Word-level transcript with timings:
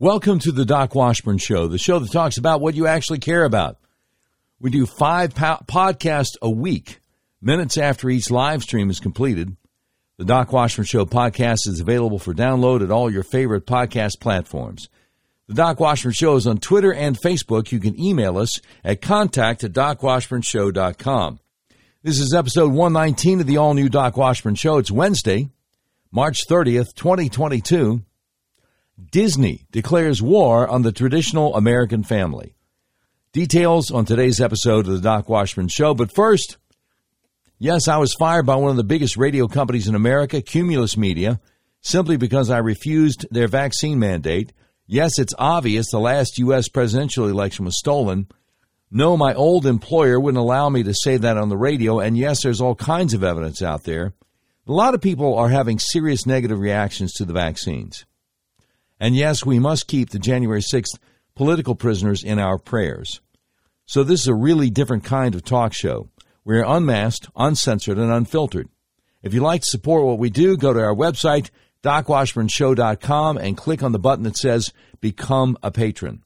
Welcome 0.00 0.38
to 0.40 0.52
the 0.52 0.64
Doc 0.64 0.94
Washburn 0.94 1.38
Show, 1.38 1.66
the 1.66 1.76
show 1.76 1.98
that 1.98 2.12
talks 2.12 2.38
about 2.38 2.60
what 2.60 2.76
you 2.76 2.86
actually 2.86 3.18
care 3.18 3.44
about. 3.44 3.78
We 4.60 4.70
do 4.70 4.86
five 4.86 5.34
po- 5.34 5.58
podcasts 5.66 6.36
a 6.40 6.48
week, 6.48 7.00
minutes 7.42 7.76
after 7.76 8.08
each 8.08 8.30
live 8.30 8.62
stream 8.62 8.90
is 8.90 9.00
completed. 9.00 9.56
The 10.16 10.24
Doc 10.24 10.52
Washburn 10.52 10.84
Show 10.84 11.04
podcast 11.04 11.66
is 11.66 11.80
available 11.80 12.20
for 12.20 12.32
download 12.32 12.84
at 12.84 12.92
all 12.92 13.10
your 13.10 13.24
favorite 13.24 13.66
podcast 13.66 14.20
platforms. 14.20 14.88
The 15.48 15.54
Doc 15.54 15.80
Washburn 15.80 16.12
Show 16.12 16.36
is 16.36 16.46
on 16.46 16.58
Twitter 16.58 16.94
and 16.94 17.20
Facebook. 17.20 17.72
You 17.72 17.80
can 17.80 18.00
email 18.00 18.38
us 18.38 18.60
at 18.84 19.00
contact 19.00 19.64
at 19.64 19.72
docwashburnshow.com. 19.72 21.40
This 22.04 22.20
is 22.20 22.32
episode 22.32 22.70
119 22.70 23.40
of 23.40 23.48
the 23.48 23.56
all 23.56 23.74
new 23.74 23.88
Doc 23.88 24.16
Washburn 24.16 24.54
Show. 24.54 24.78
It's 24.78 24.92
Wednesday, 24.92 25.50
March 26.12 26.46
30th, 26.48 26.94
2022. 26.94 28.04
Disney 28.98 29.64
declares 29.70 30.20
war 30.20 30.66
on 30.66 30.82
the 30.82 30.90
traditional 30.90 31.54
American 31.54 32.02
family. 32.02 32.56
Details 33.32 33.92
on 33.92 34.04
today's 34.04 34.40
episode 34.40 34.86
of 34.86 34.92
the 34.92 35.00
Doc 35.00 35.28
Washburn 35.28 35.68
Show. 35.68 35.94
But 35.94 36.12
first, 36.12 36.56
yes, 37.58 37.86
I 37.86 37.98
was 37.98 38.14
fired 38.18 38.44
by 38.44 38.56
one 38.56 38.72
of 38.72 38.76
the 38.76 38.82
biggest 38.82 39.16
radio 39.16 39.46
companies 39.46 39.86
in 39.86 39.94
America, 39.94 40.42
Cumulus 40.42 40.96
Media, 40.96 41.40
simply 41.80 42.16
because 42.16 42.50
I 42.50 42.58
refused 42.58 43.24
their 43.30 43.46
vaccine 43.46 44.00
mandate. 44.00 44.52
Yes, 44.88 45.18
it's 45.18 45.34
obvious 45.38 45.90
the 45.90 46.00
last 46.00 46.38
U.S. 46.38 46.68
presidential 46.68 47.28
election 47.28 47.66
was 47.66 47.78
stolen. 47.78 48.26
No, 48.90 49.16
my 49.16 49.32
old 49.32 49.64
employer 49.64 50.18
wouldn't 50.18 50.40
allow 50.40 50.70
me 50.70 50.82
to 50.82 50.94
say 50.94 51.18
that 51.18 51.36
on 51.36 51.50
the 51.50 51.56
radio. 51.56 52.00
And 52.00 52.18
yes, 52.18 52.42
there's 52.42 52.60
all 52.60 52.74
kinds 52.74 53.14
of 53.14 53.22
evidence 53.22 53.62
out 53.62 53.84
there. 53.84 54.14
A 54.66 54.72
lot 54.72 54.94
of 54.94 55.00
people 55.00 55.36
are 55.36 55.50
having 55.50 55.78
serious 55.78 56.26
negative 56.26 56.58
reactions 56.58 57.12
to 57.14 57.24
the 57.24 57.32
vaccines. 57.32 58.04
And 59.00 59.14
yes, 59.14 59.44
we 59.44 59.58
must 59.58 59.86
keep 59.86 60.10
the 60.10 60.18
January 60.18 60.60
6th 60.60 60.98
political 61.34 61.74
prisoners 61.74 62.24
in 62.24 62.38
our 62.38 62.58
prayers. 62.58 63.20
So 63.86 64.02
this 64.02 64.20
is 64.20 64.26
a 64.26 64.34
really 64.34 64.70
different 64.70 65.04
kind 65.04 65.34
of 65.34 65.44
talk 65.44 65.72
show. 65.72 66.08
We're 66.44 66.64
unmasked, 66.64 67.28
uncensored, 67.36 67.98
and 67.98 68.10
unfiltered. 68.10 68.68
If 69.22 69.34
you'd 69.34 69.42
like 69.42 69.62
to 69.62 69.70
support 69.70 70.04
what 70.04 70.18
we 70.18 70.30
do, 70.30 70.56
go 70.56 70.72
to 70.72 70.80
our 70.80 70.94
website, 70.94 71.50
docwashburnshow.com, 71.82 73.36
and 73.38 73.56
click 73.56 73.82
on 73.82 73.92
the 73.92 73.98
button 73.98 74.24
that 74.24 74.36
says 74.36 74.72
Become 75.00 75.56
a 75.62 75.70
Patron. 75.70 76.24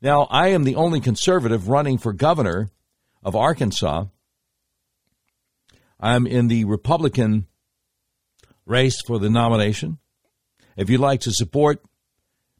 Now, 0.00 0.28
I 0.30 0.48
am 0.48 0.64
the 0.64 0.76
only 0.76 1.00
conservative 1.00 1.68
running 1.68 1.98
for 1.98 2.12
governor 2.12 2.70
of 3.22 3.34
Arkansas. 3.34 4.04
I'm 5.98 6.26
in 6.26 6.48
the 6.48 6.64
Republican 6.64 7.46
race 8.64 9.00
for 9.06 9.18
the 9.18 9.30
nomination. 9.30 9.98
If 10.76 10.90
you'd 10.90 11.00
like 11.00 11.20
to 11.22 11.32
support 11.32 11.82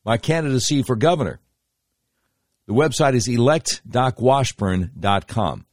my 0.06 0.16
candidacy 0.16 0.82
for 0.84 0.96
governor. 0.96 1.40
The 2.66 2.72
website 2.72 3.14
is 3.14 3.28
electdocwashburn.com. 3.28 5.66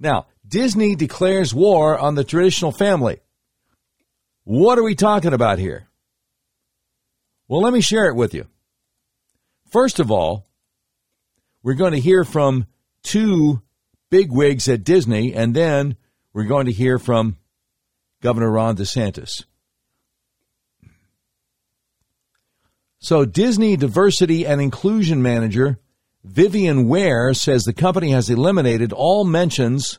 Now, 0.00 0.26
Disney 0.46 0.94
declares 0.96 1.54
war 1.54 1.98
on 1.98 2.16
the 2.16 2.24
traditional 2.24 2.72
family. 2.72 3.20
What 4.44 4.78
are 4.78 4.82
we 4.82 4.94
talking 4.94 5.32
about 5.32 5.58
here? 5.58 5.88
Well, 7.46 7.62
let 7.62 7.72
me 7.72 7.80
share 7.80 8.04
it 8.06 8.16
with 8.16 8.34
you. 8.34 8.48
First 9.70 10.00
of 10.00 10.10
all, 10.10 10.46
we're 11.62 11.74
going 11.74 11.92
to 11.92 12.00
hear 12.00 12.24
from 12.24 12.66
two 13.02 13.62
bigwigs 14.10 14.68
at 14.68 14.84
Disney, 14.84 15.34
and 15.34 15.54
then 15.54 15.96
we're 16.32 16.44
going 16.44 16.64
to 16.66 16.72
hear 16.72 16.98
from 16.98 17.36
Governor 18.22 18.50
Ron 18.50 18.76
DeSantis. 18.76 19.44
So, 23.00 23.24
Disney 23.24 23.76
Diversity 23.76 24.44
and 24.44 24.60
Inclusion 24.60 25.22
Manager 25.22 25.78
Vivian 26.24 26.88
Ware 26.88 27.32
says 27.32 27.62
the 27.62 27.72
company 27.72 28.10
has 28.10 28.28
eliminated 28.28 28.92
all 28.92 29.24
mentions 29.24 29.98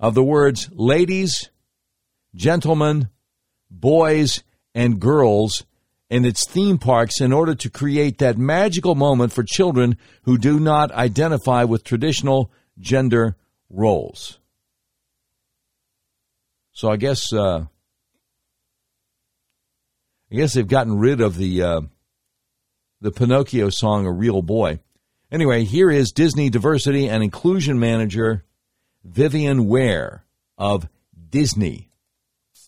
of 0.00 0.14
the 0.14 0.24
words 0.24 0.68
ladies, 0.72 1.50
gentlemen, 2.34 3.08
boys, 3.70 4.42
and 4.74 5.00
girls 5.00 5.64
in 6.10 6.24
its 6.24 6.46
theme 6.46 6.78
parks 6.78 7.20
in 7.20 7.32
order 7.32 7.54
to 7.54 7.70
create 7.70 8.18
that 8.18 8.36
magical 8.36 8.94
moment 8.94 9.32
for 9.32 9.42
children 9.42 9.96
who 10.22 10.36
do 10.36 10.60
not 10.60 10.92
identify 10.92 11.64
with 11.64 11.84
traditional 11.84 12.50
gender 12.78 13.36
roles. 13.70 14.38
So 16.72 16.90
I 16.90 16.96
guess 16.96 17.32
uh, 17.32 17.66
I 20.34 20.36
guess 20.36 20.54
they've 20.54 20.66
gotten 20.66 20.98
rid 20.98 21.20
of 21.20 21.36
the 21.36 21.62
uh, 21.62 21.80
the 23.00 23.12
Pinocchio 23.12 23.68
song 23.70 24.04
"A 24.04 24.10
Real 24.10 24.42
Boy." 24.42 24.80
Anyway, 25.30 25.62
here 25.62 25.92
is 25.92 26.10
Disney 26.10 26.50
Diversity 26.50 27.08
and 27.08 27.22
Inclusion 27.22 27.78
Manager 27.78 28.44
Vivian 29.04 29.68
Ware 29.68 30.24
of 30.58 30.88
Disney. 31.30 31.88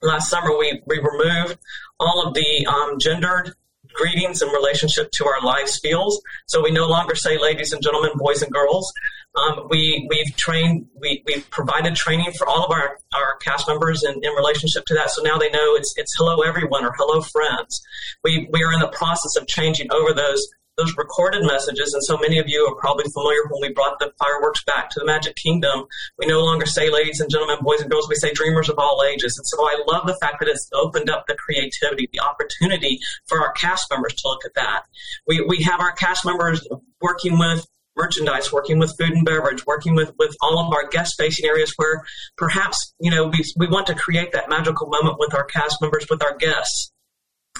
Last 0.00 0.30
summer, 0.30 0.56
we, 0.56 0.80
we 0.86 0.98
removed 0.98 1.58
all 1.98 2.28
of 2.28 2.34
the 2.34 2.66
um, 2.68 3.00
gendered 3.00 3.56
greetings 3.96 4.42
in 4.42 4.48
relationship 4.48 5.10
to 5.12 5.26
our 5.26 5.40
live 5.42 5.66
spiels. 5.66 6.12
So 6.46 6.62
we 6.62 6.70
no 6.70 6.86
longer 6.86 7.14
say 7.14 7.38
ladies 7.38 7.72
and 7.72 7.82
gentlemen, 7.82 8.12
boys 8.16 8.42
and 8.42 8.52
girls. 8.52 8.92
Um, 9.34 9.66
we 9.68 10.06
we've 10.08 10.34
trained 10.36 10.86
we 10.98 11.22
we've 11.26 11.48
provided 11.50 11.94
training 11.94 12.32
for 12.38 12.48
all 12.48 12.64
of 12.64 12.70
our, 12.70 12.98
our 13.14 13.36
cast 13.42 13.68
members 13.68 14.02
in, 14.02 14.14
in 14.14 14.32
relationship 14.32 14.84
to 14.86 14.94
that. 14.94 15.10
So 15.10 15.22
now 15.22 15.36
they 15.36 15.50
know 15.50 15.74
it's 15.74 15.92
it's 15.96 16.14
hello 16.16 16.40
everyone 16.42 16.84
or 16.84 16.92
hello 16.96 17.20
friends. 17.20 17.82
We 18.24 18.48
we 18.50 18.62
are 18.62 18.72
in 18.72 18.80
the 18.80 18.88
process 18.88 19.36
of 19.36 19.46
changing 19.46 19.88
over 19.92 20.14
those 20.14 20.46
those 20.76 20.96
recorded 20.96 21.42
messages, 21.44 21.94
and 21.94 22.04
so 22.04 22.18
many 22.18 22.38
of 22.38 22.48
you 22.48 22.66
are 22.66 22.74
probably 22.76 23.04
familiar 23.12 23.40
when 23.48 23.62
we 23.62 23.72
brought 23.72 23.98
the 23.98 24.12
fireworks 24.18 24.62
back 24.64 24.90
to 24.90 25.00
the 25.00 25.06
Magic 25.06 25.34
Kingdom. 25.36 25.86
We 26.18 26.26
no 26.26 26.40
longer 26.40 26.66
say 26.66 26.90
ladies 26.90 27.20
and 27.20 27.30
gentlemen, 27.30 27.58
boys 27.62 27.80
and 27.80 27.90
girls, 27.90 28.08
we 28.08 28.14
say 28.16 28.32
dreamers 28.32 28.68
of 28.68 28.78
all 28.78 29.02
ages. 29.08 29.36
And 29.38 29.46
so 29.46 29.62
I 29.62 29.82
love 29.86 30.06
the 30.06 30.16
fact 30.20 30.40
that 30.40 30.48
it's 30.48 30.68
opened 30.74 31.08
up 31.08 31.26
the 31.26 31.34
creativity, 31.34 32.08
the 32.12 32.20
opportunity 32.20 32.98
for 33.26 33.40
our 33.40 33.52
cast 33.52 33.90
members 33.90 34.14
to 34.14 34.28
look 34.28 34.44
at 34.44 34.54
that. 34.54 34.82
We, 35.26 35.44
we 35.48 35.62
have 35.62 35.80
our 35.80 35.92
cast 35.92 36.24
members 36.26 36.66
working 37.00 37.38
with 37.38 37.66
merchandise, 37.96 38.52
working 38.52 38.78
with 38.78 38.94
food 38.98 39.12
and 39.12 39.24
beverage, 39.24 39.66
working 39.66 39.94
with, 39.94 40.12
with 40.18 40.36
all 40.42 40.58
of 40.58 40.72
our 40.72 40.86
guest 40.88 41.14
facing 41.16 41.46
areas 41.46 41.72
where 41.76 42.04
perhaps, 42.36 42.94
you 43.00 43.10
know, 43.10 43.28
we, 43.28 43.42
we 43.56 43.66
want 43.66 43.86
to 43.86 43.94
create 43.94 44.32
that 44.32 44.48
magical 44.50 44.88
moment 44.88 45.16
with 45.18 45.34
our 45.34 45.44
cast 45.44 45.80
members, 45.80 46.06
with 46.10 46.22
our 46.22 46.36
guests. 46.36 46.92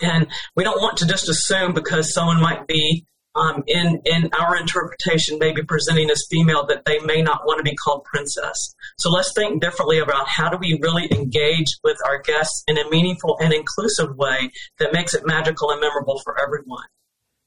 And 0.02 0.26
we 0.54 0.64
don't 0.64 0.80
want 0.80 0.98
to 0.98 1.06
just 1.06 1.28
assume 1.28 1.74
because 1.74 2.12
someone 2.12 2.40
might 2.40 2.66
be 2.66 3.06
um, 3.36 3.62
in 3.66 4.00
in 4.06 4.30
our 4.38 4.56
interpretation, 4.56 5.38
maybe 5.38 5.62
presenting 5.62 6.10
as 6.10 6.26
female, 6.30 6.66
that 6.66 6.84
they 6.86 6.98
may 7.00 7.22
not 7.22 7.42
want 7.44 7.58
to 7.58 7.62
be 7.62 7.76
called 7.76 8.04
princess. 8.04 8.74
So 8.98 9.10
let's 9.10 9.32
think 9.34 9.60
differently 9.60 9.98
about 9.98 10.26
how 10.26 10.48
do 10.48 10.56
we 10.58 10.78
really 10.82 11.12
engage 11.12 11.68
with 11.84 11.98
our 12.06 12.20
guests 12.22 12.64
in 12.66 12.78
a 12.78 12.88
meaningful 12.88 13.36
and 13.40 13.52
inclusive 13.52 14.16
way 14.16 14.50
that 14.78 14.92
makes 14.92 15.14
it 15.14 15.26
magical 15.26 15.70
and 15.70 15.80
memorable 15.80 16.20
for 16.24 16.40
everyone. 16.40 16.84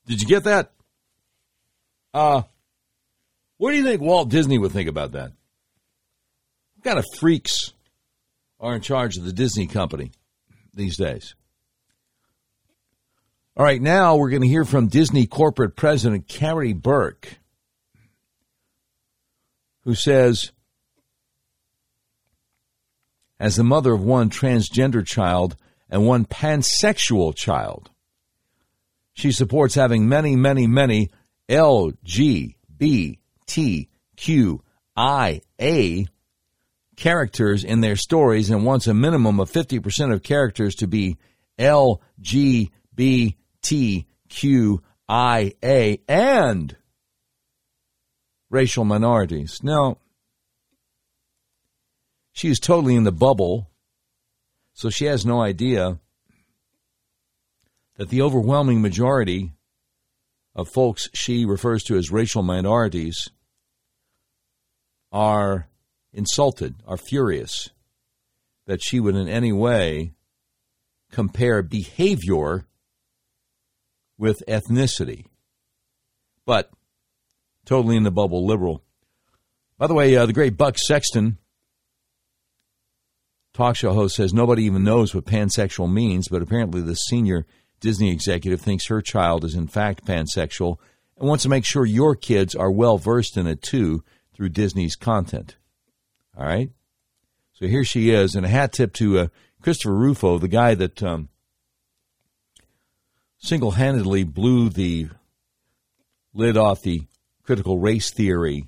Did 0.06 0.22
you 0.22 0.28
get 0.28 0.44
that? 0.44 0.72
Uh, 2.14 2.44
what 3.58 3.72
do 3.72 3.78
you 3.78 3.84
think 3.84 4.02
Walt 4.02 4.30
Disney 4.30 4.58
would 4.58 4.72
think 4.72 4.90
about 4.90 5.14
that? 5.14 5.32
What 6.76 6.84
kind 6.84 7.00
of 7.00 7.06
freaks 7.20 7.74
are 8.60 8.76
in 8.76 8.82
charge 8.82 9.18
of 9.18 9.26
the 9.26 9.34
Disney 9.34 9.68
company 9.68 10.12
these 10.74 10.98
days? 10.98 11.36
All 13.60 13.66
right, 13.66 13.82
now 13.82 14.16
we're 14.16 14.30
going 14.30 14.42
to 14.42 14.48
hear 14.48 14.64
from 14.64 14.88
Disney 14.88 15.28
corporate 15.28 15.76
president 15.76 16.30
Karey 16.30 16.74
Burke, 16.74 17.40
who 19.84 19.96
says, 19.96 20.54
as 23.38 23.58
the 23.58 23.66
mother 23.66 23.92
of 23.92 24.02
one 24.02 24.30
transgender 24.30 25.06
child 25.06 25.58
and 25.90 26.08
one 26.08 26.24
pansexual 26.24 27.36
child, 27.36 27.92
she 29.12 29.34
supports 29.34 29.76
having 29.76 30.08
many, 30.08 30.38
many, 30.38 30.66
many 30.66 31.10
LGBT 31.50 33.18
T 33.46 33.90
Q 34.16 34.64
I 34.96 35.42
A 35.60 36.06
characters 36.96 37.66
in 37.66 37.82
their 37.82 37.98
stories 37.98 38.50
and 38.50 38.66
wants 38.66 38.88
a 38.88 38.94
minimum 38.94 39.42
of 39.42 39.52
50% 39.52 40.14
of 40.14 40.24
characters 40.24 40.76
to 40.76 40.88
be 40.88 41.18
L 41.58 42.02
T 43.62 44.08
Q 44.30 44.82
I 45.08 45.54
A 45.64 46.00
and 46.08 46.76
racial 48.50 48.86
minorities. 48.86 49.60
Now, 49.64 49.98
she 52.32 52.50
is 52.50 52.60
totally 52.60 52.96
in 52.96 53.04
the 53.04 53.12
bubble, 53.12 53.70
so 54.74 54.90
she 54.90 55.06
has 55.06 55.26
no 55.26 55.42
idea 55.42 56.00
that 57.98 58.10
the 58.10 58.22
overwhelming 58.22 58.82
majority 58.82 59.52
of 60.56 60.70
folks 60.70 61.10
she 61.14 61.46
refers 61.46 61.84
to 61.84 61.98
as 61.98 62.12
racial 62.12 62.42
minorities 62.42 63.30
are 65.12 65.68
insulted, 66.14 66.76
are 66.88 66.98
furious 66.98 67.70
that 68.68 68.82
she 68.82 69.00
would 69.00 69.16
in 69.16 69.28
any 69.28 69.52
way 69.52 70.14
compare 71.12 71.62
behavior 71.62 72.66
with 74.20 74.44
ethnicity. 74.48 75.26
But 76.46 76.70
totally 77.66 77.98
in 77.98 78.04
the 78.04 78.12
bubble 78.12 78.46
liberal. 78.46 78.84
By 79.80 79.88
the 79.88 79.94
way, 79.96 80.16
uh, 80.16 80.26
the 80.26 80.34
great 80.34 80.58
Buck 80.58 80.78
Sexton, 80.78 81.38
talk 83.54 83.76
show 83.78 83.94
host, 83.94 84.18
says 84.18 84.34
nobody 84.34 84.66
even 84.66 84.84
knows 84.84 85.16
what 85.16 85.26
pansexual 85.26 85.92
means, 85.92 86.28
but 86.28 86.42
apparently 86.42 86.82
the 86.82 86.96
senior 86.96 87.48
Disney 87.80 88.12
executive 88.12 88.60
thinks 88.60 88.88
her 88.88 89.02
child 89.02 89.46
is 89.46 89.56
in 89.56 89.68
fact 89.68 90.06
pansexual 90.06 90.78
and 91.18 91.28
wants 91.28 91.44
to 91.44 91.50
make 91.50 91.66
sure 91.66 91.86
your 91.86 92.16
kids 92.16 92.56
are 92.56 92.72
well 92.72 92.98
versed 92.98 93.38
in 93.38 93.48
it 93.48 93.62
too 93.62 94.04
through 94.34 94.50
Disney's 94.50 94.96
content. 94.96 95.56
All 96.38 96.46
right? 96.46 96.72
So 97.54 97.68
here 97.68 97.84
she 97.84 98.10
is, 98.10 98.36
and 98.36 98.46
a 98.46 98.50
hat 98.50 98.74
tip 98.74 98.94
to 98.96 99.20
uh, 99.20 99.28
Christopher 99.62 99.96
Rufo, 99.96 100.40
the 100.40 100.48
guy 100.48 100.76
that 100.76 101.04
um, 101.04 101.30
single 103.40 103.72
handedly 103.72 104.24
blew 104.24 104.70
the 104.70 105.10
lid 106.34 106.58
off 106.58 106.82
the 106.82 107.08
critical 107.44 107.80
race 107.80 108.12
theory 108.12 108.66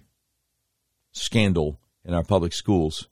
scandal 1.12 1.80
in 2.04 2.14
our 2.14 2.24
public 2.24 2.54
schools. 2.54 3.08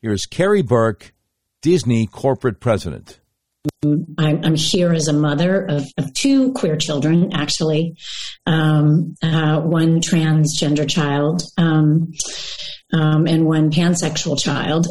Here's 0.00 0.26
Karey 0.26 0.66
Burke, 0.66 1.14
Disney 1.62 2.06
corporate 2.06 2.60
president. 2.60 3.20
I'm, 3.84 4.16
I'm 4.18 4.56
here 4.56 4.92
as 4.92 5.06
a 5.06 5.12
mother 5.12 5.64
of, 5.64 5.86
of 5.96 6.12
two 6.14 6.52
queer 6.52 6.76
children, 6.76 7.32
actually, 7.32 7.96
um, 8.44 9.14
uh, 9.22 9.60
one 9.60 10.00
transgender 10.00 10.88
child 10.88 11.44
um, 11.56 12.12
um, 12.92 13.26
and 13.28 13.46
one 13.46 13.70
pansexual 13.70 14.36
child. 14.38 14.88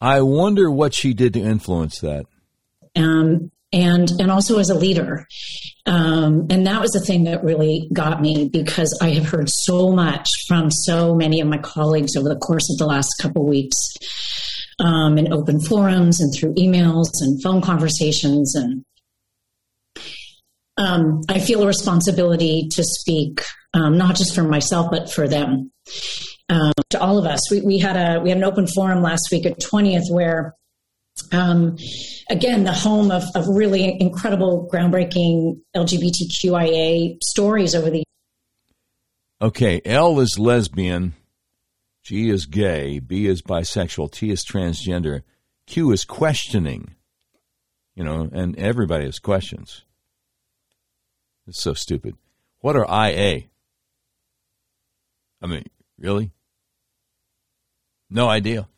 I 0.00 0.22
wonder 0.22 0.70
what 0.70 0.94
she 0.94 1.12
did 1.12 1.34
to 1.34 1.40
influence 1.40 2.00
that. 2.00 2.24
Um, 2.96 3.50
and 3.72 4.10
and 4.18 4.30
also 4.30 4.58
as 4.58 4.70
a 4.70 4.74
leader, 4.74 5.26
um, 5.86 6.46
and 6.50 6.66
that 6.66 6.80
was 6.80 6.90
the 6.92 7.00
thing 7.00 7.24
that 7.24 7.44
really 7.44 7.88
got 7.92 8.20
me 8.20 8.48
because 8.52 8.96
I 9.02 9.10
have 9.10 9.28
heard 9.28 9.48
so 9.48 9.92
much 9.92 10.28
from 10.46 10.70
so 10.70 11.14
many 11.14 11.40
of 11.40 11.48
my 11.48 11.58
colleagues 11.58 12.16
over 12.16 12.28
the 12.28 12.36
course 12.36 12.70
of 12.70 12.78
the 12.78 12.86
last 12.86 13.12
couple 13.20 13.46
weeks 13.46 13.76
um, 14.78 15.18
in 15.18 15.32
open 15.32 15.60
forums 15.60 16.20
and 16.20 16.32
through 16.34 16.54
emails 16.54 17.08
and 17.20 17.42
phone 17.42 17.60
conversations. 17.60 18.54
And 18.54 18.84
um, 20.76 21.22
I 21.28 21.40
feel 21.40 21.62
a 21.62 21.66
responsibility 21.66 22.68
to 22.70 22.84
speak, 22.84 23.42
um, 23.74 23.98
not 23.98 24.16
just 24.16 24.34
for 24.34 24.44
myself, 24.44 24.90
but 24.90 25.10
for 25.12 25.28
them. 25.28 25.72
Um, 26.48 26.72
to 26.90 27.00
all 27.00 27.18
of 27.18 27.26
us, 27.26 27.50
we, 27.50 27.60
we 27.60 27.78
had 27.78 27.96
a 27.96 28.20
we 28.20 28.30
had 28.30 28.38
an 28.38 28.44
open 28.44 28.66
forum 28.66 29.02
last 29.02 29.28
week 29.30 29.44
at 29.44 29.60
twentieth 29.60 30.08
where, 30.10 30.54
um, 31.32 31.76
again, 32.30 32.64
the 32.64 32.72
home 32.72 33.10
of, 33.10 33.24
of 33.34 33.48
really 33.48 34.00
incredible, 34.00 34.68
groundbreaking 34.72 35.60
LGBTQIA 35.76 37.18
stories 37.22 37.74
over 37.74 37.90
the. 37.90 38.04
Okay, 39.40 39.80
L 39.84 40.18
is 40.20 40.38
lesbian. 40.38 41.14
G 42.02 42.30
is 42.30 42.46
gay, 42.46 43.00
B 43.00 43.26
is 43.26 43.42
bisexual, 43.42 44.10
T 44.10 44.30
is 44.30 44.42
transgender, 44.42 45.22
Q 45.66 45.92
is 45.92 46.04
questioning. 46.04 46.94
You 47.94 48.04
know, 48.04 48.30
and 48.32 48.58
everybody 48.58 49.04
has 49.04 49.18
questions. 49.18 49.84
It's 51.46 51.62
so 51.62 51.74
stupid. 51.74 52.16
What 52.60 52.76
are 52.76 52.86
IA? 53.10 53.44
I 55.42 55.46
mean, 55.46 55.64
really? 55.98 56.30
No 58.10 58.28
idea. 58.28 58.68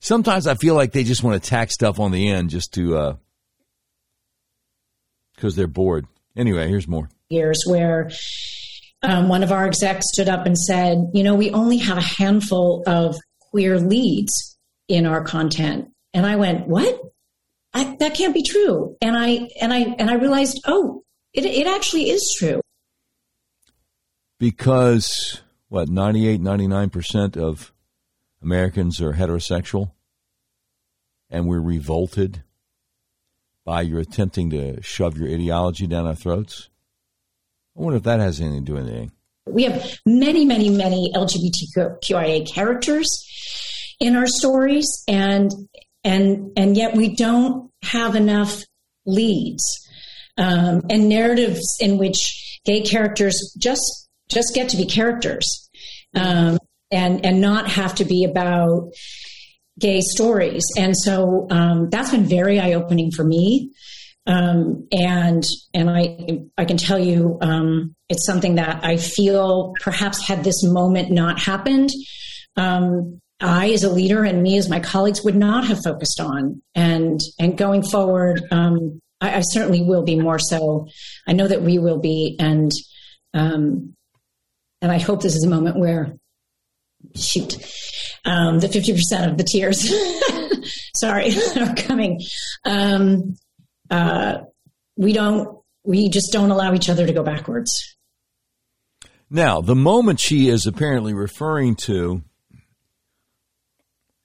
Sometimes 0.00 0.46
I 0.46 0.54
feel 0.54 0.74
like 0.74 0.92
they 0.92 1.04
just 1.04 1.22
want 1.22 1.42
to 1.42 1.48
tack 1.48 1.70
stuff 1.70 2.00
on 2.00 2.10
the 2.10 2.28
end 2.28 2.50
just 2.50 2.74
to, 2.74 2.96
uh, 2.96 3.16
because 5.34 5.56
they're 5.56 5.66
bored. 5.66 6.06
Anyway, 6.36 6.68
here's 6.68 6.88
more. 6.88 7.08
Years 7.28 7.62
where 7.66 8.10
um, 9.02 9.28
one 9.28 9.42
of 9.42 9.52
our 9.52 9.66
execs 9.66 10.06
stood 10.12 10.28
up 10.28 10.46
and 10.46 10.56
said, 10.58 11.10
you 11.14 11.22
know, 11.22 11.34
we 11.34 11.50
only 11.50 11.78
have 11.78 11.98
a 11.98 12.02
handful 12.02 12.82
of 12.86 13.16
queer 13.50 13.78
leads 13.78 14.58
in 14.88 15.06
our 15.06 15.22
content. 15.22 15.88
And 16.12 16.26
I 16.26 16.36
went, 16.36 16.66
what? 16.66 17.00
I, 17.72 17.96
that 18.00 18.14
can't 18.14 18.34
be 18.34 18.42
true. 18.42 18.96
And 19.00 19.16
I, 19.16 19.48
and 19.60 19.72
I, 19.72 19.80
and 19.98 20.10
I 20.10 20.14
realized, 20.14 20.60
oh, 20.66 21.04
it, 21.32 21.44
it 21.44 21.66
actually 21.66 22.10
is 22.10 22.36
true. 22.38 22.60
Because 24.38 25.40
what, 25.68 25.88
98, 25.88 26.40
99% 26.40 27.36
of 27.36 27.72
Americans 28.42 29.00
are 29.00 29.14
heterosexual 29.14 29.92
and 31.28 31.46
we're 31.46 31.60
revolted 31.60 32.42
by 33.64 33.82
your 33.82 34.00
attempting 34.00 34.50
to 34.50 34.82
shove 34.82 35.16
your 35.16 35.28
ideology 35.28 35.86
down 35.86 36.06
our 36.06 36.14
throats? 36.14 36.70
I 37.76 37.82
wonder 37.82 37.98
if 37.98 38.02
that 38.04 38.20
has 38.20 38.40
anything 38.40 38.64
to 38.64 38.72
do 38.72 38.74
with 38.74 38.88
anything. 38.88 39.12
We 39.46 39.64
have 39.64 39.98
many, 40.06 40.44
many, 40.44 40.70
many 40.70 41.12
LGBTQIA 41.14 42.52
characters 42.52 43.08
in 43.98 44.16
our 44.16 44.26
stories, 44.26 45.04
and 45.08 45.50
and 46.04 46.52
and 46.56 46.76
yet 46.76 46.96
we 46.96 47.14
don't 47.14 47.70
have 47.82 48.16
enough 48.16 48.62
leads 49.06 49.62
um, 50.36 50.82
and 50.90 51.08
narratives 51.08 51.76
in 51.80 51.98
which 51.98 52.60
gay 52.64 52.82
characters 52.82 53.54
just 53.58 54.08
just 54.28 54.54
get 54.54 54.68
to 54.70 54.76
be 54.76 54.86
characters 54.86 55.70
um, 56.14 56.58
and 56.90 57.24
and 57.24 57.40
not 57.40 57.68
have 57.68 57.94
to 57.96 58.04
be 58.04 58.24
about 58.24 58.92
gay 59.78 60.00
stories. 60.00 60.64
And 60.76 60.96
so 60.96 61.46
um, 61.50 61.88
that's 61.90 62.10
been 62.10 62.24
very 62.26 62.60
eye 62.60 62.74
opening 62.74 63.10
for 63.10 63.24
me. 63.24 63.72
Um, 64.26 64.86
and 64.92 65.42
and 65.72 65.90
I 65.90 66.40
I 66.58 66.64
can 66.64 66.76
tell 66.76 66.98
you 66.98 67.38
um, 67.40 67.94
it's 68.08 68.26
something 68.26 68.56
that 68.56 68.84
I 68.84 68.96
feel 68.96 69.72
perhaps 69.80 70.26
had 70.26 70.44
this 70.44 70.62
moment 70.62 71.10
not 71.10 71.40
happened, 71.40 71.90
um, 72.56 73.20
I 73.40 73.70
as 73.70 73.84
a 73.84 73.90
leader 73.90 74.22
and 74.22 74.42
me 74.42 74.58
as 74.58 74.68
my 74.68 74.80
colleagues 74.80 75.24
would 75.24 75.36
not 75.36 75.66
have 75.66 75.82
focused 75.82 76.20
on. 76.20 76.62
And 76.74 77.20
and 77.38 77.56
going 77.56 77.82
forward, 77.82 78.42
um, 78.50 79.00
I, 79.20 79.36
I, 79.36 79.40
certainly 79.40 79.82
will 79.82 80.02
be 80.02 80.16
more 80.16 80.38
so. 80.38 80.86
I 81.26 81.32
know 81.32 81.48
that 81.48 81.62
we 81.62 81.78
will 81.78 81.98
be, 81.98 82.36
and 82.38 82.70
um, 83.32 83.94
and 84.82 84.92
I 84.92 84.98
hope 84.98 85.22
this 85.22 85.36
is 85.36 85.44
a 85.44 85.50
moment 85.50 85.78
where 85.78 86.14
shoot 87.14 87.56
um, 88.24 88.60
the 88.60 88.68
fifty 88.68 88.92
percent 88.92 89.30
of 89.30 89.38
the 89.38 89.44
tears. 89.44 89.92
sorry, 90.96 91.32
are 91.56 91.74
coming. 91.74 92.20
Um, 92.64 93.36
uh, 93.90 94.38
we 94.96 95.12
don't 95.12 95.58
we 95.84 96.08
just 96.08 96.32
don't 96.32 96.50
allow 96.50 96.74
each 96.74 96.88
other 96.88 97.06
to 97.06 97.12
go 97.12 97.22
backwards. 97.22 97.96
Now, 99.30 99.60
the 99.60 99.76
moment 99.76 100.20
she 100.20 100.48
is 100.48 100.66
apparently 100.66 101.14
referring 101.14 101.76
to 101.76 102.22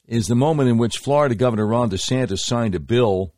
is 0.08 0.28
the 0.28 0.36
moment 0.36 0.70
in 0.70 0.78
which 0.78 0.98
Florida 0.98 1.36
Governor 1.36 1.68
Ron 1.68 1.90
DeSantis 1.90 2.40
signed 2.40 2.76
a 2.76 2.80
bill 2.80 3.34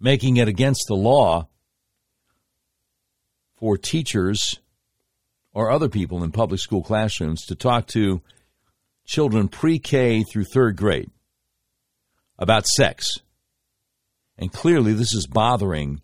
making 0.00 0.36
it 0.36 0.48
against 0.48 0.86
the 0.88 0.96
law 0.96 1.48
for 3.56 3.78
teachers 3.78 4.58
or 5.54 5.70
other 5.70 5.88
people 5.88 6.22
in 6.22 6.32
public 6.32 6.60
school 6.60 6.82
classrooms 6.82 7.44
to 7.46 7.54
talk 7.54 7.86
to 7.88 8.22
children 9.04 9.48
pre 9.48 9.78
K 9.78 10.22
through 10.22 10.44
third 10.44 10.76
grade 10.76 11.10
about 12.38 12.66
sex. 12.66 13.06
And 14.38 14.52
clearly, 14.52 14.92
this 14.92 15.14
is 15.14 15.26
bothering 15.26 16.00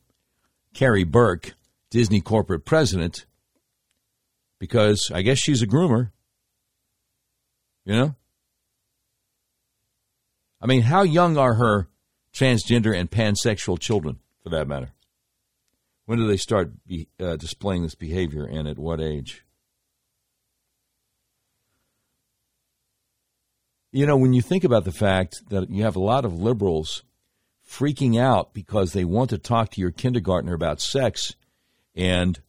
Karey 0.74 1.10
Burke, 1.10 1.54
Disney 1.90 2.20
corporate 2.20 2.64
president, 2.64 3.26
because 4.58 5.10
I 5.12 5.22
guess 5.22 5.38
she's 5.38 5.62
a 5.62 5.66
groomer. 5.66 6.10
You 7.84 7.94
know? 7.94 8.14
I 10.60 10.66
mean, 10.66 10.82
how 10.82 11.02
young 11.02 11.38
are 11.38 11.54
her 11.54 11.88
transgender 12.34 12.96
and 12.96 13.10
pansexual 13.10 13.78
children, 13.78 14.18
for 14.42 14.50
that 14.50 14.68
matter? 14.68 14.92
When 16.08 16.18
do 16.18 16.26
they 16.26 16.38
start 16.38 16.86
be, 16.86 17.06
uh, 17.20 17.36
displaying 17.36 17.82
this 17.82 17.94
behavior 17.94 18.46
and 18.46 18.66
at 18.66 18.78
what 18.78 18.98
age? 18.98 19.44
You 23.92 24.06
know, 24.06 24.16
when 24.16 24.32
you 24.32 24.40
think 24.40 24.64
about 24.64 24.86
the 24.86 24.90
fact 24.90 25.50
that 25.50 25.68
you 25.68 25.82
have 25.82 25.96
a 25.96 26.00
lot 26.00 26.24
of 26.24 26.32
liberals 26.32 27.02
freaking 27.70 28.18
out 28.18 28.54
because 28.54 28.94
they 28.94 29.04
want 29.04 29.28
to 29.28 29.36
talk 29.36 29.72
to 29.72 29.82
your 29.82 29.90
kindergartner 29.90 30.54
about 30.54 30.80
sex, 30.80 31.34
and 31.94 32.40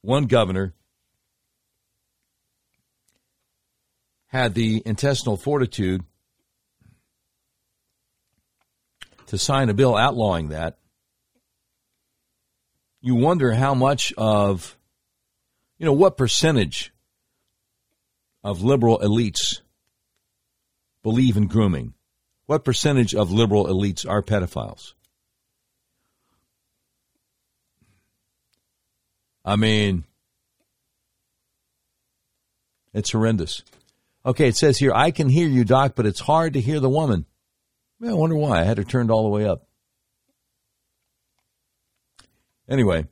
one 0.00 0.24
governor 0.24 0.72
had 4.28 4.54
the 4.54 4.82
intestinal 4.86 5.36
fortitude 5.36 6.04
to 9.26 9.36
sign 9.36 9.68
a 9.68 9.74
bill 9.74 9.94
outlawing 9.94 10.48
that, 10.48 10.78
you 13.04 13.14
wonder 13.14 13.52
how 13.52 13.74
much 13.74 14.14
of, 14.16 14.78
you 15.76 15.84
know, 15.84 15.92
what 15.92 16.16
percentage 16.16 16.90
of 18.42 18.62
liberal 18.62 18.98
elites 19.00 19.60
believe 21.02 21.36
in 21.36 21.46
grooming 21.46 21.92
What 22.46 22.64
percentage 22.64 23.14
of 23.14 23.30
liberal 23.30 23.66
elites 23.66 24.08
are 24.08 24.22
pedophiles? 24.22 24.94
I 29.44 29.56
mean, 29.56 30.04
it's 32.94 33.12
horrendous. 33.12 33.62
Okay, 34.24 34.48
it 34.48 34.56
says 34.56 34.78
here, 34.78 34.92
I 34.94 35.10
can 35.10 35.28
hear 35.28 35.46
you, 35.46 35.64
Doc, 35.64 35.92
but 35.94 36.06
it's 36.06 36.20
hard 36.20 36.54
to 36.54 36.60
hear 36.62 36.80
the 36.80 36.88
woman. 36.88 37.26
I 38.02 38.14
wonder 38.14 38.36
why. 38.36 38.60
I 38.60 38.64
had 38.64 38.78
her 38.78 38.84
turned 38.84 39.10
all 39.10 39.24
the 39.24 39.28
way 39.28 39.46
up. 39.46 39.66
Anyway, 42.68 43.06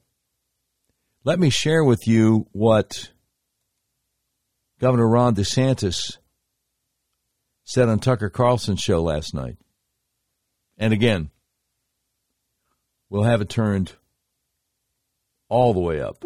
let 1.25 1.39
me 1.39 1.51
share 1.51 1.85
with 1.85 2.07
you 2.07 2.47
what 2.53 3.11
Governor 4.81 5.09
Ron 5.09 5.35
DeSantis 5.35 6.17
said 7.65 7.89
on 7.89 7.99
Tucker 7.99 8.31
Carlson's 8.31 8.81
show 8.81 9.03
last 9.03 9.35
night. 9.35 9.57
And 10.79 10.93
again, 10.93 11.31
we'll 13.11 13.23
have 13.23 13.41
it 13.41 13.49
turned 13.49 13.93
all 15.49 15.75
the 15.75 15.81
way 15.81 16.01
up. 16.01 16.25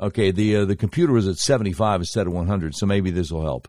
Okay, 0.00 0.30
the 0.30 0.56
uh, 0.56 0.64
the 0.64 0.76
computer 0.76 1.12
was 1.12 1.26
at 1.26 1.38
75 1.38 2.02
instead 2.02 2.28
of 2.28 2.32
100, 2.32 2.76
so 2.76 2.86
maybe 2.86 3.10
this 3.10 3.32
will 3.32 3.42
help. 3.42 3.66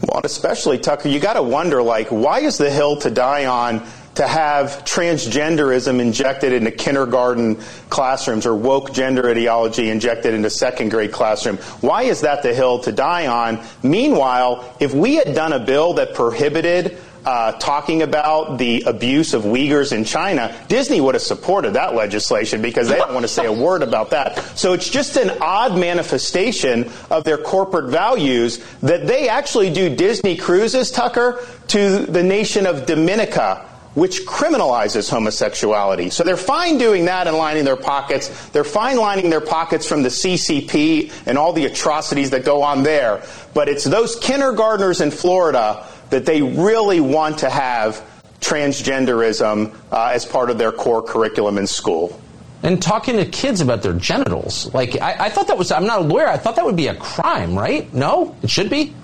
Well, 0.00 0.22
especially 0.24 0.78
Tucker, 0.78 1.08
you 1.08 1.20
got 1.20 1.34
to 1.34 1.42
wonder 1.42 1.82
like 1.82 2.08
why 2.08 2.40
is 2.40 2.58
the 2.58 2.70
hill 2.70 2.96
to 2.98 3.10
die 3.10 3.46
on 3.46 3.86
to 4.18 4.26
have 4.26 4.84
transgenderism 4.84 6.00
injected 6.00 6.52
into 6.52 6.72
kindergarten 6.72 7.54
classrooms 7.88 8.46
or 8.46 8.54
woke 8.54 8.92
gender 8.92 9.30
ideology 9.30 9.90
injected 9.90 10.34
into 10.34 10.50
second 10.50 10.88
grade 10.88 11.12
classroom? 11.12 11.56
Why 11.80 12.02
is 12.02 12.22
that 12.22 12.42
the 12.42 12.52
hill 12.52 12.80
to 12.80 12.90
die 12.90 13.28
on? 13.28 13.64
Meanwhile, 13.84 14.76
if 14.80 14.92
we 14.92 15.14
had 15.14 15.36
done 15.36 15.52
a 15.52 15.60
bill 15.60 15.94
that 15.94 16.14
prohibited 16.14 16.98
uh, 17.24 17.52
talking 17.60 18.02
about 18.02 18.58
the 18.58 18.82
abuse 18.86 19.34
of 19.34 19.42
Uyghurs 19.42 19.92
in 19.92 20.04
China, 20.04 20.52
Disney 20.66 21.00
would 21.00 21.14
have 21.14 21.22
supported 21.22 21.74
that 21.74 21.94
legislation 21.94 22.60
because 22.60 22.88
they 22.88 22.96
don't 22.96 23.14
want 23.14 23.22
to 23.22 23.28
say 23.28 23.46
a 23.46 23.52
word 23.52 23.82
about 23.82 24.10
that. 24.10 24.38
So 24.58 24.72
it's 24.72 24.90
just 24.90 25.16
an 25.16 25.38
odd 25.40 25.78
manifestation 25.78 26.90
of 27.08 27.22
their 27.22 27.38
corporate 27.38 27.90
values 27.90 28.64
that 28.82 29.06
they 29.06 29.28
actually 29.28 29.72
do 29.72 29.94
Disney 29.94 30.36
cruises, 30.36 30.90
Tucker, 30.90 31.44
to 31.68 31.98
the 32.00 32.24
nation 32.24 32.66
of 32.66 32.86
Dominica 32.86 33.64
which 33.98 34.24
criminalizes 34.26 35.10
homosexuality. 35.10 36.08
So 36.08 36.22
they're 36.22 36.36
fine 36.36 36.78
doing 36.78 37.06
that 37.06 37.26
and 37.26 37.36
lining 37.36 37.64
their 37.64 37.76
pockets. 37.76 38.48
They're 38.50 38.62
fine 38.62 38.96
lining 38.96 39.28
their 39.28 39.40
pockets 39.40 39.86
from 39.86 40.02
the 40.04 40.08
CCP 40.08 41.12
and 41.26 41.36
all 41.36 41.52
the 41.52 41.66
atrocities 41.66 42.30
that 42.30 42.44
go 42.44 42.62
on 42.62 42.84
there. 42.84 43.22
But 43.54 43.68
it's 43.68 43.82
those 43.82 44.14
kindergartners 44.16 45.00
in 45.00 45.10
Florida 45.10 45.84
that 46.10 46.24
they 46.24 46.42
really 46.42 47.00
want 47.00 47.38
to 47.38 47.50
have 47.50 48.08
transgenderism 48.40 49.74
uh, 49.90 50.10
as 50.12 50.24
part 50.24 50.50
of 50.50 50.58
their 50.58 50.70
core 50.70 51.02
curriculum 51.02 51.58
in 51.58 51.66
school. 51.66 52.20
And 52.62 52.80
talking 52.80 53.16
to 53.16 53.26
kids 53.26 53.60
about 53.60 53.82
their 53.82 53.92
genitals. 53.94 54.72
Like, 54.74 55.00
I, 55.00 55.26
I 55.26 55.28
thought 55.28 55.48
that 55.48 55.58
was, 55.58 55.72
I'm 55.72 55.86
not 55.86 56.00
a 56.00 56.04
lawyer, 56.04 56.28
I 56.28 56.36
thought 56.36 56.56
that 56.56 56.64
would 56.64 56.76
be 56.76 56.86
a 56.86 56.94
crime, 56.94 57.58
right? 57.58 57.92
No? 57.92 58.36
It 58.42 58.50
should 58.50 58.70
be? 58.70 58.94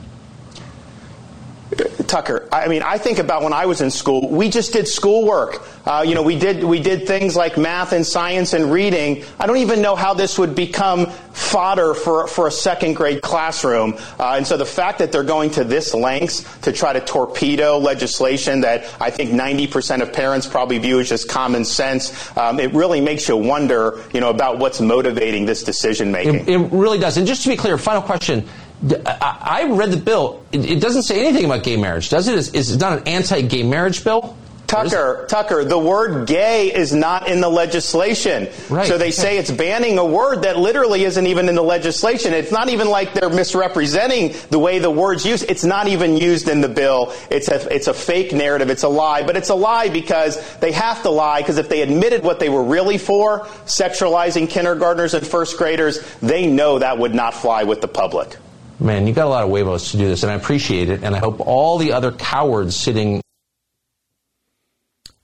Tucker, 2.06 2.48
I 2.52 2.68
mean, 2.68 2.82
I 2.82 2.98
think 2.98 3.18
about 3.18 3.42
when 3.42 3.52
I 3.52 3.66
was 3.66 3.80
in 3.80 3.90
school. 3.90 4.28
We 4.28 4.48
just 4.48 4.72
did 4.72 4.86
schoolwork. 4.86 5.66
Uh, 5.86 6.04
you 6.06 6.14
know, 6.14 6.22
we 6.22 6.38
did 6.38 6.62
we 6.62 6.78
did 6.78 7.06
things 7.06 7.34
like 7.34 7.56
math 7.56 7.92
and 7.92 8.06
science 8.06 8.52
and 8.52 8.70
reading. 8.70 9.24
I 9.40 9.46
don't 9.46 9.56
even 9.56 9.82
know 9.82 9.96
how 9.96 10.14
this 10.14 10.38
would 10.38 10.54
become 10.54 11.06
fodder 11.06 11.94
for 11.94 12.28
for 12.28 12.46
a 12.46 12.50
second 12.50 12.94
grade 12.94 13.22
classroom. 13.22 13.94
Uh, 14.18 14.34
and 14.36 14.46
so 14.46 14.56
the 14.56 14.66
fact 14.66 14.98
that 14.98 15.10
they're 15.10 15.24
going 15.24 15.50
to 15.52 15.64
this 15.64 15.94
lengths 15.94 16.44
to 16.60 16.72
try 16.72 16.92
to 16.92 17.00
torpedo 17.00 17.78
legislation 17.78 18.60
that 18.60 18.84
I 19.00 19.10
think 19.10 19.30
90% 19.30 20.02
of 20.02 20.12
parents 20.12 20.46
probably 20.46 20.78
view 20.78 21.00
as 21.00 21.08
just 21.08 21.28
common 21.28 21.64
sense, 21.64 22.36
um, 22.36 22.60
it 22.60 22.72
really 22.74 23.00
makes 23.00 23.28
you 23.28 23.36
wonder, 23.36 24.04
you 24.12 24.20
know, 24.20 24.30
about 24.30 24.58
what's 24.58 24.80
motivating 24.80 25.46
this 25.46 25.64
decision 25.64 26.12
making. 26.12 26.40
It, 26.40 26.48
it 26.50 26.58
really 26.72 26.98
does. 26.98 27.16
And 27.16 27.26
just 27.26 27.42
to 27.44 27.48
be 27.48 27.56
clear, 27.56 27.78
final 27.78 28.02
question. 28.02 28.46
I 28.86 29.68
read 29.70 29.90
the 29.90 29.96
bill. 29.96 30.44
It 30.52 30.80
doesn't 30.80 31.04
say 31.04 31.26
anything 31.26 31.44
about 31.46 31.62
gay 31.62 31.76
marriage, 31.76 32.10
does 32.10 32.28
it? 32.28 32.54
Is 32.54 32.70
it 32.70 32.80
not 32.80 32.98
an 32.98 33.08
anti-gay 33.08 33.62
marriage 33.62 34.04
bill? 34.04 34.36
Tucker, 34.66 35.26
Tucker, 35.28 35.64
the 35.64 35.78
word 35.78 36.26
gay 36.26 36.74
is 36.74 36.92
not 36.92 37.28
in 37.28 37.40
the 37.40 37.48
legislation. 37.48 38.48
Right. 38.68 38.86
So 38.86 38.98
they 38.98 39.10
say 39.10 39.38
it's 39.38 39.50
banning 39.50 39.98
a 39.98 40.04
word 40.04 40.42
that 40.42 40.58
literally 40.58 41.04
isn't 41.04 41.26
even 41.26 41.48
in 41.48 41.54
the 41.54 41.62
legislation. 41.62 42.32
It's 42.32 42.50
not 42.50 42.68
even 42.68 42.88
like 42.88 43.12
they're 43.12 43.30
misrepresenting 43.30 44.34
the 44.50 44.58
way 44.58 44.78
the 44.78 44.90
word's 44.90 45.24
used. 45.24 45.50
It's 45.50 45.64
not 45.64 45.88
even 45.88 46.16
used 46.16 46.48
in 46.48 46.60
the 46.60 46.68
bill. 46.68 47.12
It's 47.30 47.48
a, 47.48 47.72
it's 47.74 47.88
a 47.88 47.94
fake 47.94 48.32
narrative. 48.32 48.70
It's 48.70 48.84
a 48.84 48.88
lie. 48.88 49.22
But 49.22 49.36
it's 49.36 49.50
a 49.50 49.54
lie 49.54 49.90
because 49.90 50.40
they 50.58 50.72
have 50.72 51.02
to 51.02 51.10
lie 51.10 51.40
because 51.40 51.58
if 51.58 51.68
they 51.68 51.82
admitted 51.82 52.22
what 52.22 52.40
they 52.40 52.48
were 52.48 52.64
really 52.64 52.98
for, 52.98 53.40
sexualizing 53.66 54.48
kindergartners 54.48 55.14
and 55.14 55.26
first 55.26 55.58
graders, 55.58 56.00
they 56.20 56.46
know 56.46 56.78
that 56.78 56.98
would 56.98 57.14
not 57.14 57.34
fly 57.34 57.64
with 57.64 57.80
the 57.80 57.88
public. 57.88 58.36
Man, 58.80 59.06
you've 59.06 59.16
got 59.16 59.26
a 59.26 59.30
lot 59.30 59.44
of 59.44 59.50
huevos 59.50 59.92
to 59.92 59.98
do 59.98 60.08
this, 60.08 60.22
and 60.22 60.32
I 60.32 60.34
appreciate 60.34 60.88
it. 60.88 61.02
And 61.02 61.14
I 61.14 61.18
hope 61.18 61.40
all 61.40 61.78
the 61.78 61.92
other 61.92 62.12
cowards 62.12 62.76
sitting. 62.76 63.22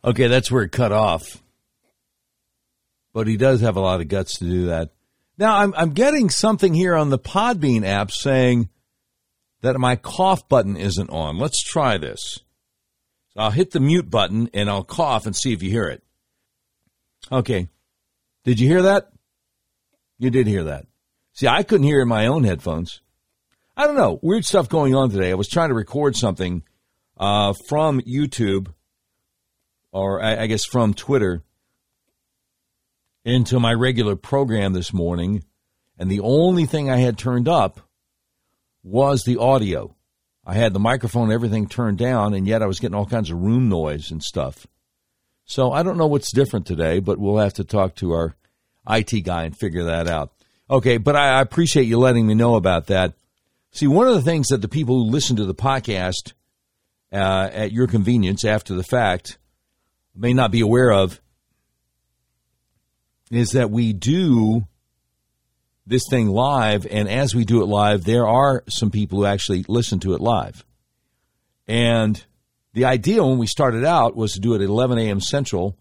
Okay, 0.04 0.28
that's 0.28 0.50
where 0.50 0.62
it 0.62 0.73
cut 0.73 0.92
off. 0.92 1.42
But 3.12 3.26
he 3.26 3.37
does 3.37 3.61
have 3.61 3.76
a 3.76 3.80
lot 3.80 4.00
of 4.00 4.09
guts 4.09 4.38
to 4.38 4.45
do 4.45 4.66
that. 4.66 4.90
Now, 5.37 5.57
I'm, 5.57 5.75
I'm 5.76 5.90
getting 5.95 6.30
something 6.30 6.75
here 6.75 6.95
on 6.95 7.11
the 7.11 7.19
Podbean 7.19 7.85
app 7.85 8.11
saying 8.11 8.69
that 9.62 9.78
my 9.78 9.97
cough 9.97 10.49
button 10.49 10.76
isn't 10.76 11.11
on. 11.11 11.38
Let's 11.38 11.62
try 11.62 11.99
this. 11.99 12.40
So 13.30 13.40
I'll 13.40 13.50
hit 13.50 13.73
the 13.73 13.80
mute 13.80 14.11
button 14.11 14.50
and 14.54 14.71
I'll 14.71 14.85
cough 14.85 15.26
and 15.26 15.35
see 15.35 15.52
if 15.52 15.62
you 15.62 15.71
hear 15.71 15.88
it. 15.88 16.02
Okay. 17.33 17.69
Did 18.45 18.61
you 18.61 18.69
hear 18.69 18.83
that? 18.83 19.11
You 20.19 20.30
did 20.30 20.47
hear 20.47 20.64
that. 20.64 20.87
See, 21.33 21.49
I 21.49 21.62
couldn't 21.62 21.87
hear 21.87 22.00
in 22.00 22.09
my 22.09 22.26
own 22.26 22.45
headphones. 22.45 23.00
I 23.81 23.87
don't 23.87 23.97
know. 23.97 24.19
Weird 24.21 24.45
stuff 24.45 24.69
going 24.69 24.95
on 24.95 25.09
today. 25.09 25.31
I 25.31 25.37
was 25.37 25.49
trying 25.49 25.71
to 25.71 25.75
record 25.75 26.15
something 26.15 26.65
uh, 27.17 27.55
from 27.67 28.03
YouTube, 28.03 28.75
or 29.91 30.23
I, 30.23 30.43
I 30.43 30.47
guess 30.49 30.67
from 30.67 30.93
Twitter, 30.93 31.43
into 33.25 33.59
my 33.59 33.73
regular 33.73 34.17
program 34.17 34.75
this 34.75 34.93
morning, 34.93 35.45
and 35.99 36.11
the 36.11 36.21
only 36.21 36.67
thing 36.67 36.91
I 36.91 36.99
had 36.99 37.17
turned 37.17 37.49
up 37.49 37.81
was 38.83 39.25
the 39.25 39.39
audio. 39.39 39.97
I 40.45 40.53
had 40.53 40.75
the 40.75 40.79
microphone 40.79 41.33
everything 41.33 41.67
turned 41.67 41.97
down, 41.97 42.35
and 42.35 42.47
yet 42.47 42.63
I 42.63 42.67
was 42.67 42.81
getting 42.81 42.95
all 42.95 43.07
kinds 43.07 43.31
of 43.31 43.39
room 43.39 43.71
noise 43.71 44.11
and 44.11 44.23
stuff. 44.23 44.67
So 45.47 45.73
I 45.73 45.83
don't 45.83 45.97
know 45.97 46.07
what's 46.07 46.35
different 46.35 46.67
today, 46.67 47.01
but 47.01 47.19
we'll 47.19 47.39
have 47.39 47.55
to 47.55 47.65
talk 47.65 47.95
to 47.95 48.13
our 48.13 48.37
IT 48.91 49.25
guy 49.25 49.45
and 49.45 49.57
figure 49.57 49.85
that 49.85 50.07
out. 50.07 50.35
Okay, 50.69 50.99
but 50.99 51.17
I 51.17 51.41
appreciate 51.41 51.85
you 51.85 51.99
letting 51.99 52.27
me 52.27 52.35
know 52.35 52.57
about 52.57 52.89
that. 52.89 53.15
See, 53.73 53.87
one 53.87 54.09
of 54.09 54.15
the 54.15 54.23
things 54.23 54.49
that 54.49 54.62
the 54.62 54.69
people 54.69 54.97
who 54.97 55.11
listen 55.11 55.37
to 55.37 55.45
the 55.45 55.55
podcast 55.55 56.33
uh, 57.12 57.50
at 57.53 57.73
your 57.73 57.87
convenience 57.87 58.45
after 58.45 58.75
the 58.75 58.83
fact 58.83 59.39
may 60.15 60.33
not 60.33 60.50
be 60.50 60.61
aware 60.61 60.93
of 60.93 61.21
is 63.31 63.53
that 63.53 63.71
we 63.71 63.93
do 63.93 64.67
this 65.87 66.03
thing 66.11 66.29
live, 66.29 66.87
and 66.91 67.09
as 67.09 67.35
we 67.35 67.45
do 67.45 67.62
it 67.62 67.67
live, 67.67 68.05
there 68.05 68.27
are 68.27 68.65
some 68.69 68.91
people 68.91 69.19
who 69.19 69.25
actually 69.25 69.65
listen 69.69 70.00
to 70.00 70.15
it 70.15 70.21
live. 70.21 70.65
And 71.67 72.25
the 72.73 72.85
idea 72.85 73.25
when 73.25 73.39
we 73.39 73.47
started 73.47 73.85
out 73.85 74.17
was 74.17 74.33
to 74.33 74.41
do 74.41 74.55
it 74.55 74.62
at 74.62 74.69
11 74.69 74.99
a.m. 74.99 75.21
Central, 75.21 75.77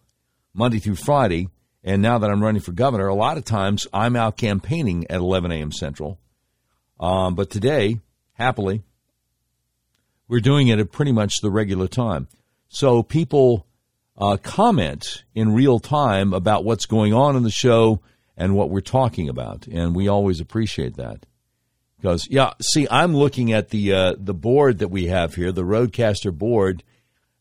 Monday 0.53 0.79
through 0.79 0.95
Friday. 0.95 1.49
And 1.83 2.01
now 2.01 2.19
that 2.19 2.29
I'm 2.29 2.43
running 2.43 2.61
for 2.61 2.71
governor, 2.71 3.07
a 3.07 3.15
lot 3.15 3.37
of 3.37 3.45
times 3.45 3.87
I'm 3.93 4.15
out 4.15 4.37
campaigning 4.37 5.05
at 5.09 5.17
11 5.17 5.51
a.m. 5.51 5.71
Central. 5.71 6.19
Um, 6.99 7.35
but 7.35 7.49
today, 7.49 7.99
happily, 8.33 8.83
we're 10.27 10.41
doing 10.41 10.67
it 10.67 10.79
at 10.79 10.91
pretty 10.91 11.11
much 11.11 11.35
the 11.41 11.49
regular 11.49 11.87
time. 11.87 12.27
So 12.67 13.01
people 13.01 13.65
uh, 14.17 14.37
comment 14.37 15.23
in 15.33 15.53
real 15.53 15.79
time 15.79 16.33
about 16.33 16.63
what's 16.65 16.85
going 16.85 17.13
on 17.13 17.35
in 17.35 17.43
the 17.43 17.49
show 17.49 18.01
and 18.37 18.55
what 18.55 18.69
we're 18.69 18.81
talking 18.81 19.29
about, 19.29 19.67
and 19.67 19.95
we 19.95 20.07
always 20.07 20.39
appreciate 20.39 20.95
that. 20.97 21.25
Because 21.97 22.27
yeah, 22.29 22.53
see, 22.61 22.87
I'm 22.89 23.15
looking 23.15 23.51
at 23.51 23.69
the 23.69 23.93
uh, 23.93 24.15
the 24.17 24.33
board 24.33 24.79
that 24.79 24.87
we 24.87 25.07
have 25.07 25.35
here, 25.35 25.51
the 25.51 25.63
Rodecaster 25.63 26.31
board, 26.31 26.83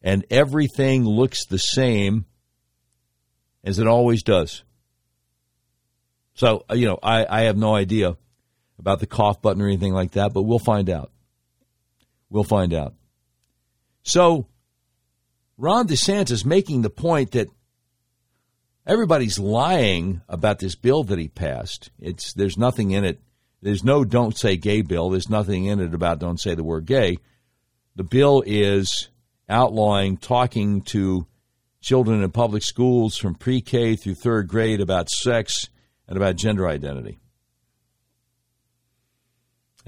and 0.03 0.25
everything 0.31 1.05
looks 1.05 1.47
the 1.47 1.59
same 1.59 2.27
as 3.63 3.79
it 3.79 3.87
always 3.87 4.23
does. 4.23 4.65
So 6.35 6.65
uh, 6.71 6.75
you 6.75 6.87
know, 6.87 6.99
I, 7.03 7.27
I 7.29 7.43
have 7.43 7.57
no 7.57 7.75
idea 7.75 8.17
about 8.79 9.01
the 9.01 9.07
cough 9.07 9.43
button 9.43 9.63
or 9.63 9.67
anything 9.67 9.93
like 9.93 10.13
that, 10.13 10.33
but 10.33 10.43
we'll 10.43 10.59
find 10.59 10.89
out. 10.89 11.11
We'll 12.31 12.45
find 12.45 12.73
out. 12.75 12.95
So, 14.03 14.47
Ron 15.57 15.89
DeSantis 15.89 16.31
is 16.31 16.45
making 16.45 16.83
the 16.83 16.91
point 16.91 17.33
that 17.33 17.49
everybody's 18.87 19.39
lying 19.39 20.23
about 20.29 20.59
this 20.59 20.75
bill 20.75 21.05
that 21.05 21.19
he 21.19 21.29
passed. 21.29 21.91
It's 21.99 22.33
there's 22.33 22.57
nothing 22.57 22.93
in 22.93 23.05
it. 23.05 23.21
There's 23.61 23.83
no 23.83 24.05
"don't 24.05 24.39
say 24.39 24.57
gay" 24.57 24.83
bill. 24.83 25.11
There's 25.11 25.29
nothing 25.29 25.65
in 25.65 25.81
it 25.81 25.95
about 25.95 26.21
"don't 26.21 26.41
say 26.41 26.55
the 26.55 26.65
word 26.65 26.87
gay." 26.87 27.19
the 27.99 28.05
bill 28.05 28.45
is 28.47 29.09
outlawing 29.49 30.17
talking 30.17 30.81
to 30.83 31.27
children 31.81 32.23
in 32.23 32.31
public 32.31 32.63
schools 32.63 33.17
from 33.17 33.35
pre 33.35 33.61
K 33.61 33.97
through 33.97 34.15
third 34.15 34.47
grade 34.47 34.81
about 34.81 35.11
sex 35.11 35.69
and 36.07 36.17
about 36.17 36.37
gender 36.37 36.67
identity. 36.69 37.19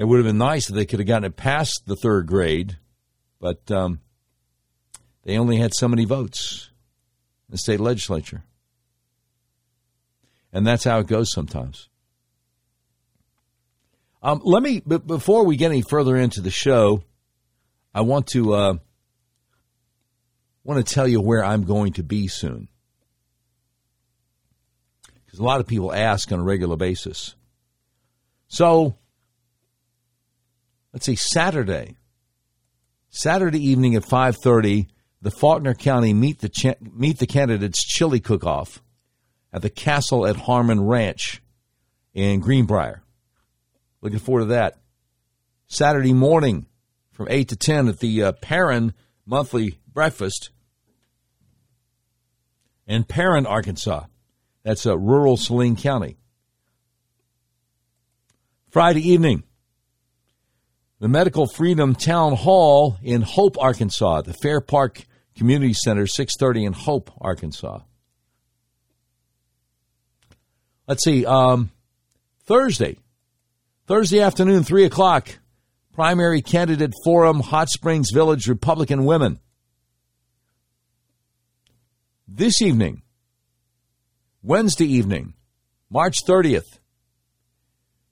It 0.01 0.09
would 0.09 0.17
have 0.17 0.25
been 0.25 0.39
nice 0.39 0.71
if 0.71 0.75
they 0.75 0.87
could 0.87 0.99
have 1.01 1.07
gotten 1.07 1.25
it 1.25 1.37
past 1.37 1.83
the 1.85 1.95
third 1.95 2.27
grade, 2.27 2.79
but 3.39 3.71
um, 3.71 4.01
they 5.25 5.37
only 5.37 5.59
had 5.59 5.75
so 5.75 5.89
many 5.89 6.07
votes 6.07 6.71
in 7.47 7.53
the 7.53 7.59
state 7.59 7.81
legislature. 7.81 8.43
And 10.55 10.67
that's 10.67 10.85
how 10.85 11.01
it 11.01 11.07
goes 11.07 11.31
sometimes. 11.31 11.91
Um, 14.23 14.41
let 14.43 14.63
me, 14.63 14.81
before 14.81 15.45
we 15.45 15.57
get 15.57 15.71
any 15.71 15.83
further 15.83 16.17
into 16.17 16.41
the 16.41 16.51
show, 16.51 17.03
I 17.95 18.01
want 18.01 18.29
to 18.29 18.55
uh, 18.55 18.75
want 20.65 20.87
to 20.87 20.95
tell 20.95 21.09
you 21.09 21.21
where 21.21 21.45
I'm 21.45 21.65
going 21.65 21.93
to 21.95 22.03
be 22.03 22.27
soon. 22.27 22.69
Because 25.27 25.41
a 25.41 25.45
lot 25.45 25.61
of 25.61 25.67
people 25.67 25.93
ask 25.93 26.33
on 26.33 26.41
a 26.41 26.43
regular 26.43 26.77
basis. 26.77 27.35
So, 28.49 28.97
let's 30.93 31.07
see, 31.07 31.17
Saturday, 31.17 31.97
Saturday 33.09 33.65
evening 33.65 33.95
at 33.95 34.05
5:30, 34.05 34.89
the 35.23 35.31
Faulkner 35.31 35.75
County 35.75 36.13
meet 36.13 36.41
the 36.41 36.77
meet 36.81 37.19
the 37.19 37.27
candidates 37.27 37.85
chili 37.85 38.21
cook-off 38.21 38.83
at 39.53 39.63
the 39.63 39.71
Castle 39.71 40.27
at 40.27 40.37
Harmon 40.37 40.81
Ranch 40.81 41.43
in 42.15 42.41
Greenbrier. 42.41 43.03
Looking 44.01 44.19
forward 44.19 44.43
to 44.43 44.47
that. 44.47 44.79
Saturday 45.67 46.13
morning 46.13 46.67
from 47.13 47.29
8 47.31 47.49
to 47.49 47.57
10 47.57 47.89
at 47.89 47.99
the 48.01 48.23
uh, 48.23 48.33
Paron 48.33 48.93
Monthly 49.27 49.79
Breakfast 49.93 50.51
in 52.87 53.05
Paron, 53.05 53.47
Arkansas. 53.47 54.05
That's 54.63 54.87
uh, 54.87 54.99
rural 54.99 55.37
Saline 55.37 55.77
County. 55.77 56.17
Friday 58.71 59.09
evening, 59.09 59.45
the 61.01 61.09
Medical 61.09 61.47
Freedom 61.47 61.95
Town 61.95 62.35
Hall 62.35 62.99
in 63.03 63.23
Hope, 63.23 63.57
Arkansas, 63.59 64.21
the 64.21 64.35
Fair 64.35 64.61
Park 64.61 65.03
Community 65.35 65.73
Center, 65.73 66.07
630 66.07 66.67
in 66.67 66.73
Hope, 66.75 67.11
Arkansas. 67.19 67.81
Let's 70.87 71.03
see, 71.03 71.25
um, 71.25 71.71
Thursday, 72.45 72.99
Thursday 73.87 74.21
afternoon, 74.21 74.63
3 74.63 74.85
o'clock, 74.85 75.39
primary 75.95 76.43
candidate 76.43 76.93
forum, 77.03 77.41
Hot 77.41 77.71
Springs 77.71 78.11
Village 78.13 78.47
Republican 78.47 79.07
Women. 79.07 79.41
This 82.29 82.61
evening, 82.61 83.03
Wednesday 84.43 84.87
evening, 84.87 85.33
March 85.89 86.19
30th, 86.27 86.79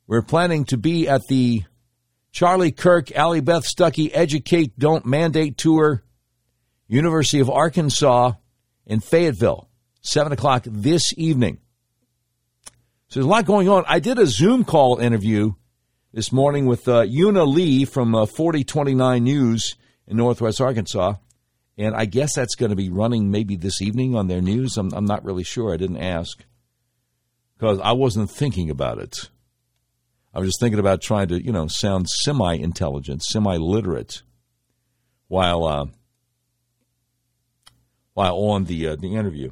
we're 0.06 0.22
planning 0.22 0.64
to 0.66 0.78
be 0.78 1.06
at 1.06 1.20
the 1.28 1.64
Charlie 2.32 2.72
Kirk, 2.72 3.10
Allie 3.12 3.40
Beth 3.40 3.64
Stuckey 3.64 4.10
Educate 4.12 4.78
Don't 4.78 5.06
Mandate 5.06 5.56
Tour, 5.56 6.04
University 6.86 7.40
of 7.40 7.50
Arkansas 7.50 8.32
in 8.86 9.00
Fayetteville, 9.00 9.68
7 10.02 10.32
o'clock 10.32 10.64
this 10.66 11.12
evening. 11.16 11.58
So 13.08 13.20
there's 13.20 13.26
a 13.26 13.28
lot 13.28 13.46
going 13.46 13.68
on. 13.68 13.84
I 13.86 14.00
did 14.00 14.18
a 14.18 14.26
Zoom 14.26 14.64
call 14.64 14.98
interview 14.98 15.52
this 16.12 16.32
morning 16.32 16.66
with 16.66 16.88
uh, 16.88 17.04
Una 17.08 17.44
Lee 17.44 17.84
from 17.84 18.14
uh, 18.14 18.26
4029 18.26 19.24
News 19.24 19.76
in 20.06 20.16
Northwest 20.16 20.60
Arkansas. 20.60 21.14
And 21.76 21.94
I 21.94 22.06
guess 22.06 22.34
that's 22.34 22.56
going 22.56 22.70
to 22.70 22.76
be 22.76 22.90
running 22.90 23.30
maybe 23.30 23.56
this 23.56 23.80
evening 23.80 24.16
on 24.16 24.26
their 24.26 24.40
news. 24.40 24.76
I'm, 24.76 24.92
I'm 24.92 25.04
not 25.04 25.24
really 25.24 25.44
sure. 25.44 25.72
I 25.72 25.76
didn't 25.76 25.98
ask 25.98 26.44
because 27.56 27.78
I 27.80 27.92
wasn't 27.92 28.30
thinking 28.30 28.68
about 28.68 28.98
it. 28.98 29.30
I 30.38 30.40
was 30.40 30.50
just 30.50 30.60
thinking 30.60 30.78
about 30.78 31.02
trying 31.02 31.26
to, 31.28 31.44
you 31.44 31.50
know, 31.50 31.66
sound 31.66 32.08
semi 32.08 32.54
intelligent, 32.54 33.24
semi 33.24 33.56
literate 33.56 34.22
while 35.26 35.64
uh, 35.64 35.86
while 38.14 38.36
on 38.36 38.66
the 38.66 38.86
uh, 38.86 38.94
the 38.94 39.16
interview. 39.16 39.50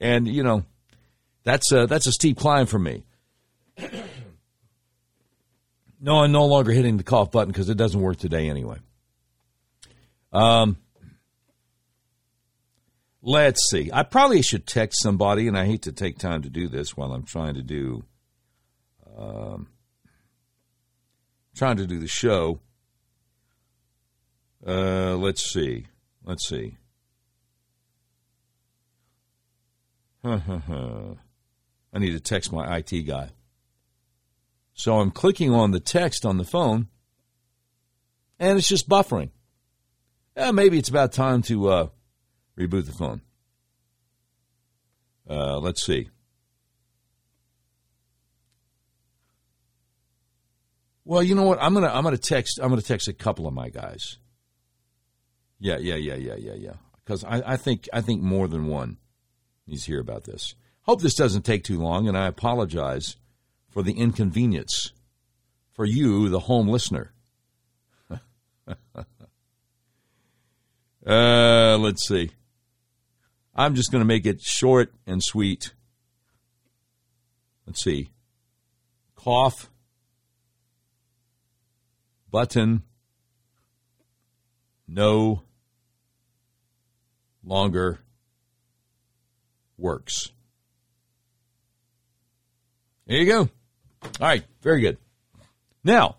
And 0.00 0.26
you 0.26 0.42
know, 0.42 0.64
that's 1.44 1.70
a, 1.70 1.86
that's 1.86 2.08
a 2.08 2.12
steep 2.12 2.38
climb 2.38 2.66
for 2.66 2.80
me. 2.80 3.04
no, 6.00 6.24
I'm 6.24 6.32
no 6.32 6.46
longer 6.46 6.72
hitting 6.72 6.96
the 6.96 7.04
cough 7.04 7.30
button 7.30 7.52
because 7.52 7.68
it 7.68 7.76
doesn't 7.76 8.00
work 8.00 8.16
today 8.16 8.48
anyway. 8.50 8.78
Um, 10.32 10.76
let's 13.22 13.60
see. 13.70 13.90
I 13.92 14.02
probably 14.02 14.42
should 14.42 14.66
text 14.66 15.00
somebody, 15.04 15.46
and 15.46 15.56
I 15.56 15.66
hate 15.66 15.82
to 15.82 15.92
take 15.92 16.18
time 16.18 16.42
to 16.42 16.50
do 16.50 16.66
this 16.66 16.96
while 16.96 17.12
I'm 17.12 17.22
trying 17.22 17.54
to 17.54 17.62
do 17.62 18.02
um, 19.16 19.68
trying 21.56 21.78
to 21.78 21.86
do 21.86 21.98
the 21.98 22.06
show. 22.06 22.60
Uh, 24.64 25.16
let's 25.16 25.42
see. 25.42 25.86
Let's 26.24 26.46
see. 26.48 26.76
I 30.24 31.98
need 31.98 32.12
to 32.12 32.20
text 32.20 32.52
my 32.52 32.76
IT 32.76 33.02
guy. 33.06 33.30
So 34.74 35.00
I'm 35.00 35.10
clicking 35.10 35.54
on 35.54 35.70
the 35.70 35.80
text 35.80 36.26
on 36.26 36.36
the 36.36 36.44
phone, 36.44 36.88
and 38.38 38.58
it's 38.58 38.68
just 38.68 38.88
buffering. 38.88 39.30
Eh, 40.36 40.50
maybe 40.50 40.78
it's 40.78 40.90
about 40.90 41.12
time 41.12 41.42
to 41.42 41.68
uh, 41.68 41.88
reboot 42.58 42.84
the 42.84 42.92
phone. 42.92 43.22
Uh, 45.28 45.58
let's 45.58 45.84
see. 45.84 46.10
Well, 51.06 51.22
you 51.22 51.36
know 51.36 51.44
what? 51.44 51.62
I'm 51.62 51.72
gonna 51.72 51.86
I'm 51.86 52.02
gonna 52.02 52.18
text 52.18 52.58
I'm 52.60 52.68
gonna 52.68 52.82
text 52.82 53.06
a 53.06 53.12
couple 53.12 53.46
of 53.46 53.54
my 53.54 53.68
guys. 53.68 54.18
Yeah, 55.60 55.78
yeah, 55.78 55.94
yeah, 55.94 56.16
yeah, 56.16 56.34
yeah, 56.34 56.54
yeah. 56.54 56.74
Because 56.96 57.22
I, 57.22 57.42
I 57.46 57.56
think 57.56 57.88
I 57.92 58.00
think 58.00 58.22
more 58.22 58.48
than 58.48 58.66
one 58.66 58.98
needs 59.68 59.84
to 59.84 59.92
hear 59.92 60.00
about 60.00 60.24
this. 60.24 60.56
Hope 60.82 61.00
this 61.00 61.14
doesn't 61.14 61.42
take 61.42 61.62
too 61.62 61.78
long, 61.78 62.08
and 62.08 62.18
I 62.18 62.26
apologize 62.26 63.16
for 63.70 63.84
the 63.84 63.92
inconvenience 63.92 64.92
for 65.74 65.84
you, 65.84 66.28
the 66.28 66.40
home 66.40 66.66
listener. 66.66 67.12
uh, 71.06 71.78
let's 71.78 72.08
see. 72.08 72.30
I'm 73.54 73.76
just 73.76 73.92
going 73.92 74.00
to 74.00 74.06
make 74.06 74.26
it 74.26 74.40
short 74.40 74.92
and 75.06 75.22
sweet. 75.22 75.72
Let's 77.64 77.82
see. 77.82 78.10
Cough. 79.14 79.70
Button. 82.36 82.82
No 84.86 85.40
longer 87.42 87.98
works. 89.78 90.28
There 93.06 93.16
you 93.16 93.24
go. 93.24 93.38
All 93.40 94.10
right, 94.20 94.44
very 94.60 94.82
good. 94.82 94.98
Now, 95.82 96.16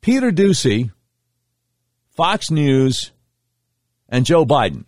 Peter 0.00 0.30
Doocy, 0.30 0.92
Fox 2.10 2.48
News, 2.48 3.10
and 4.08 4.24
Joe 4.24 4.46
Biden. 4.46 4.84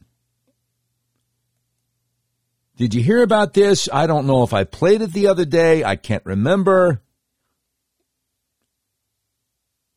Did 2.79 2.95
you 2.95 3.03
hear 3.03 3.25
about 3.25 3.55
this? 3.55 3.89
I 3.93 4.07
don't 4.07 4.29
know 4.29 4.45
if 4.45 4.55
I 4.55 4.63
played 4.63 5.03
it 5.03 5.13
the 5.13 5.27
other 5.27 5.45
day. 5.45 5.83
I 5.83 5.97
can't 5.97 6.25
remember. 6.25 7.03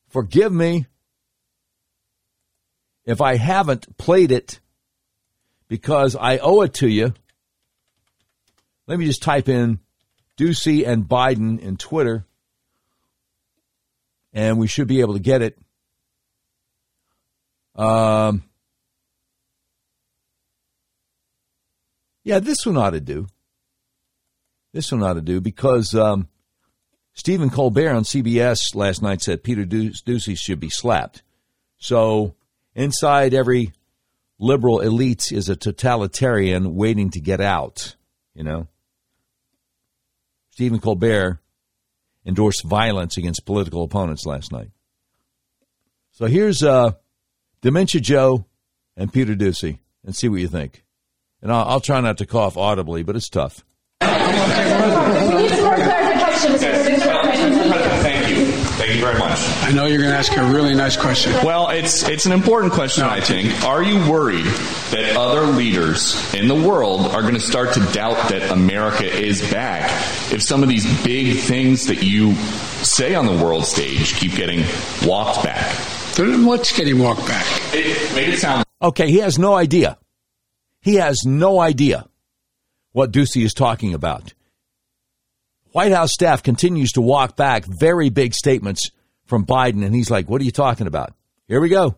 Forgive 0.09 0.51
me 0.51 0.87
if 3.05 3.21
I 3.21 3.37
haven't 3.37 3.97
played 3.99 4.31
it 4.31 4.59
because 5.67 6.15
I 6.15 6.39
owe 6.39 6.61
it 6.61 6.73
to 6.75 6.87
you. 6.87 7.13
Let 8.87 8.97
me 8.97 9.05
just 9.05 9.21
type 9.21 9.47
in 9.47 9.79
Doocy 10.35 10.85
and 10.85 11.07
Biden 11.07 11.59
in 11.59 11.77
Twitter, 11.77 12.25
and 14.33 14.57
we 14.57 14.65
should 14.65 14.87
be 14.87 15.01
able 15.01 15.13
to 15.13 15.19
get 15.19 15.43
it. 15.43 15.55
Um, 17.75 18.43
yeah, 22.23 22.39
this 22.39 22.65
one 22.65 22.77
ought 22.77 22.91
to 22.91 23.01
do. 23.01 23.27
This 24.73 24.91
one 24.91 25.03
ought 25.03 25.13
to 25.13 25.21
do 25.21 25.41
because 25.41 25.93
um, 25.95 26.27
Stephen 27.13 27.49
Colbert 27.49 27.93
on 27.93 28.03
CBS 28.03 28.73
last 28.73 29.01
night 29.01 29.21
said 29.21 29.43
Peter 29.43 29.65
Doocy 29.65 30.37
should 30.37 30.59
be 30.59 30.69
slapped. 30.69 31.23
So 31.77 32.35
inside 32.73 33.33
every 33.33 33.73
liberal 34.39 34.79
elite 34.79 35.31
is 35.31 35.49
a 35.49 35.55
totalitarian 35.55 36.75
waiting 36.75 37.09
to 37.11 37.19
get 37.19 37.41
out, 37.41 37.95
you 38.33 38.43
know. 38.43 38.67
Stephen 40.51 40.79
Colbert 40.79 41.39
endorsed 42.25 42.63
violence 42.63 43.17
against 43.17 43.45
political 43.45 43.83
opponents 43.83 44.25
last 44.25 44.51
night. 44.51 44.69
So 46.11 46.27
here's 46.27 46.61
uh, 46.61 46.91
Dementia 47.61 48.01
Joe 48.01 48.45
and 48.95 49.11
Peter 49.11 49.33
Doocy, 49.33 49.79
and 50.05 50.15
see 50.15 50.29
what 50.29 50.41
you 50.41 50.47
think. 50.47 50.83
And 51.41 51.51
I'll, 51.51 51.65
I'll 51.67 51.79
try 51.79 51.99
not 52.01 52.17
to 52.19 52.25
cough 52.25 52.57
audibly, 52.57 53.03
but 53.03 53.15
it's 53.15 53.29
tough. 53.29 53.63
Thank 58.01 58.29
you. 58.29 58.45
Thank 58.81 58.95
you 58.95 59.01
very 59.01 59.17
much. 59.19 59.39
I 59.63 59.71
know 59.71 59.85
you're 59.85 59.99
going 59.99 60.11
to 60.11 60.17
ask 60.17 60.35
a 60.35 60.43
really 60.51 60.73
nice 60.73 60.97
question. 60.97 61.31
Well, 61.45 61.69
it's 61.69 62.07
it's 62.07 62.25
an 62.25 62.31
important 62.31 62.73
question, 62.73 63.03
I 63.03 63.21
think. 63.21 63.63
Are 63.63 63.83
you 63.83 63.97
worried 64.09 64.45
that 64.45 65.15
other 65.15 65.41
leaders 65.41 66.33
in 66.33 66.47
the 66.47 66.55
world 66.55 67.01
are 67.07 67.21
going 67.21 67.35
to 67.35 67.39
start 67.39 67.73
to 67.73 67.79
doubt 67.91 68.29
that 68.29 68.51
America 68.51 69.05
is 69.05 69.41
back 69.51 69.89
if 70.31 70.41
some 70.41 70.63
of 70.63 70.69
these 70.69 70.85
big 71.03 71.37
things 71.37 71.87
that 71.87 72.03
you 72.03 72.33
say 72.83 73.13
on 73.15 73.25
the 73.25 73.43
world 73.43 73.65
stage 73.65 74.15
keep 74.15 74.33
getting 74.33 74.63
walked 75.07 75.43
back? 75.43 75.75
What's 76.17 76.75
getting 76.75 76.99
walked 76.99 77.27
back? 77.27 77.45
It 77.73 78.15
made 78.15 78.29
it 78.33 78.39
sound 78.39 78.65
Okay, 78.81 79.11
he 79.11 79.17
has 79.19 79.37
no 79.37 79.53
idea. 79.53 79.97
He 80.81 80.95
has 80.95 81.23
no 81.25 81.59
idea 81.59 82.07
what 82.91 83.11
Doocy 83.11 83.43
is 83.45 83.53
talking 83.53 83.93
about. 83.93 84.33
White 85.73 85.91
House 85.91 86.11
staff 86.11 86.43
continues 86.43 86.93
to 86.93 87.01
walk 87.01 87.35
back 87.37 87.65
very 87.65 88.09
big 88.09 88.33
statements 88.33 88.89
from 89.25 89.45
Biden, 89.45 89.85
and 89.85 89.95
he's 89.95 90.09
like, 90.11 90.29
What 90.29 90.41
are 90.41 90.43
you 90.43 90.51
talking 90.51 90.87
about? 90.87 91.13
Here 91.47 91.61
we 91.61 91.69
go. 91.69 91.97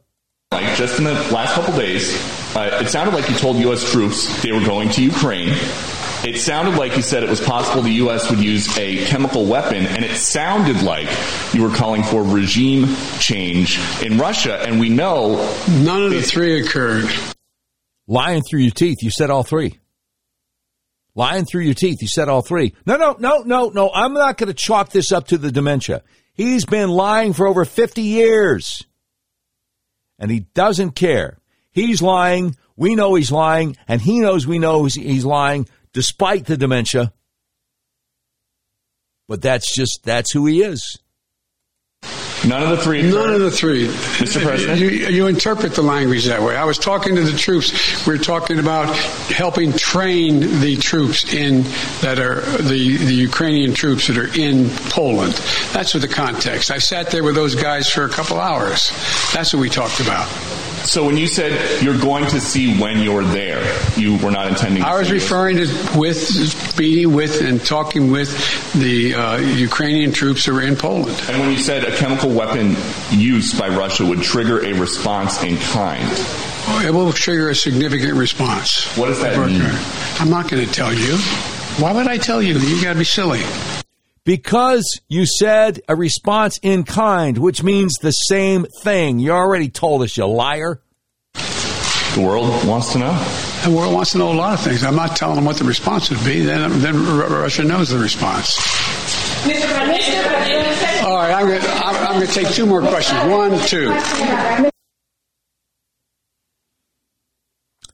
like 0.52 0.76
just 0.76 0.98
in 0.98 1.06
the 1.06 1.14
last 1.14 1.54
couple 1.56 1.76
days, 1.78 2.14
uh, 2.56 2.80
it 2.84 2.90
sounded 2.90 3.16
like 3.16 3.30
you 3.30 3.36
told 3.36 3.56
U.S. 3.58 3.90
troops 3.92 4.42
they 4.44 4.52
were 4.52 4.64
going 4.66 4.90
to 4.90 5.02
Ukraine. 5.04 5.50
It 6.26 6.40
sounded 6.40 6.76
like 6.76 6.96
you 6.96 7.02
said 7.02 7.24
it 7.24 7.30
was 7.30 7.42
possible 7.42 7.82
the 7.82 7.92
U.S. 7.92 8.30
would 8.30 8.40
use 8.40 8.78
a 8.78 9.06
chemical 9.06 9.46
weapon, 9.46 9.86
and 9.88 10.06
it 10.06 10.16
sounded 10.16 10.82
like 10.84 11.10
you 11.54 11.64
were 11.64 11.76
calling 11.76 12.04
for 12.04 12.22
regime 12.24 12.86
change 13.20 13.80
in 14.04 14.18
Russia. 14.18 14.62
And 14.62 14.80
we 14.80 14.90
know 14.90 15.36
None 15.70 16.04
of 16.04 16.12
the 16.12 16.22
three 16.22 16.62
occurred. 16.62 17.10
Lying 18.08 18.42
through 18.44 18.62
your 18.62 18.72
teeth, 18.72 18.98
you 19.02 19.12
said 19.12 19.30
all 19.30 19.44
three. 19.44 19.80
Lying 21.16 21.46
through 21.46 21.62
your 21.62 21.74
teeth, 21.76 22.02
you 22.02 22.08
said 22.08 22.28
all 22.28 22.42
three. 22.42 22.74
No, 22.86 22.98
no, 22.98 23.16
no, 23.20 23.40
no, 23.44 23.70
no. 23.70 23.92
I'm 23.94 24.14
not 24.14 24.38
going 24.38 24.48
to 24.48 24.54
chalk 24.54 24.90
this 24.90 25.12
up 25.12 25.28
to 25.28 25.38
the 25.38 25.52
dementia. 25.52 26.02
He's 26.34 26.66
been 26.66 26.90
lying 26.90 27.34
for 27.34 27.48
over 27.48 27.66
50 27.66 28.02
years. 28.02 28.84
And 30.18 30.32
he 30.32 30.42
doesn't 30.56 30.92
care. 30.92 31.38
He's 31.72 32.02
lying. 32.02 32.56
We 32.76 32.96
know 32.96 33.14
he's 33.16 33.32
lying. 33.32 33.78
And 33.88 34.02
he 34.02 34.20
knows 34.20 34.48
we 34.48 34.58
know 34.60 34.86
he's- 34.86 34.96
he's 34.96 35.26
lying 35.26 35.68
despite 35.94 36.46
the 36.46 36.58
dementia. 36.58 37.14
But 39.28 39.42
that's 39.42 39.74
just, 39.76 40.00
that's 40.04 40.32
who 40.32 40.46
he 40.48 40.62
is. 40.64 40.98
None 42.48 42.64
of 42.64 42.70
the 42.70 42.78
three. 42.78 43.02
None 43.04 43.34
of 43.34 43.42
the 43.42 43.52
three. 43.52 43.88
Mr. 43.88 44.42
President? 44.42 44.80
You, 44.80 44.90
you 44.90 45.28
interpret 45.28 45.74
the 45.74 45.82
language 45.82 46.26
that 46.26 46.42
way. 46.42 46.56
I 46.56 46.66
was 46.66 46.78
talking 46.78 47.16
to 47.16 47.22
the 47.22 47.38
troops. 47.38 48.06
We 48.06 48.16
are 48.16 48.18
talking 48.18 48.60
about 48.60 48.96
helping 48.96 49.74
train 49.74 50.40
the 50.60 50.78
troops 50.78 51.34
in 51.34 51.64
that 52.02 52.20
are 52.20 52.42
the, 52.42 52.98
the 52.98 53.14
Ukrainian 53.14 53.74
troops 53.74 54.08
that 54.08 54.18
are 54.18 54.40
in 54.40 54.70
Poland. 54.90 55.34
That's 55.74 55.94
what 55.94 56.02
the 56.02 56.08
context. 56.08 56.72
I 56.72 56.78
sat 56.78 57.12
there 57.12 57.24
with 57.24 57.36
those 57.36 57.56
guys 57.56 57.90
for 57.90 58.06
a 58.06 58.10
couple 58.10 58.40
hours. 58.40 58.90
That's 59.34 59.54
what 59.54 59.60
we 59.60 59.70
talked 59.70 60.00
about. 60.00 60.28
So 60.84 61.06
when 61.06 61.18
you 61.18 61.28
said 61.28 61.82
you're 61.82 61.98
going 61.98 62.26
to 62.28 62.40
see 62.42 62.78
when 62.78 63.00
you're 63.02 63.24
there, 63.24 63.64
you 63.98 64.18
were 64.18 64.32
not 64.32 64.48
intending. 64.48 64.84
To 64.84 64.90
I 64.90 64.98
was 64.98 65.08
see 65.08 65.16
it. 65.16 65.22
referring 65.22 65.58
to 65.58 65.68
with 65.98 66.78
meeting 66.78 67.14
with 67.14 67.42
and 67.42 67.64
talking 67.66 68.12
with 68.12 68.74
the 68.74 69.16
uh, 69.16 69.38
Ukrainian 69.38 70.12
troops 70.12 70.46
who 70.46 70.56
are 70.58 70.62
in 70.62 70.76
Poland. 70.76 71.20
And 71.30 71.40
when 71.40 71.52
you 71.52 71.58
said 71.58 71.86
a 71.86 71.96
chemical 71.96 72.30
weapon 72.32 72.76
use 73.12 73.58
by 73.58 73.70
Russia 73.70 74.06
would 74.06 74.22
trigger 74.22 74.64
a 74.66 74.74
response 74.74 75.42
in 75.44 75.58
kind, 75.58 76.04
It 76.86 76.94
will 76.94 77.14
trigger 77.14 77.50
a 77.50 77.56
significant 77.56 78.16
response. 78.16 78.86
What 78.98 79.08
does 79.08 79.22
that 79.22 79.38
mean? 79.48 79.62
I'm 80.20 80.30
not 80.30 80.50
going 80.50 80.66
to 80.66 80.72
tell 80.72 80.94
you. 80.94 81.18
Why 81.82 81.92
would 81.94 82.08
I 82.08 82.18
tell 82.18 82.42
you? 82.42 82.58
You 82.60 82.84
got 82.84 82.94
to 82.94 83.00
be 83.00 83.06
silly. 83.06 83.42
Because 84.26 85.02
you 85.10 85.26
said 85.26 85.82
a 85.90 85.96
response 85.96 86.58
in 86.62 86.84
kind, 86.84 87.38
which 87.38 87.62
means 87.62 87.96
the 87.96 88.12
same 88.12 88.66
thing. 88.82 89.20
You 89.20 89.32
already 89.32 89.68
told 89.68 90.02
us, 90.02 90.16
you 90.16 90.26
liar. 90.26 90.82
the 91.34 92.22
world 92.26 92.66
wants 92.66 92.94
to 92.94 93.00
know. 93.00 93.14
The 93.66 93.72
world 93.72 93.94
wants 93.94 94.12
to 94.12 94.20
know 94.20 94.32
a 94.32 94.34
lot 94.34 94.54
of 94.54 94.62
things. 94.62 94.84
I'm 94.84 94.96
not 94.96 95.18
telling 95.18 95.36
them 95.36 95.46
what 95.46 95.58
the 95.58 95.66
response 95.66 96.10
would 96.10 96.24
be. 96.24 96.42
Then, 96.42 96.80
then 96.80 97.06
Russia 97.18 97.64
knows 97.64 97.90
the 97.90 97.98
response. 97.98 98.58
All 101.04 101.18
right, 101.18 101.34
I'm 101.34 101.48
going 101.48 101.62
I'm, 101.62 101.96
I'm 101.96 102.14
going 102.16 102.28
to 102.28 102.34
take 102.34 102.48
two 102.48 102.66
more 102.66 102.80
questions. 102.80 103.20
One, 103.30 103.60
two. 103.68 103.92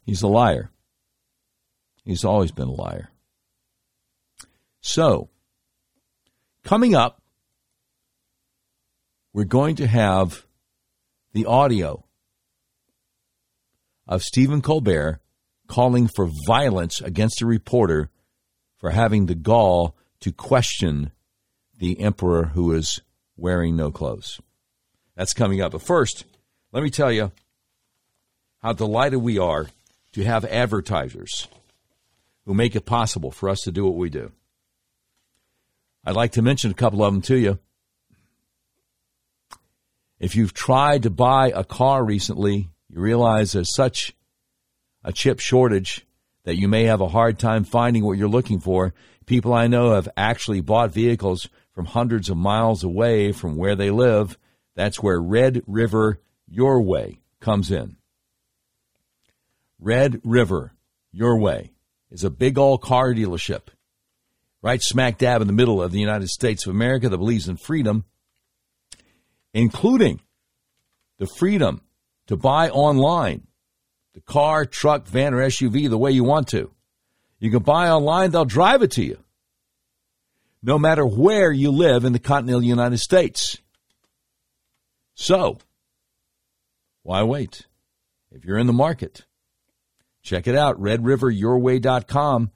He's 0.06 0.22
a 0.22 0.28
liar. 0.28 0.70
He's 2.04 2.24
always 2.24 2.52
been 2.52 2.68
a 2.68 2.74
liar. 2.74 3.10
So, 4.82 5.30
coming 6.63 6.95
up, 6.95 7.22
we're 9.34 9.43
going 9.43 9.76
to 9.78 9.88
have 9.88 10.45
the 11.34 11.45
audio 11.45 12.04
of 14.08 14.24
Stephen 14.24 14.62
Colbert 14.62 15.19
calling 15.67 16.08
for 16.08 16.30
violence 16.48 17.00
against 17.00 17.41
a 17.41 17.45
reporter 17.45 18.10
for 18.78 18.89
having 18.89 19.28
the 19.28 19.36
gall 19.36 19.95
to 20.19 20.32
question 20.32 21.12
the 21.78 22.00
emperor 22.00 22.45
who 22.45 22.74
is 22.74 23.02
wearing 23.38 23.76
no 23.76 23.91
clothes. 23.91 24.41
That's 25.15 25.34
coming 25.34 25.62
up. 25.62 25.72
But 25.74 25.82
first, 25.82 26.26
let 26.72 26.84
me 26.84 26.89
tell 26.89 27.12
you 27.12 27.32
how 28.62 28.74
delighted 28.74 29.19
we 29.19 29.38
are 29.38 29.67
to 30.13 30.24
have 30.24 30.43
advertisers 30.45 31.48
who 32.45 32.54
make 32.54 32.76
it 32.76 32.86
possible 32.86 33.32
for 33.32 33.48
us 33.48 33.62
to 33.62 33.72
do 33.72 33.86
what 33.86 33.95
we 33.95 34.10
do. 34.10 34.32
I'd 36.06 36.16
like 36.16 36.32
to 36.34 36.42
mention 36.42 36.72
a 36.72 36.76
couple 36.76 37.04
of 37.04 37.14
them 37.14 37.22
to 37.24 37.38
you. 37.38 37.60
If 40.20 40.36
you've 40.36 40.54
tried 40.54 41.04
to 41.04 41.10
buy 41.10 41.52
a 41.54 41.64
car 41.64 42.04
recently, 42.04 42.70
you 42.90 43.00
realize 43.00 43.52
there's 43.52 43.74
such 43.74 44.16
a 45.04 45.14
chip 45.14 45.40
shortage 45.40 46.06
that 46.44 46.58
you 46.58 46.68
may 46.68 46.86
have 46.86 47.02
a 47.02 47.08
hard 47.08 47.40
time 47.40 47.64
finding 47.64 48.04
what 48.04 48.18
you're 48.18 48.28
looking 48.28 48.60
for. 48.60 48.94
People 49.26 49.54
I 49.54 49.68
know 49.68 49.94
have 49.94 50.10
actually 50.18 50.62
bought 50.62 50.92
vehicles 50.92 51.48
from 51.74 51.86
hundreds 51.86 52.30
of 52.30 52.38
miles 52.38 52.84
away 52.84 53.32
from 53.32 53.56
where 53.56 53.76
they 53.76 53.92
live. 53.92 54.38
That's 54.76 55.02
where 55.02 55.22
Red 55.22 55.62
River 55.68 56.20
Your 56.48 56.82
Way 56.82 57.20
comes 57.40 57.72
in. 57.72 57.98
Red 59.80 60.20
River 60.24 60.74
Your 61.12 61.38
Way 61.38 61.72
is 62.12 62.24
a 62.24 62.30
big 62.30 62.58
old 62.58 62.82
car 62.82 63.14
dealership 63.14 63.68
right 64.62 64.82
smack 64.82 65.17
dab 65.17 65.41
in 65.41 65.48
the 65.48 65.54
middle 65.54 65.82
of 65.82 65.91
the 65.91 66.00
United 66.00 66.30
States 66.30 66.65
of 66.65 66.72
America 66.72 67.10
that 67.10 67.17
believes 67.17 67.48
in 67.48 67.58
freedom, 67.58 68.06
including 69.54 70.22
the 71.17 71.28
freedom 71.28 71.82
to 72.28 72.36
buy 72.36 72.69
online 72.69 73.48
the 74.13 74.22
car, 74.22 74.65
truck, 74.65 75.08
van, 75.08 75.34
or 75.34 75.38
SUV 75.38 75.89
the 75.89 75.98
way 75.98 76.12
you 76.12 76.24
want 76.24 76.48
to. 76.50 76.72
You 77.39 77.52
can 77.52 77.63
buy 77.63 77.89
online, 77.89 78.32
they'll 78.32 78.45
drive 78.45 78.82
it 78.82 78.91
to 78.91 79.04
you. 79.04 79.19
No 80.62 80.78
matter 80.78 81.06
where 81.06 81.52
you 81.52 81.72
live 81.72 82.04
in 82.04 82.12
the 82.12 82.19
continental 82.19 82.62
United 82.62 82.98
States. 82.98 83.58
So, 85.13 85.60
why 87.04 87.24
wait? 87.24 87.65
If 88.32 88.43
you're 88.43 88.58
in 88.58 88.67
the 88.67 88.74
market, 88.74 89.26
check 90.22 90.48
it 90.48 90.56
out, 90.56 90.80
redriveryourway.com. 90.82 92.52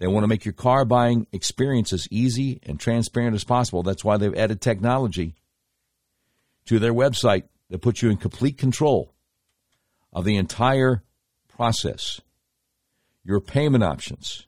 They 0.00 0.06
want 0.06 0.24
to 0.24 0.28
make 0.28 0.46
your 0.46 0.54
car 0.54 0.86
buying 0.86 1.26
experience 1.30 1.92
as 1.92 2.08
easy 2.10 2.58
and 2.62 2.80
transparent 2.80 3.34
as 3.34 3.44
possible. 3.44 3.82
That's 3.82 4.02
why 4.02 4.16
they've 4.16 4.34
added 4.34 4.62
technology 4.62 5.34
to 6.64 6.78
their 6.78 6.94
website 6.94 7.44
that 7.68 7.82
puts 7.82 8.00
you 8.00 8.08
in 8.08 8.16
complete 8.16 8.56
control 8.56 9.12
of 10.10 10.24
the 10.24 10.36
entire 10.36 11.02
process, 11.48 12.22
your 13.24 13.40
payment 13.40 13.84
options. 13.84 14.46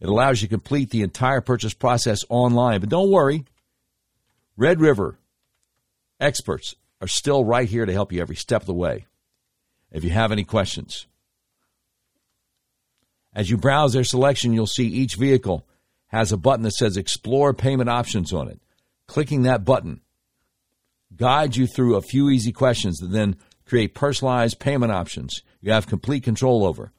It 0.00 0.08
allows 0.10 0.42
you 0.42 0.48
to 0.48 0.54
complete 0.54 0.90
the 0.90 1.02
entire 1.02 1.40
purchase 1.40 1.72
process 1.72 2.20
online. 2.28 2.80
But 2.80 2.90
don't 2.90 3.10
worry, 3.10 3.46
Red 4.58 4.80
River 4.80 5.16
experts 6.20 6.74
are 7.00 7.08
still 7.08 7.42
right 7.42 7.68
here 7.68 7.86
to 7.86 7.92
help 7.92 8.12
you 8.12 8.20
every 8.20 8.36
step 8.36 8.62
of 8.62 8.66
the 8.66 8.74
way. 8.74 9.06
If 9.90 10.04
you 10.04 10.10
have 10.10 10.30
any 10.30 10.44
questions, 10.44 11.06
as 13.34 13.50
you 13.50 13.56
browse 13.56 13.92
their 13.92 14.04
selection, 14.04 14.52
you'll 14.52 14.66
see 14.66 14.86
each 14.86 15.16
vehicle 15.16 15.66
has 16.08 16.32
a 16.32 16.36
button 16.36 16.62
that 16.62 16.74
says 16.74 16.96
Explore 16.96 17.54
Payment 17.54 17.88
Options 17.88 18.32
on 18.32 18.48
it. 18.48 18.60
Clicking 19.06 19.42
that 19.42 19.64
button 19.64 20.00
guides 21.16 21.56
you 21.56 21.66
through 21.66 21.96
a 21.96 22.02
few 22.02 22.28
easy 22.30 22.52
questions 22.52 22.98
that 22.98 23.10
then 23.10 23.36
create 23.64 23.94
personalized 23.94 24.58
payment 24.58 24.92
options 24.92 25.42
you 25.62 25.72
have 25.72 25.86
complete 25.86 26.24
control 26.24 26.66
over. 26.66 26.92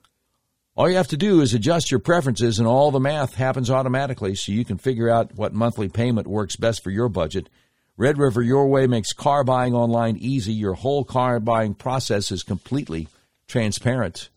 All 0.75 0.89
you 0.89 0.95
have 0.95 1.09
to 1.09 1.17
do 1.17 1.41
is 1.41 1.53
adjust 1.53 1.91
your 1.91 1.99
preferences, 1.99 2.57
and 2.57 2.67
all 2.67 2.89
the 2.89 2.99
math 2.99 3.35
happens 3.35 3.69
automatically 3.69 4.33
so 4.33 4.51
you 4.51 4.65
can 4.65 4.79
figure 4.79 5.09
out 5.09 5.35
what 5.35 5.53
monthly 5.53 5.87
payment 5.87 6.25
works 6.25 6.55
best 6.55 6.83
for 6.83 6.89
your 6.89 7.09
budget. 7.09 7.47
Red 7.95 8.17
River 8.17 8.41
Your 8.41 8.67
Way 8.67 8.87
makes 8.87 9.13
car 9.13 9.43
buying 9.43 9.75
online 9.75 10.17
easy. 10.17 10.53
Your 10.53 10.73
whole 10.73 11.03
car 11.03 11.39
buying 11.39 11.75
process 11.75 12.31
is 12.31 12.41
completely 12.41 13.07
transparent. 13.47 14.29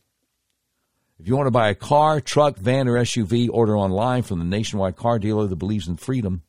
If 1.18 1.26
you 1.26 1.34
want 1.34 1.46
to 1.46 1.52
buy 1.52 1.70
a 1.70 1.74
car, 1.74 2.20
truck, 2.20 2.58
van, 2.58 2.88
or 2.88 2.98
SUV, 2.98 3.48
order 3.50 3.74
online 3.76 4.22
from 4.22 4.38
the 4.38 4.44
nationwide 4.44 4.96
car 4.96 5.18
dealer 5.18 5.46
that 5.46 5.56
believes 5.56 5.88
in 5.88 5.96
freedom. 5.96 6.42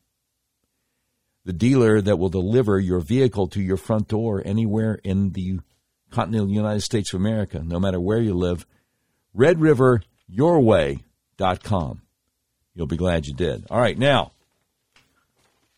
The 1.44 1.54
dealer 1.54 2.02
that 2.02 2.18
will 2.18 2.28
deliver 2.28 2.78
your 2.78 3.00
vehicle 3.00 3.48
to 3.48 3.62
your 3.62 3.78
front 3.78 4.08
door 4.08 4.42
anywhere 4.44 5.00
in 5.02 5.30
the 5.30 5.60
continental 6.10 6.50
United 6.50 6.82
States 6.82 7.14
of 7.14 7.20
America, 7.20 7.62
no 7.64 7.80
matter 7.80 7.98
where 7.98 8.20
you 8.20 8.34
live. 8.34 8.66
RedRiverYourWay.com. 9.36 12.02
You'll 12.74 12.86
be 12.86 12.96
glad 12.96 13.26
you 13.26 13.34
did. 13.34 13.66
All 13.70 13.80
right, 13.80 13.98
now, 13.98 14.32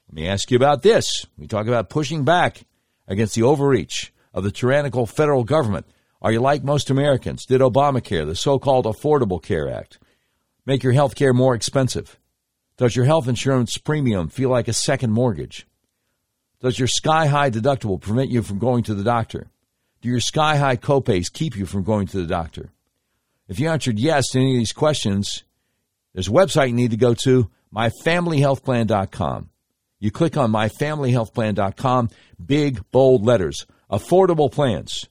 let 0.08 0.14
me 0.14 0.26
ask 0.26 0.50
you 0.50 0.56
about 0.56 0.82
this. 0.82 1.24
We 1.38 1.46
talk 1.46 1.68
about 1.68 1.88
pushing 1.88 2.24
back 2.24 2.62
against 3.06 3.36
the 3.36 3.44
overreach 3.44 4.12
of 4.34 4.42
the 4.42 4.50
tyrannical 4.50 5.06
federal 5.06 5.44
government. 5.44 5.86
Are 6.22 6.32
you 6.32 6.40
like 6.40 6.62
most 6.62 6.90
Americans? 6.90 7.46
Did 7.46 7.62
Obamacare, 7.62 8.26
the 8.26 8.34
so 8.34 8.58
called 8.58 8.84
Affordable 8.84 9.42
Care 9.42 9.72
Act, 9.72 9.98
make 10.66 10.82
your 10.82 10.92
health 10.92 11.14
care 11.14 11.32
more 11.32 11.54
expensive? 11.54 12.18
Does 12.76 12.94
your 12.94 13.06
health 13.06 13.26
insurance 13.26 13.78
premium 13.78 14.28
feel 14.28 14.50
like 14.50 14.68
a 14.68 14.74
second 14.74 15.12
mortgage? 15.12 15.66
Does 16.60 16.78
your 16.78 16.88
sky 16.88 17.26
high 17.26 17.50
deductible 17.50 17.98
prevent 17.98 18.30
you 18.30 18.42
from 18.42 18.58
going 18.58 18.82
to 18.84 18.94
the 18.94 19.02
doctor? 19.02 19.46
Do 20.02 20.10
your 20.10 20.20
sky 20.20 20.56
high 20.56 20.76
copays 20.76 21.32
keep 21.32 21.56
you 21.56 21.64
from 21.64 21.84
going 21.84 22.06
to 22.08 22.18
the 22.18 22.26
doctor? 22.26 22.70
If 23.48 23.58
you 23.58 23.70
answered 23.70 23.98
yes 23.98 24.28
to 24.28 24.40
any 24.40 24.56
of 24.56 24.58
these 24.58 24.72
questions, 24.72 25.44
there's 26.12 26.28
a 26.28 26.32
website 26.32 26.68
you 26.68 26.74
need 26.74 26.90
to 26.90 26.98
go 26.98 27.14
to, 27.24 27.50
myfamilyhealthplan.com. 27.74 29.48
You 29.98 30.10
click 30.10 30.36
on 30.36 30.52
myfamilyhealthplan.com, 30.52 32.10
big, 32.44 32.90
bold 32.90 33.24
letters, 33.24 33.66
affordable 33.90 34.52
plans. 34.52 35.08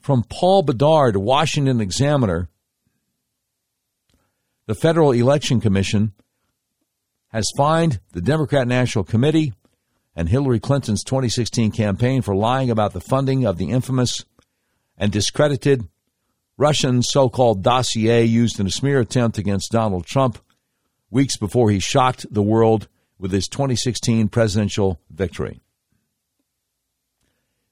From 0.00 0.22
Paul 0.22 0.62
Bedard, 0.62 1.16
Washington 1.16 1.80
Examiner, 1.80 2.48
the 4.66 4.74
Federal 4.74 5.12
Election 5.12 5.60
Commission 5.60 6.12
has 7.28 7.50
fined 7.56 8.00
the 8.12 8.20
Democrat 8.20 8.68
National 8.68 9.04
Committee 9.04 9.54
and 10.14 10.28
Hillary 10.28 10.60
Clinton's 10.60 11.02
2016 11.04 11.70
campaign 11.70 12.22
for 12.22 12.36
lying 12.36 12.70
about 12.70 12.92
the 12.92 13.00
funding 13.00 13.46
of 13.46 13.58
the 13.58 13.70
infamous 13.70 14.24
and 14.98 15.12
discredited 15.12 15.88
Russian 16.56 17.02
so 17.02 17.28
called 17.28 17.62
dossier 17.62 18.24
used 18.24 18.58
in 18.58 18.66
a 18.66 18.70
smear 18.70 19.00
attempt 19.00 19.38
against 19.38 19.72
Donald 19.72 20.06
Trump 20.06 20.38
weeks 21.10 21.36
before 21.36 21.70
he 21.70 21.78
shocked 21.78 22.26
the 22.30 22.42
world 22.42 22.88
with 23.18 23.32
his 23.32 23.48
2016 23.48 24.28
presidential 24.28 25.00
victory. 25.10 25.60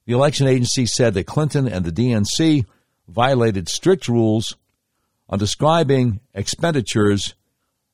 The 0.07 0.13
election 0.13 0.47
agency 0.47 0.87
said 0.87 1.15
that 1.15 1.27
Clinton 1.27 1.67
and 1.67 1.85
the 1.85 1.93
DNC 1.93 2.67
violated 3.09 3.69
strict 3.69 4.09
rules 4.09 4.57
on 5.29 5.39
describing 5.39 6.21
expenditures 6.35 7.35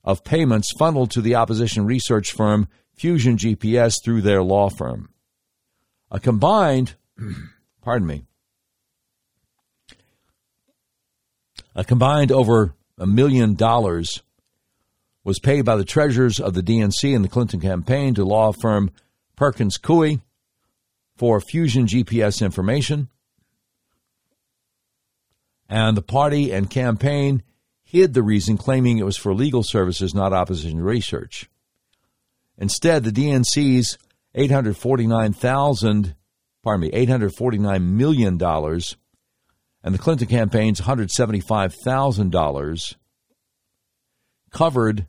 of 0.02 0.24
payments 0.24 0.72
funneled 0.72 1.10
to 1.12 1.20
the 1.20 1.36
opposition 1.36 1.86
research 1.86 2.32
firm 2.32 2.68
Fusion 2.94 3.36
GPS 3.36 3.94
through 4.04 4.22
their 4.22 4.42
law 4.42 4.68
firm. 4.68 5.08
A 6.10 6.20
combined, 6.20 6.96
pardon 7.80 8.06
me, 8.06 8.26
A 11.74 11.84
combined 11.84 12.32
over 12.32 12.74
a 12.98 13.06
million 13.06 13.54
dollars 13.54 14.22
was 15.22 15.38
paid 15.38 15.62
by 15.62 15.76
the 15.76 15.84
treasurers 15.84 16.40
of 16.40 16.54
the 16.54 16.62
DNC 16.62 17.14
and 17.14 17.24
the 17.24 17.28
Clinton 17.28 17.60
campaign 17.60 18.14
to 18.14 18.24
law 18.24 18.52
firm 18.52 18.90
Perkins 19.36 19.78
Coie 19.78 20.20
for 21.16 21.40
Fusion 21.40 21.86
GPS 21.86 22.42
information. 22.42 23.08
And 25.68 25.96
the 25.96 26.02
party 26.02 26.52
and 26.52 26.68
campaign 26.68 27.42
hid 27.82 28.14
the 28.14 28.22
reason, 28.22 28.56
claiming 28.56 28.98
it 28.98 29.04
was 29.04 29.16
for 29.16 29.34
legal 29.34 29.62
services, 29.62 30.14
not 30.14 30.32
opposition 30.32 30.80
research. 30.80 31.48
Instead, 32.58 33.04
the 33.04 33.10
DNC's 33.10 33.96
849,000, 34.34 36.14
pardon 36.62 36.80
me, 36.80 36.90
849 36.92 37.96
million 37.96 38.36
dollars 38.36 38.96
and 39.82 39.94
the 39.94 39.98
Clinton 39.98 40.28
campaign's 40.28 40.82
$175,000 40.82 42.94
covered 44.50 45.06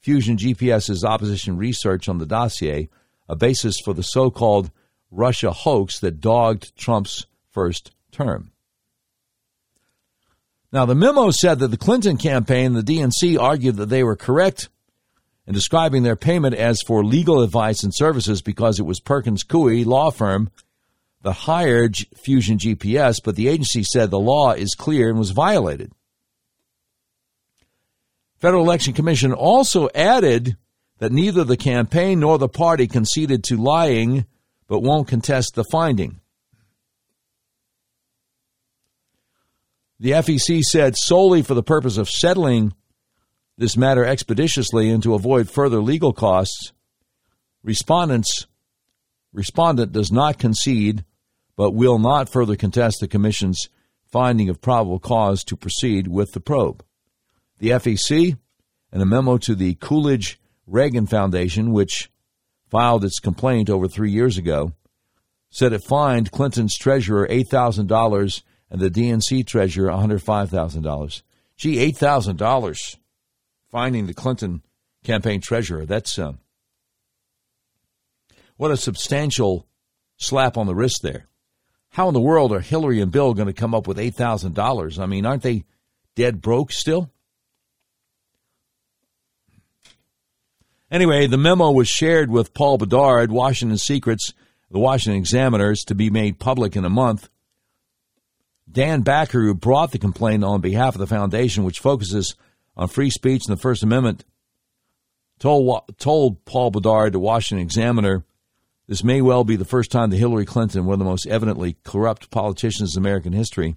Fusion 0.00 0.36
GPS's 0.36 1.04
opposition 1.04 1.56
research 1.56 2.08
on 2.08 2.18
the 2.18 2.26
dossier, 2.26 2.88
a 3.28 3.36
basis 3.36 3.76
for 3.84 3.94
the 3.94 4.02
so 4.02 4.30
called 4.30 4.72
Russia 5.10 5.52
hoax 5.52 6.00
that 6.00 6.20
dogged 6.20 6.76
Trump's 6.76 7.26
first 7.50 7.92
term. 8.10 8.50
Now, 10.72 10.86
the 10.86 10.94
memo 10.94 11.30
said 11.30 11.58
that 11.58 11.68
the 11.68 11.76
Clinton 11.76 12.16
campaign 12.16 12.72
the 12.72 12.82
DNC 12.82 13.38
argued 13.38 13.76
that 13.76 13.90
they 13.90 14.02
were 14.02 14.16
correct 14.16 14.70
in 15.46 15.52
describing 15.52 16.02
their 16.02 16.16
payment 16.16 16.54
as 16.54 16.80
for 16.86 17.04
legal 17.04 17.42
advice 17.42 17.82
and 17.82 17.92
services 17.94 18.40
because 18.42 18.80
it 18.80 18.86
was 18.86 18.98
Perkins 18.98 19.44
Coie 19.44 19.84
law 19.84 20.10
firm 20.10 20.50
the 21.22 21.32
hired 21.32 21.96
Fusion 22.24 22.58
GPS, 22.58 23.16
but 23.24 23.36
the 23.36 23.48
agency 23.48 23.84
said 23.84 24.10
the 24.10 24.18
law 24.18 24.52
is 24.52 24.74
clear 24.74 25.08
and 25.08 25.18
was 25.18 25.30
violated. 25.30 25.92
Federal 28.38 28.64
Election 28.64 28.92
Commission 28.92 29.32
also 29.32 29.88
added 29.94 30.56
that 30.98 31.12
neither 31.12 31.44
the 31.44 31.56
campaign 31.56 32.20
nor 32.20 32.38
the 32.38 32.48
party 32.48 32.88
conceded 32.88 33.44
to 33.44 33.56
lying, 33.56 34.26
but 34.66 34.80
won't 34.80 35.06
contest 35.06 35.54
the 35.54 35.64
finding. 35.64 36.20
The 40.00 40.10
FEC 40.10 40.62
said 40.62 40.96
solely 40.96 41.42
for 41.42 41.54
the 41.54 41.62
purpose 41.62 41.96
of 41.96 42.10
settling 42.10 42.72
this 43.56 43.76
matter 43.76 44.04
expeditiously 44.04 44.90
and 44.90 45.00
to 45.04 45.14
avoid 45.14 45.48
further 45.48 45.80
legal 45.80 46.12
costs, 46.12 46.72
respondents 47.62 48.46
respondent 49.32 49.92
does 49.92 50.10
not 50.10 50.38
concede 50.38 51.04
but 51.56 51.72
will 51.72 51.98
not 51.98 52.28
further 52.28 52.56
contest 52.56 52.98
the 53.00 53.08
commission's 53.08 53.68
finding 54.10 54.48
of 54.48 54.60
probable 54.60 54.98
cause 54.98 55.42
to 55.44 55.56
proceed 55.56 56.08
with 56.08 56.32
the 56.32 56.40
probe. 56.40 56.84
The 57.58 57.70
FEC, 57.70 58.36
in 58.92 59.00
a 59.00 59.06
memo 59.06 59.38
to 59.38 59.54
the 59.54 59.74
Coolidge 59.74 60.40
Reagan 60.66 61.06
Foundation, 61.06 61.72
which 61.72 62.10
filed 62.68 63.04
its 63.04 63.18
complaint 63.18 63.70
over 63.70 63.88
three 63.88 64.10
years 64.10 64.36
ago, 64.38 64.72
said 65.50 65.72
it 65.72 65.84
fined 65.84 66.32
Clinton's 66.32 66.76
treasurer 66.76 67.26
$8,000 67.28 68.42
and 68.70 68.80
the 68.80 68.90
DNC 68.90 69.46
treasurer 69.46 69.90
$105,000. 69.90 71.22
Gee, 71.56 71.92
$8,000 71.92 72.96
finding 73.70 74.06
the 74.06 74.14
Clinton 74.14 74.62
campaign 75.04 75.40
treasurer. 75.40 75.86
That's 75.86 76.18
uh, 76.18 76.34
what 78.56 78.70
a 78.70 78.76
substantial 78.76 79.66
slap 80.18 80.56
on 80.56 80.66
the 80.66 80.74
wrist 80.74 81.00
there. 81.02 81.26
How 81.92 82.08
in 82.08 82.14
the 82.14 82.20
world 82.20 82.52
are 82.52 82.60
Hillary 82.60 83.02
and 83.02 83.12
Bill 83.12 83.34
going 83.34 83.48
to 83.48 83.52
come 83.52 83.74
up 83.74 83.86
with 83.86 83.98
$8,000? 83.98 84.98
I 84.98 85.06
mean, 85.06 85.26
aren't 85.26 85.42
they 85.42 85.64
dead 86.14 86.40
broke 86.40 86.72
still? 86.72 87.10
Anyway, 90.90 91.26
the 91.26 91.36
memo 91.36 91.70
was 91.70 91.88
shared 91.88 92.30
with 92.30 92.54
Paul 92.54 92.78
Bedard, 92.78 93.30
Washington 93.30 93.76
Secrets, 93.76 94.32
the 94.70 94.78
Washington 94.78 95.18
Examiners, 95.18 95.80
to 95.84 95.94
be 95.94 96.08
made 96.08 96.38
public 96.38 96.76
in 96.76 96.84
a 96.86 96.90
month. 96.90 97.28
Dan 98.70 99.02
Backer, 99.02 99.42
who 99.42 99.54
brought 99.54 99.92
the 99.92 99.98
complaint 99.98 100.44
on 100.44 100.62
behalf 100.62 100.94
of 100.94 100.98
the 100.98 101.06
foundation, 101.06 101.62
which 101.62 101.80
focuses 101.80 102.34
on 102.74 102.88
free 102.88 103.10
speech 103.10 103.42
and 103.46 103.56
the 103.56 103.60
First 103.60 103.82
Amendment, 103.82 104.24
told, 105.38 105.82
told 105.98 106.42
Paul 106.46 106.70
Bedard, 106.70 107.12
the 107.12 107.18
Washington 107.18 107.62
Examiner, 107.62 108.24
this 108.92 109.02
may 109.02 109.22
well 109.22 109.42
be 109.42 109.56
the 109.56 109.64
first 109.64 109.90
time 109.90 110.10
that 110.10 110.18
Hillary 110.18 110.44
Clinton, 110.44 110.84
one 110.84 110.92
of 110.92 110.98
the 110.98 111.06
most 111.06 111.26
evidently 111.26 111.78
corrupt 111.82 112.30
politicians 112.30 112.94
in 112.94 113.02
American 113.02 113.32
history, 113.32 113.74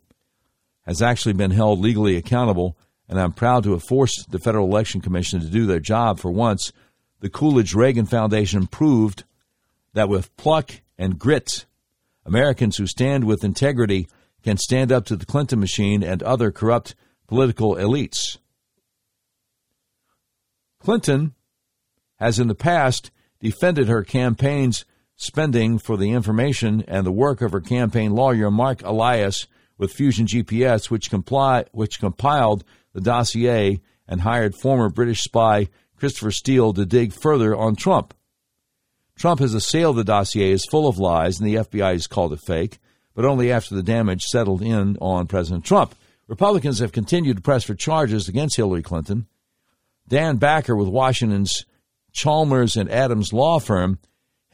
has 0.86 1.02
actually 1.02 1.32
been 1.32 1.52
held 1.52 1.80
legally 1.80 2.18
accountable, 2.18 2.78
and 3.08 3.18
I'm 3.18 3.32
proud 3.32 3.64
to 3.64 3.72
have 3.72 3.84
forced 3.84 4.32
the 4.32 4.40
Federal 4.40 4.68
Election 4.68 5.00
Commission 5.00 5.40
to 5.40 5.48
do 5.48 5.66
their 5.66 5.80
job 5.80 6.20
for 6.20 6.32
once. 6.32 6.74
The 7.22 7.30
Coolidge 7.30 7.74
Reagan 7.74 8.06
Foundation 8.06 8.68
proved 8.68 9.24
that 9.94 10.10
with 10.10 10.36
pluck 10.36 10.82
and 10.98 11.18
grit, 11.18 11.66
Americans 12.26 12.76
who 12.76 12.86
stand 12.86 13.24
with 13.24 13.46
integrity 13.46 14.10
can 14.44 14.58
stand 14.58 14.92
up 14.92 15.06
to 15.06 15.16
the 15.16 15.26
Clinton 15.26 15.62
machine 15.62 16.04
and 16.04 16.22
other 16.24 16.52
corrupt 16.52 16.94
political 17.26 17.78
elites. 17.78 18.38
Clinton 20.82 21.36
has 22.18 22.38
in 22.38 22.50
the 22.50 22.54
past 22.54 23.12
defended 23.40 23.88
her 23.88 24.04
campaign's 24.04 24.84
spending 25.16 25.78
for 25.78 25.98
the 25.98 26.12
information 26.12 26.84
and 26.88 27.06
the 27.06 27.12
work 27.12 27.42
of 27.42 27.52
her 27.52 27.62
campaign 27.62 28.12
lawyer 28.12 28.52
Marc 28.52 28.84
Elias 28.84 29.48
with 29.78 29.94
Fusion 29.94 30.26
GPS, 30.26 30.90
which, 30.90 31.10
comply, 31.10 31.66
which 31.72 32.00
compiled 32.00 32.64
the 32.94 33.02
dossier 33.02 33.80
and 34.08 34.22
hired 34.22 34.56
former 34.56 34.90
British 34.90 35.22
spy 35.22 35.68
Christopher 35.98 36.32
Steele 36.32 36.74
to 36.74 36.86
dig 36.86 37.14
further 37.14 37.56
on 37.56 37.76
Trump. 37.76 38.14
Trump 39.18 39.40
has 39.40 39.54
assailed 39.54 39.96
the 39.96 40.04
dossier 40.04 40.52
as 40.52 40.66
full 40.66 40.88
of 40.88 40.98
lies, 40.98 41.40
and 41.40 41.48
the 41.48 41.56
FBI 41.56 41.94
has 41.94 42.08
called 42.08 42.34
it 42.34 42.42
fake, 42.42 42.80
but 43.14 43.26
only 43.26 43.52
after 43.52 43.74
the 43.74 43.84
damage 43.84 44.24
settled 44.24 44.62
in 44.62 44.98
on 45.00 45.28
President 45.28 45.64
Trump. 45.64 45.96
Republicans 46.28 46.80
have 46.80 46.92
continued 46.92 47.38
to 47.38 47.44
press 47.44 47.64
for 47.64 47.76
charges 47.76 48.28
against 48.28 48.58
Hillary 48.58 48.82
Clinton. 48.82 49.28
Dan 50.08 50.38
Backer 50.38 50.76
with 50.76 50.90
Washington's 50.90 51.66
Chalmers 52.12 52.76
and 52.76 52.90
Adams 52.90 53.32
law 53.32 53.60
firm 53.60 54.00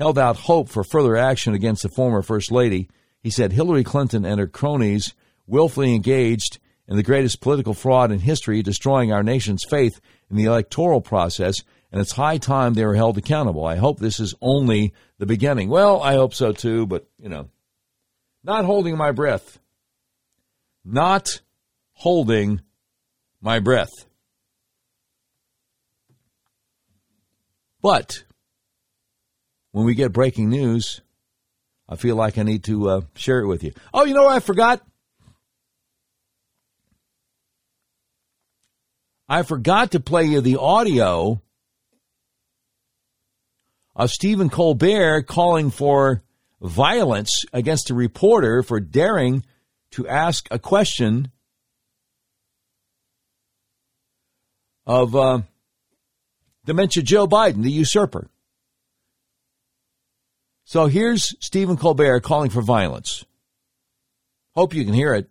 held 0.01 0.17
out 0.17 0.35
hope 0.35 0.67
for 0.67 0.83
further 0.83 1.15
action 1.15 1.53
against 1.53 1.83
the 1.83 1.89
former 1.89 2.23
First 2.23 2.51
Lady. 2.51 2.89
He 3.21 3.29
said 3.29 3.51
Hillary 3.51 3.83
Clinton 3.83 4.25
and 4.25 4.39
her 4.39 4.47
cronies 4.47 5.13
willfully 5.45 5.93
engaged 5.93 6.57
in 6.87 6.95
the 6.95 7.03
greatest 7.03 7.39
political 7.39 7.75
fraud 7.75 8.11
in 8.11 8.17
history, 8.17 8.63
destroying 8.63 9.13
our 9.13 9.21
nation's 9.21 9.63
faith 9.63 10.01
in 10.31 10.37
the 10.37 10.45
electoral 10.45 11.01
process, 11.01 11.61
and 11.91 12.01
it's 12.01 12.13
high 12.13 12.39
time 12.39 12.73
they 12.73 12.83
were 12.83 12.95
held 12.95 13.15
accountable. 13.19 13.63
I 13.63 13.75
hope 13.75 13.99
this 13.99 14.19
is 14.19 14.33
only 14.41 14.91
the 15.19 15.27
beginning. 15.27 15.69
Well, 15.69 16.01
I 16.01 16.15
hope 16.15 16.33
so 16.33 16.51
too, 16.51 16.87
but, 16.87 17.07
you 17.19 17.29
know, 17.29 17.49
not 18.43 18.65
holding 18.65 18.97
my 18.97 19.11
breath. 19.11 19.59
Not 20.83 21.41
holding 21.93 22.61
my 23.39 23.59
breath. 23.59 24.07
But 27.83 28.23
when 29.71 29.85
we 29.85 29.95
get 29.95 30.11
breaking 30.11 30.49
news, 30.49 31.01
I 31.87 31.95
feel 31.95 32.15
like 32.15 32.37
I 32.37 32.43
need 32.43 32.63
to 32.65 32.89
uh, 32.89 33.01
share 33.15 33.39
it 33.39 33.47
with 33.47 33.63
you. 33.63 33.73
Oh, 33.93 34.05
you 34.05 34.13
know 34.13 34.23
what 34.23 34.35
I 34.35 34.39
forgot? 34.39 34.81
I 39.27 39.43
forgot 39.43 39.91
to 39.91 39.99
play 39.99 40.25
you 40.25 40.41
the 40.41 40.57
audio 40.57 41.41
of 43.95 44.09
Stephen 44.09 44.49
Colbert 44.49 45.23
calling 45.23 45.69
for 45.69 46.21
violence 46.61 47.45
against 47.53 47.89
a 47.89 47.93
reporter 47.93 48.61
for 48.61 48.79
daring 48.79 49.45
to 49.91 50.07
ask 50.07 50.47
a 50.51 50.59
question 50.59 51.31
of 54.85 55.15
uh, 55.15 55.41
dementia 56.65 57.03
Joe 57.03 57.27
Biden, 57.27 57.63
the 57.63 57.71
usurper. 57.71 58.29
So 60.71 60.85
here's 60.85 61.35
Stephen 61.43 61.75
Colbert 61.75 62.21
calling 62.21 62.49
for 62.49 62.61
violence. 62.61 63.25
Hope 64.55 64.73
you 64.73 64.85
can 64.85 64.93
hear 64.93 65.13
it. 65.13 65.29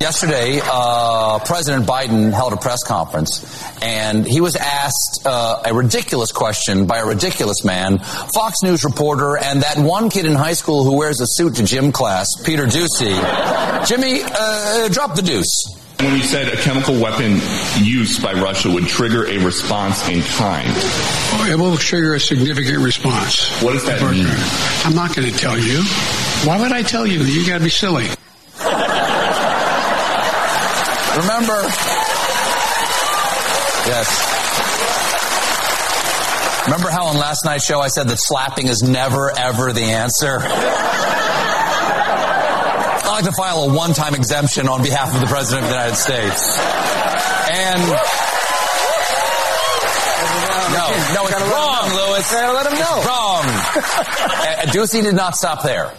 Yesterday, 0.00 0.58
uh, 0.60 1.38
President 1.38 1.86
Biden 1.86 2.32
held 2.32 2.52
a 2.52 2.56
press 2.56 2.82
conference, 2.82 3.64
and 3.80 4.26
he 4.26 4.40
was 4.40 4.56
asked 4.56 5.22
uh, 5.24 5.62
a 5.66 5.72
ridiculous 5.72 6.32
question 6.32 6.86
by 6.86 6.98
a 6.98 7.06
ridiculous 7.06 7.64
man, 7.64 8.00
Fox 8.34 8.56
News 8.64 8.82
reporter, 8.82 9.36
and 9.36 9.62
that 9.62 9.78
one 9.78 10.10
kid 10.10 10.26
in 10.26 10.34
high 10.34 10.54
school 10.54 10.82
who 10.82 10.98
wears 10.98 11.20
a 11.20 11.26
suit 11.28 11.54
to 11.54 11.64
gym 11.64 11.92
class, 11.92 12.26
Peter 12.44 12.66
Doocy. 12.66 13.86
Jimmy, 13.86 14.22
uh, 14.24 14.88
drop 14.88 15.14
the 15.14 15.22
deuce. 15.22 15.81
When 16.02 16.16
you 16.16 16.22
said 16.24 16.48
a 16.48 16.56
chemical 16.56 17.00
weapon 17.00 17.40
use 17.80 18.18
by 18.18 18.32
Russia 18.32 18.68
would 18.68 18.88
trigger 18.88 19.24
a 19.26 19.38
response 19.38 20.08
in 20.08 20.20
kind. 20.22 20.68
Oh, 20.68 21.46
it 21.48 21.56
will 21.56 21.76
trigger 21.76 22.14
a 22.14 22.20
significant 22.20 22.78
response. 22.78 23.62
What 23.62 23.74
does 23.74 23.84
that 23.84 24.02
mean? 24.10 24.26
I'm 24.84 24.96
not 24.96 25.14
going 25.14 25.32
to 25.32 25.38
tell 25.38 25.56
you. 25.56 25.80
Why 26.44 26.60
would 26.60 26.72
I 26.72 26.82
tell 26.82 27.06
you? 27.06 27.20
You 27.20 27.46
got 27.46 27.58
to 27.58 27.64
be 27.64 27.70
silly. 27.70 28.08
Remember, 31.12 31.62
yes. 33.86 34.08
Remember 36.64 36.90
how 36.90 37.06
on 37.06 37.16
last 37.16 37.44
night's 37.44 37.64
show 37.64 37.80
I 37.80 37.88
said 37.88 38.08
that 38.08 38.18
slapping 38.18 38.66
is 38.66 38.82
never, 38.82 39.30
ever 39.38 39.72
the 39.72 39.82
answer? 39.82 40.40
I 43.12 43.16
like 43.16 43.24
to 43.26 43.32
file 43.32 43.64
a 43.64 43.74
one 43.74 43.92
time 43.92 44.14
exemption 44.14 44.68
on 44.68 44.82
behalf 44.82 45.14
of 45.14 45.20
the 45.20 45.26
President 45.26 45.64
of 45.64 45.68
the 45.68 45.76
United 45.76 45.96
States. 45.96 46.56
And. 47.52 47.82
No, 50.72 50.88
no, 51.12 51.28
it's 51.28 51.44
wrong, 51.52 51.92
Louis. 51.92 52.32
Let 52.32 52.72
him 52.72 52.78
know. 52.78 52.96
It's 52.96 53.06
wrong. 53.06 53.44
Uh, 54.42 54.66
Doocy 54.66 55.02
did 55.02 55.14
not 55.14 55.36
stop 55.36 55.62
there. 55.62 55.92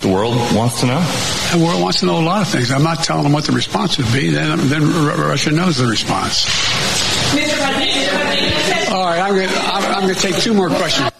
The 0.00 0.08
world 0.08 0.34
wants 0.54 0.80
to 0.80 0.86
know. 0.86 1.00
The 1.52 1.64
world 1.64 1.82
wants 1.82 2.00
to 2.00 2.06
know 2.06 2.20
a 2.20 2.24
lot 2.24 2.42
of 2.42 2.48
things. 2.48 2.70
I'm 2.70 2.82
not 2.82 3.02
telling 3.04 3.24
them 3.24 3.32
what 3.32 3.44
the 3.44 3.52
response 3.52 3.98
would 3.98 4.12
be. 4.12 4.30
Then, 4.30 4.68
then 4.68 4.82
Russia 5.18 5.50
knows 5.50 5.78
the 5.78 5.86
response. 5.86 6.46
All 8.92 9.04
right, 9.04 9.20
I'm 9.20 9.34
going 9.34 9.48
to 9.48 9.58
I'm, 9.58 10.02
I'm 10.02 10.08
to 10.08 10.14
take 10.14 10.36
two 10.36 10.54
more 10.54 10.68
questions. 10.68 11.11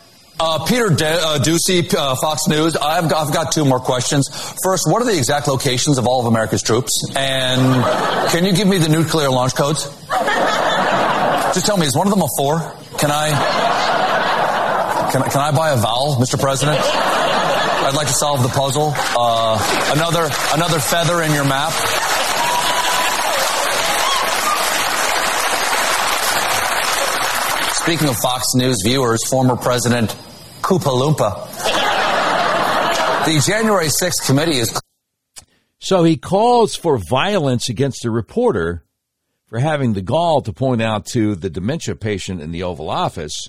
Uh, 0.45 0.59
Peter 0.65 0.89
De- 0.89 1.07
uh, 1.07 1.39
Doocy, 1.39 1.95
uh, 1.95 2.17
Fox 2.17 2.49
News. 2.49 2.75
I've 2.75 3.09
got, 3.09 3.29
I've 3.29 3.33
got 3.33 3.53
two 3.53 3.65
more 3.65 3.79
questions. 3.79 4.27
First, 4.65 4.89
what 4.91 5.01
are 5.01 5.05
the 5.05 5.17
exact 5.17 5.47
locations 5.47 5.99
of 5.99 6.09
all 6.09 6.19
of 6.19 6.27
America's 6.27 6.63
troops? 6.63 6.91
And 7.15 7.85
can 8.33 8.45
you 8.45 8.53
give 8.53 8.67
me 8.67 8.79
the 8.79 8.89
nuclear 8.89 9.31
launch 9.31 9.55
codes? 9.55 9.85
Just 11.55 11.65
tell 11.65 11.77
me, 11.77 11.87
is 11.87 11.95
one 11.95 12.09
of 12.09 12.13
them 12.13 12.23
a 12.23 12.29
four? 12.37 12.59
Can 12.99 13.13
I? 13.13 13.31
Can, 15.13 15.23
can 15.23 15.41
I 15.41 15.53
buy 15.53 15.71
a 15.71 15.77
vowel, 15.77 16.17
Mr. 16.17 16.41
President? 16.41 16.77
I'd 16.83 17.95
like 17.95 18.09
to 18.09 18.13
solve 18.13 18.43
the 18.43 18.49
puzzle. 18.49 18.93
Uh, 18.97 19.93
another 19.95 20.29
another 20.55 20.81
feather 20.81 21.23
in 21.23 21.31
your 21.35 21.45
map. 21.45 21.71
Speaking 27.75 28.09
of 28.09 28.17
Fox 28.17 28.45
News 28.57 28.79
viewers, 28.85 29.21
former 29.31 29.55
President 29.57 30.17
Oompa 30.63 31.15
Loompa. 31.15 31.49
The 33.27 33.43
January 33.47 33.87
6th 33.87 34.27
committee 34.27 34.59
is. 34.59 34.81
So 35.79 36.05
he 36.05 36.17
calls 36.17 36.75
for 36.75 36.99
violence 36.99 37.69
against 37.69 38.03
the 38.03 38.11
reporter 38.11 38.85
for 39.47 39.59
having 39.59 39.93
the 39.93 40.03
gall 40.03 40.41
to 40.43 40.53
point 40.53 40.81
out 40.81 41.07
to 41.07 41.35
the 41.35 41.51
dementia 41.51 41.95
patient 41.95 42.41
in 42.41 42.53
the 42.53 42.63
Oval 42.63 42.89
Office 42.89 43.49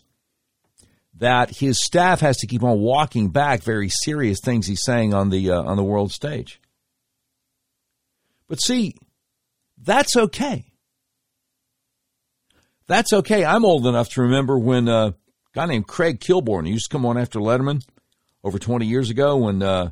that 1.16 1.57
his 1.57 1.84
staff 1.84 2.20
has 2.20 2.38
to 2.38 2.47
keep 2.47 2.64
on 2.64 2.80
walking 2.80 3.30
back 3.30 3.64
very 3.64 3.89
serious 3.89 4.39
things 4.43 4.68
he's 4.68 4.84
saying 4.84 5.14
on 5.14 5.30
the 5.30 5.51
uh, 5.51 5.61
on 5.61 5.78
the 5.78 5.84
world 5.84 6.11
stage. 6.11 6.59
But 8.47 8.61
see, 8.61 8.95
that's 9.78 10.16
okay. 10.16 10.66
That's 12.88 13.14
okay. 13.14 13.45
I'm 13.45 13.64
old 13.64 13.88
enough 13.88 14.09
to 14.09 14.24
remember 14.24 14.57
when 14.57 14.89
uh, 14.89 15.11
guy 15.53 15.65
named 15.65 15.87
Craig 15.87 16.19
Kilborn 16.19 16.67
used 16.67 16.89
to 16.89 16.93
come 16.93 17.05
on 17.05 17.17
after 17.17 17.39
Letterman 17.39 17.85
over 18.43 18.59
20 18.59 18.85
years 18.85 19.09
ago 19.09 19.37
when 19.37 19.61
uh, 19.61 19.91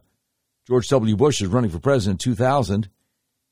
George 0.68 0.88
W. 0.90 1.16
Bush 1.16 1.42
was 1.42 1.50
running 1.50 1.70
for 1.70 1.80
president 1.80 2.26
in 2.26 2.34
2000. 2.34 2.90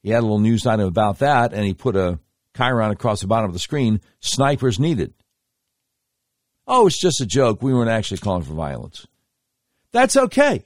He 0.02 0.10
had 0.10 0.20
a 0.20 0.22
little 0.22 0.40
news 0.40 0.66
item 0.66 0.88
about 0.88 1.20
that, 1.20 1.54
and 1.54 1.66
he 1.66 1.74
put 1.74 1.96
a 1.96 2.20
chyron 2.56 2.92
across 2.92 3.22
the 3.22 3.28
bottom 3.28 3.50
of 3.50 3.54
the 3.54 3.60
screen 3.60 4.02
snipers 4.20 4.80
needed. 4.80 5.14
Oh, 6.68 6.88
it's 6.88 7.00
just 7.00 7.22
a 7.22 7.26
joke. 7.26 7.62
We 7.62 7.74
weren't 7.74 7.90
actually 7.90 8.20
calling 8.20 8.44
for 8.44 8.54
violence. 8.54 9.08
That's 9.92 10.16
okay. 10.16 10.66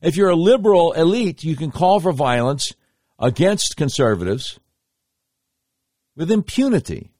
If 0.00 0.16
you're 0.16 0.30
a 0.30 0.36
liberal 0.36 0.92
elite, 0.92 1.44
you 1.44 1.56
can 1.56 1.70
call 1.70 2.00
for 2.00 2.12
violence 2.12 2.72
against 3.18 3.76
conservatives 3.76 4.58
with 6.16 6.30
impunity. 6.30 7.12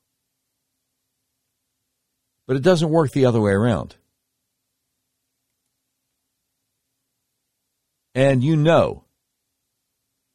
But 2.53 2.59
it 2.59 2.65
doesn't 2.65 2.91
work 2.91 3.13
the 3.13 3.25
other 3.25 3.41
way 3.41 3.53
around. 3.53 3.97
And 8.15 8.45
you 8.45 8.57
know, 8.57 9.05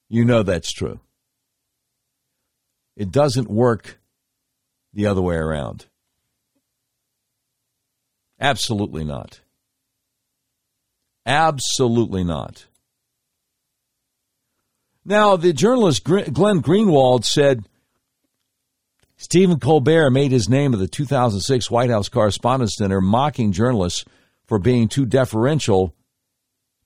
you 0.10 0.26
know 0.26 0.42
that's 0.42 0.72
true. 0.72 1.00
It 2.96 3.12
doesn't 3.12 3.52
work 3.52 4.00
the 4.96 5.06
other 5.06 5.22
way 5.22 5.36
around. 5.36 5.86
Absolutely 8.40 9.04
not. 9.04 9.42
Absolutely 11.24 12.24
not. 12.24 12.66
Now, 15.06 15.36
the 15.36 15.54
journalist 15.54 16.04
Glenn 16.04 16.64
Greenwald 16.64 17.26
said 17.26 17.66
Stephen 19.18 19.60
Colbert 19.60 20.12
made 20.12 20.32
his 20.32 20.48
name 20.48 20.74
at 20.74 20.80
the 20.80 20.88
2006 20.88 21.72
White 21.72 21.90
House 21.90 22.08
Correspondents' 22.08 22.78
Dinner 22.78 23.02
mocking 23.02 23.52
journalists 23.52 24.06
for 24.46 24.60
being 24.60 24.88
too 24.88 25.08
deferential 25.08 25.96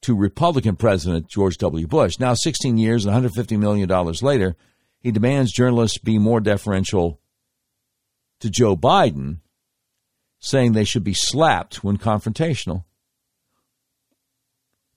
to 0.01 0.15
Republican 0.15 0.77
President 0.77 1.27
George 1.27 1.57
W. 1.57 1.85
Bush. 1.87 2.19
Now, 2.19 2.33
16 2.33 2.77
years 2.77 3.05
and 3.05 3.13
$150 3.13 3.59
million 3.59 3.89
later, 4.21 4.55
he 4.99 5.11
demands 5.11 5.51
journalists 5.51 5.97
be 5.97 6.17
more 6.17 6.39
deferential 6.39 7.19
to 8.39 8.49
Joe 8.49 8.77
Biden, 8.77 9.39
saying 10.39 10.71
they 10.71 10.85
should 10.85 11.03
be 11.03 11.13
slapped 11.13 11.83
when 11.83 11.97
confrontational. 11.97 12.85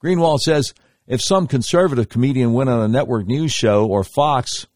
Greenwald 0.03 0.39
says 0.39 0.73
if 1.07 1.21
some 1.21 1.49
conservative 1.49 2.09
comedian 2.09 2.53
went 2.53 2.71
on 2.71 2.81
a 2.81 2.89
network 2.89 3.27
news 3.27 3.53
show 3.53 3.87
or 3.87 4.05
Fox 4.05 4.67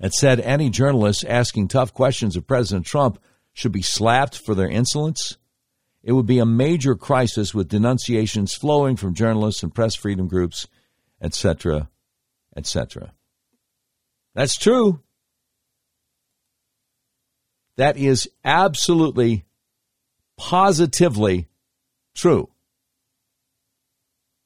and 0.00 0.12
said 0.12 0.40
any 0.40 0.70
journalists 0.70 1.22
asking 1.24 1.68
tough 1.68 1.92
questions 1.92 2.34
of 2.34 2.46
President 2.46 2.86
Trump 2.86 3.20
should 3.52 3.72
be 3.72 3.82
slapped 3.82 4.36
for 4.38 4.54
their 4.54 4.68
insolence, 4.68 5.36
it 6.02 6.12
would 6.12 6.26
be 6.26 6.38
a 6.38 6.46
major 6.46 6.94
crisis 6.94 7.54
with 7.54 7.68
denunciations 7.68 8.54
flowing 8.54 8.96
from 8.96 9.14
journalists 9.14 9.62
and 9.62 9.74
press 9.74 9.94
freedom 9.94 10.26
groups, 10.26 10.66
etc., 11.20 11.90
etc. 12.56 13.12
That's 14.34 14.56
true. 14.56 15.00
That 17.76 17.98
is 17.98 18.30
absolutely, 18.44 19.44
positively 20.38 21.48
true. 22.14 22.48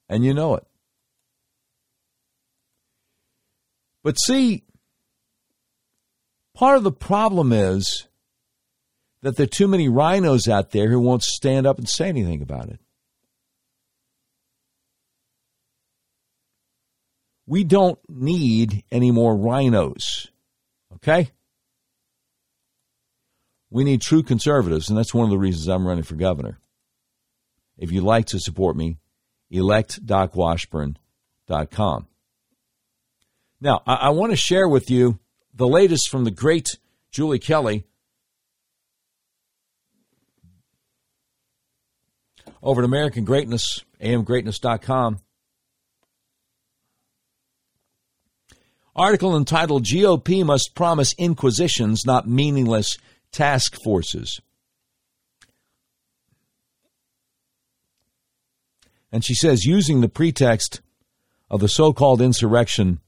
And 0.09 0.25
you 0.25 0.35
know 0.35 0.57
it. 0.57 0.67
But 4.03 4.17
see, 4.21 4.65
part 6.55 6.77
of 6.77 6.85
the 6.85 6.93
problem 6.93 7.53
is 7.53 8.07
that 9.23 9.37
there 9.37 9.45
are 9.45 9.47
too 9.47 9.69
many 9.69 9.89
RINOs 9.89 10.49
out 10.49 10.71
there 10.71 10.89
who 10.89 11.01
won't 11.01 11.23
stand 11.23 11.67
up 11.67 11.79
and 11.79 11.89
say 11.89 12.09
anything 12.09 12.43
about 12.43 12.69
it. 12.69 12.79
We 17.47 17.65
don't 17.65 17.99
need 18.09 18.85
any 18.91 19.11
more 19.11 19.37
RINOs, 19.37 20.29
Okay? 20.97 21.31
We 23.71 23.85
need 23.85 24.01
true 24.01 24.23
conservatives, 24.23 24.89
and 24.89 24.97
that's 24.97 25.13
one 25.13 25.25
of 25.25 25.31
the 25.31 25.39
reasons 25.39 25.69
I'm 25.69 25.87
running 25.87 26.05
for 26.05 26.15
governor. 26.15 26.59
If 27.77 27.93
you'd 27.93 28.05
like 28.05 28.27
to 28.27 28.39
support 28.39 28.77
me, 28.77 28.99
electdocwashburn.com. 29.53 32.07
Now, 33.61 33.83
I, 33.87 33.95
I 33.95 34.09
want 34.11 34.33
to 34.33 34.37
share 34.37 34.69
with 34.69 34.91
you 34.91 35.19
the 35.55 35.69
latest 35.69 36.09
from 36.11 36.25
the 36.25 36.31
great 36.31 36.79
Julie 37.11 37.39
Kelly 37.39 37.85
over 42.63 42.81
at 42.81 42.85
American 42.85 43.25
Greatness, 43.25 43.85
amgreatness.com. 44.03 45.21
Article 48.97 49.37
entitled 49.37 49.85
GOP 49.85 50.45
Must 50.45 50.75
Promise 50.75 51.15
Inquisitions, 51.19 52.07
Not 52.07 52.29
Meaningless 52.29 52.97
Task 53.33 53.77
Forces. 53.83 54.41
And 59.13 59.25
she 59.25 59.35
says, 59.35 59.65
using 59.65 60.01
the 60.01 60.09
pretext 60.09 60.81
of 61.51 61.61
the 61.61 61.69
so 61.69 61.93
called 61.93 62.21
insurrection 62.21 63.01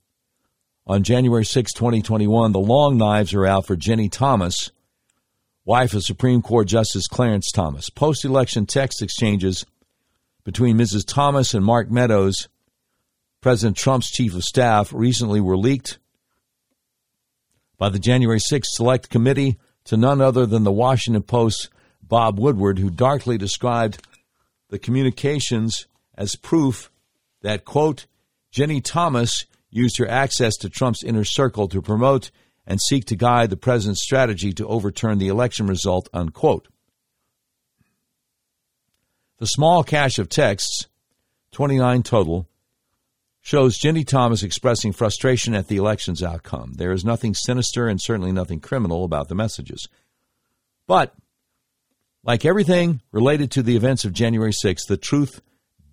on 0.86 1.02
January 1.02 1.44
6, 1.44 1.72
2021, 1.72 2.52
the 2.52 2.58
long 2.60 2.96
knives 2.96 3.34
are 3.34 3.46
out 3.46 3.66
for 3.66 3.76
Ginni 3.76 4.10
Thomas 4.10 4.70
wife 5.64 5.94
of 5.94 6.04
Supreme 6.04 6.42
Court 6.42 6.68
Justice 6.68 7.08
Clarence 7.08 7.50
Thomas. 7.50 7.90
Post 7.90 8.24
election 8.24 8.66
text 8.66 9.02
exchanges 9.02 9.66
between 10.44 10.78
Mrs. 10.78 11.04
Thomas 11.04 11.54
and 11.54 11.64
Mark 11.64 11.90
Meadows, 11.90 12.48
President 13.40 13.76
Trump's 13.76 14.10
chief 14.10 14.34
of 14.34 14.44
staff, 14.44 14.92
recently 14.92 15.40
were 15.40 15.56
leaked 15.56 15.98
by 17.78 17.88
the 17.88 17.98
January 17.98 18.38
6 18.38 18.68
Select 18.70 19.10
Committee 19.10 19.58
to 19.84 19.96
none 19.96 20.20
other 20.20 20.46
than 20.46 20.62
the 20.62 20.70
Washington 20.70 21.22
Post's 21.22 21.68
Bob 22.00 22.38
Woodward, 22.38 22.78
who 22.78 22.90
darkly 22.90 23.36
described 23.36 24.06
the 24.70 24.78
communications 24.78 25.88
as 26.16 26.36
proof 26.36 26.92
that, 27.42 27.64
quote, 27.64 28.06
Ginni 28.52 28.80
Thomas 28.82 29.46
used 29.76 29.98
her 29.98 30.08
access 30.08 30.56
to 30.56 30.70
Trump's 30.70 31.04
inner 31.04 31.24
circle 31.24 31.68
to 31.68 31.82
promote 31.82 32.30
and 32.66 32.80
seek 32.80 33.04
to 33.06 33.16
guide 33.16 33.50
the 33.50 33.56
president's 33.56 34.02
strategy 34.02 34.52
to 34.52 34.66
overturn 34.66 35.18
the 35.18 35.28
election 35.28 35.66
result, 35.66 36.08
unquote. 36.12 36.68
The 39.38 39.46
small 39.46 39.84
cache 39.84 40.18
of 40.18 40.28
texts, 40.28 40.88
29 41.52 42.02
total, 42.02 42.48
shows 43.42 43.78
Ginni 43.78 44.04
Thomas 44.04 44.42
expressing 44.42 44.92
frustration 44.92 45.54
at 45.54 45.68
the 45.68 45.76
election's 45.76 46.22
outcome. 46.22 46.72
There 46.72 46.90
is 46.90 47.04
nothing 47.04 47.34
sinister 47.34 47.86
and 47.86 48.00
certainly 48.00 48.32
nothing 48.32 48.60
criminal 48.60 49.04
about 49.04 49.28
the 49.28 49.34
messages. 49.34 49.86
But, 50.88 51.14
like 52.24 52.44
everything 52.44 53.02
related 53.12 53.52
to 53.52 53.62
the 53.62 53.76
events 53.76 54.04
of 54.04 54.12
January 54.12 54.52
6th, 54.52 54.88
the 54.88 54.96
truth 54.96 55.42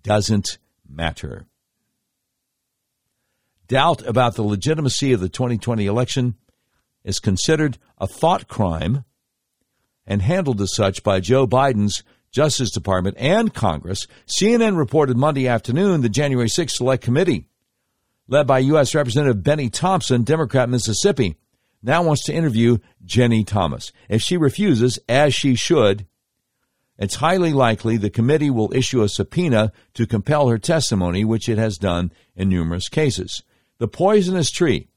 doesn't 0.02 0.58
matter. 0.88 1.46
Doubt 3.68 4.06
about 4.06 4.34
the 4.34 4.42
legitimacy 4.42 5.12
of 5.12 5.20
the 5.20 5.28
2020 5.28 5.86
election 5.86 6.34
is 7.04 7.18
considered 7.18 7.78
a 7.98 8.06
thought 8.06 8.48
crime 8.48 9.04
and 10.06 10.20
handled 10.20 10.60
as 10.60 10.74
such 10.74 11.02
by 11.02 11.20
Joe 11.20 11.46
Biden's 11.46 12.02
Justice 12.30 12.70
Department 12.70 13.16
and 13.18 13.54
Congress. 13.54 14.06
CNN 14.26 14.76
reported 14.76 15.16
Monday 15.16 15.48
afternoon 15.48 16.02
the 16.02 16.08
January 16.08 16.48
6th 16.48 16.72
Select 16.72 17.02
Committee, 17.02 17.46
led 18.28 18.46
by 18.46 18.58
U.S. 18.58 18.94
Representative 18.94 19.42
Bennie 19.42 19.70
Thompson, 19.70 20.24
Democrat, 20.24 20.68
Mississippi, 20.68 21.36
now 21.82 22.02
wants 22.02 22.24
to 22.24 22.34
interview 22.34 22.78
Ginni 23.04 23.46
Thomas. 23.46 23.92
If 24.08 24.20
she 24.22 24.36
refuses, 24.36 24.98
as 25.08 25.34
she 25.34 25.54
should, 25.54 26.06
it's 26.98 27.16
highly 27.16 27.52
likely 27.52 27.96
the 27.96 28.10
committee 28.10 28.50
will 28.50 28.72
issue 28.74 29.02
a 29.02 29.08
subpoena 29.08 29.72
to 29.94 30.06
compel 30.06 30.48
her 30.48 30.58
testimony, 30.58 31.24
which 31.24 31.48
it 31.48 31.58
has 31.58 31.76
done 31.76 32.12
in 32.34 32.48
numerous 32.48 32.88
cases. 32.88 33.42
The 33.78 33.88
poisonous 33.88 34.50
tree 34.50 34.88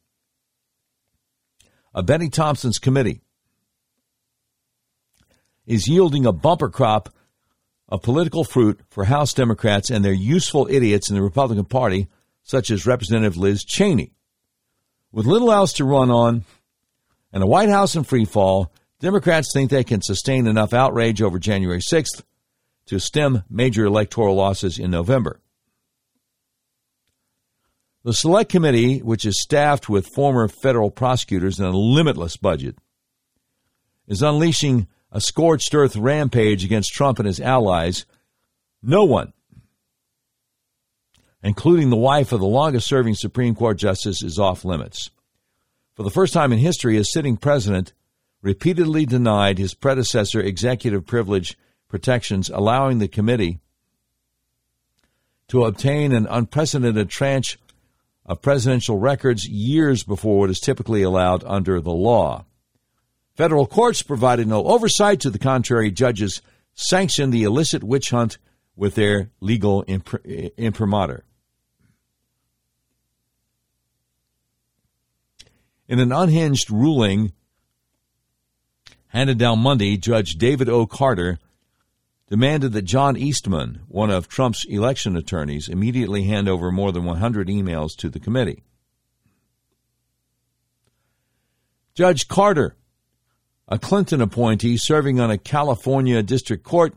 of 1.94 2.06
Bennie 2.06 2.30
Thompson's 2.30 2.80
committee 2.80 3.22
is 5.66 5.88
yielding 5.88 6.26
a 6.26 6.32
bumper 6.32 6.70
crop 6.70 7.10
of 7.90 8.02
political 8.02 8.44
fruit 8.44 8.80
for 8.90 9.06
House 9.06 9.34
Democrats 9.34 9.90
and 9.90 10.04
their 10.04 10.14
useful 10.14 10.68
idiots 10.70 11.10
in 11.10 11.16
the 11.16 11.22
Republican 11.22 11.66
Party 11.66 12.08
such 12.44 12.70
as 12.70 12.86
Representative 12.86 13.36
Liz 13.36 13.66
Cheney. 13.66 14.14
With 15.12 15.26
little 15.26 15.52
else 15.52 15.74
to 15.74 15.86
run 15.86 16.12
on 16.12 16.44
and 17.34 17.44
a 17.44 17.48
White 17.48 17.70
House 17.70 17.96
in 17.96 18.04
free 18.04 18.26
fall, 18.26 18.72
Democrats 19.00 19.52
think 19.54 19.70
they 19.70 19.84
can 19.84 20.02
sustain 20.02 20.48
enough 20.48 20.74
outrage 20.74 21.22
over 21.22 21.40
January 21.40 21.82
6th 21.82 22.24
to 22.88 23.00
stem 23.00 23.44
major 23.50 23.86
electoral 23.86 24.36
losses 24.36 24.80
in 24.80 24.92
November. 24.92 25.42
The 28.08 28.14
Select 28.14 28.50
Committee, 28.50 29.00
which 29.00 29.26
is 29.26 29.42
staffed 29.42 29.90
with 29.90 30.08
former 30.08 30.48
federal 30.48 30.90
prosecutors 30.90 31.60
and 31.60 31.68
a 31.68 31.78
limitless 31.78 32.38
budget, 32.38 32.78
is 34.08 34.22
unleashing 34.22 34.88
a 35.12 35.20
scorched 35.20 35.76
earth 35.76 35.98
rampage 35.98 36.64
against 36.64 36.94
Trump 36.94 37.20
and 37.20 37.28
his 37.28 37.42
allies. 37.42 38.06
No 38.82 39.04
one, 39.04 39.34
including 41.44 41.90
the 41.90 41.98
wife 41.98 42.32
of 42.32 42.40
the 42.40 42.46
longest 42.46 42.88
serving 42.88 43.16
Supreme 43.16 43.56
Court 43.56 43.76
justice, 43.76 44.24
is 44.24 44.40
off 44.40 44.64
limits. 44.64 45.12
For 45.96 46.04
the 46.04 46.10
first 46.10 46.32
time 46.34 46.54
in 46.54 46.60
history, 46.60 46.96
a 46.96 47.04
sitting 47.04 47.36
president 47.36 47.92
repeatedly 48.42 49.06
denied 49.06 49.58
his 49.58 49.74
predecessor 49.74 50.40
executive 50.40 51.06
privilege 51.06 51.58
protections, 51.90 52.50
allowing 52.50 53.00
the 53.00 53.10
committee 53.10 53.60
to 55.50 55.66
obtain 55.66 56.14
an 56.14 56.26
unprecedented 56.30 57.10
tranche 57.10 57.58
of 58.28 58.42
presidential 58.42 59.00
records 59.00 59.48
years 59.48 60.04
before 60.04 60.40
what 60.40 60.50
is 60.50 60.60
typically 60.60 61.02
allowed 61.02 61.44
under 61.46 61.80
the 61.80 61.94
law. 61.94 62.46
Federal 63.36 63.66
courts 63.66 64.02
provided 64.02 64.48
no 64.48 64.66
oversight. 64.66 65.22
To 65.22 65.30
the 65.30 65.40
contrary, 65.40 65.92
judges 65.92 66.42
sanctioned 66.74 67.32
the 67.32 67.44
illicit 67.44 67.84
witch 67.84 68.10
hunt 68.10 68.38
with 68.76 68.96
their 68.96 69.30
legal 69.40 69.84
imprimatur. 69.84 71.24
In 75.88 76.00
an 76.00 76.12
unhinged 76.12 76.70
ruling 76.70 77.32
handed 79.08 79.38
down 79.38 79.60
Monday, 79.60 79.96
Judge 79.96 80.36
David 80.36 80.68
O. 80.68 80.86
Carter 80.86 81.40
demanded 82.30 82.74
that 82.74 82.84
John 82.84 83.16
Eastman, 83.16 83.82
one 83.88 84.10
of 84.10 84.28
Trump's 84.28 84.66
election 84.66 85.16
attorneys, 85.16 85.70
immediately 85.70 86.24
hand 86.24 86.50
over 86.50 86.72
more 86.72 86.92
than 86.92 87.06
100 87.06 87.48
emails 87.48 87.96
to 87.98 88.10
the 88.10 88.20
committee. 88.20 88.64
Judge 91.96 92.28
Carter, 92.28 92.76
a 93.68 93.80
Clinton 93.80 94.22
appointee 94.22 94.78
serving 94.78 95.20
on 95.20 95.32
a 95.32 95.38
California 95.38 96.22
district 96.22 96.64
court, 96.64 96.94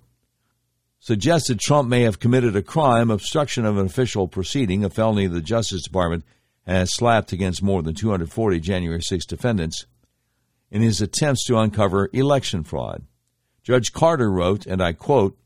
suggested 0.99 1.59
Trump 1.59 1.89
may 1.89 2.03
have 2.03 2.21
committed 2.21 2.55
a 2.55 2.63
crime, 2.63 3.11
obstruction 3.11 3.65
of 3.65 3.79
an 3.79 3.87
official 3.87 4.29
proceeding, 4.29 4.85
a 4.85 4.91
felony 4.91 5.27
the 5.27 5.41
Justice 5.41 5.83
Department 5.83 6.25
has 6.67 6.95
slapped 6.95 7.33
against 7.33 7.63
more 7.63 7.83
than 7.83 7.95
240 7.95 8.61
January 8.61 9.03
6 9.03 9.27
defendants 9.27 9.87
in 10.71 10.83
his 10.83 11.01
attempts 11.01 11.47
to 11.47 11.59
uncover 11.59 12.11
election 12.13 12.63
fraud. 12.63 13.05
Judge 13.63 13.93
Carter 13.93 14.31
wrote, 14.31 14.67
and 14.67 14.83
I 14.83 14.93
quote, 14.93 15.37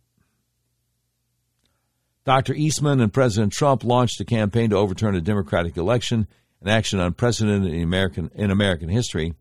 Dr. 2.24 2.54
Eastman 2.54 3.00
and 3.00 3.12
President 3.12 3.52
Trump 3.52 3.84
launched 3.84 4.20
a 4.20 4.24
campaign 4.24 4.70
to 4.70 4.76
overturn 4.76 5.14
a 5.14 5.20
Democratic 5.20 5.76
election, 5.76 6.26
an 6.62 6.68
action 6.68 6.98
unprecedented 6.98 7.72
in 7.72 7.82
American, 7.82 8.30
in 8.34 8.50
American 8.50 8.88
history. 8.88 9.34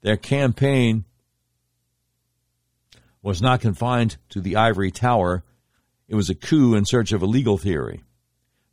Their 0.00 0.16
campaign 0.16 1.04
was 3.22 3.40
not 3.40 3.60
confined 3.60 4.16
to 4.30 4.40
the 4.40 4.56
ivory 4.56 4.90
tower. 4.90 5.44
It 6.08 6.16
was 6.16 6.28
a 6.28 6.34
coup 6.34 6.74
in 6.74 6.84
search 6.84 7.12
of 7.12 7.22
a 7.22 7.26
legal 7.26 7.56
theory. 7.56 8.02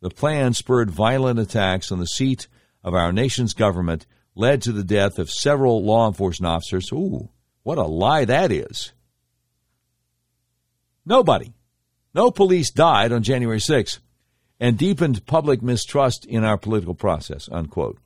The 0.01 0.09
plan 0.09 0.53
spurred 0.53 0.89
violent 0.89 1.39
attacks 1.39 1.91
on 1.91 1.99
the 1.99 2.07
seat 2.07 2.47
of 2.83 2.95
our 2.95 3.11
nation's 3.11 3.53
government, 3.53 4.07
led 4.33 4.61
to 4.63 4.71
the 4.71 4.83
death 4.83 5.19
of 5.19 5.29
several 5.29 5.83
law 5.83 6.07
enforcement 6.07 6.49
officers. 6.49 6.91
Ooh, 6.91 7.29
what 7.61 7.77
a 7.77 7.83
lie 7.83 8.25
that 8.25 8.51
is. 8.51 8.93
Nobody, 11.09 11.53
no 12.13 12.29
police 12.29 12.69
died 12.69 13.11
on 13.11 13.23
January 13.23 13.57
6th 13.57 13.97
and 14.59 14.77
deepened 14.77 15.25
public 15.25 15.63
mistrust 15.63 16.23
in 16.23 16.43
our 16.43 16.55
political 16.55 16.93
process, 16.93 17.49
unquote. 17.51 17.97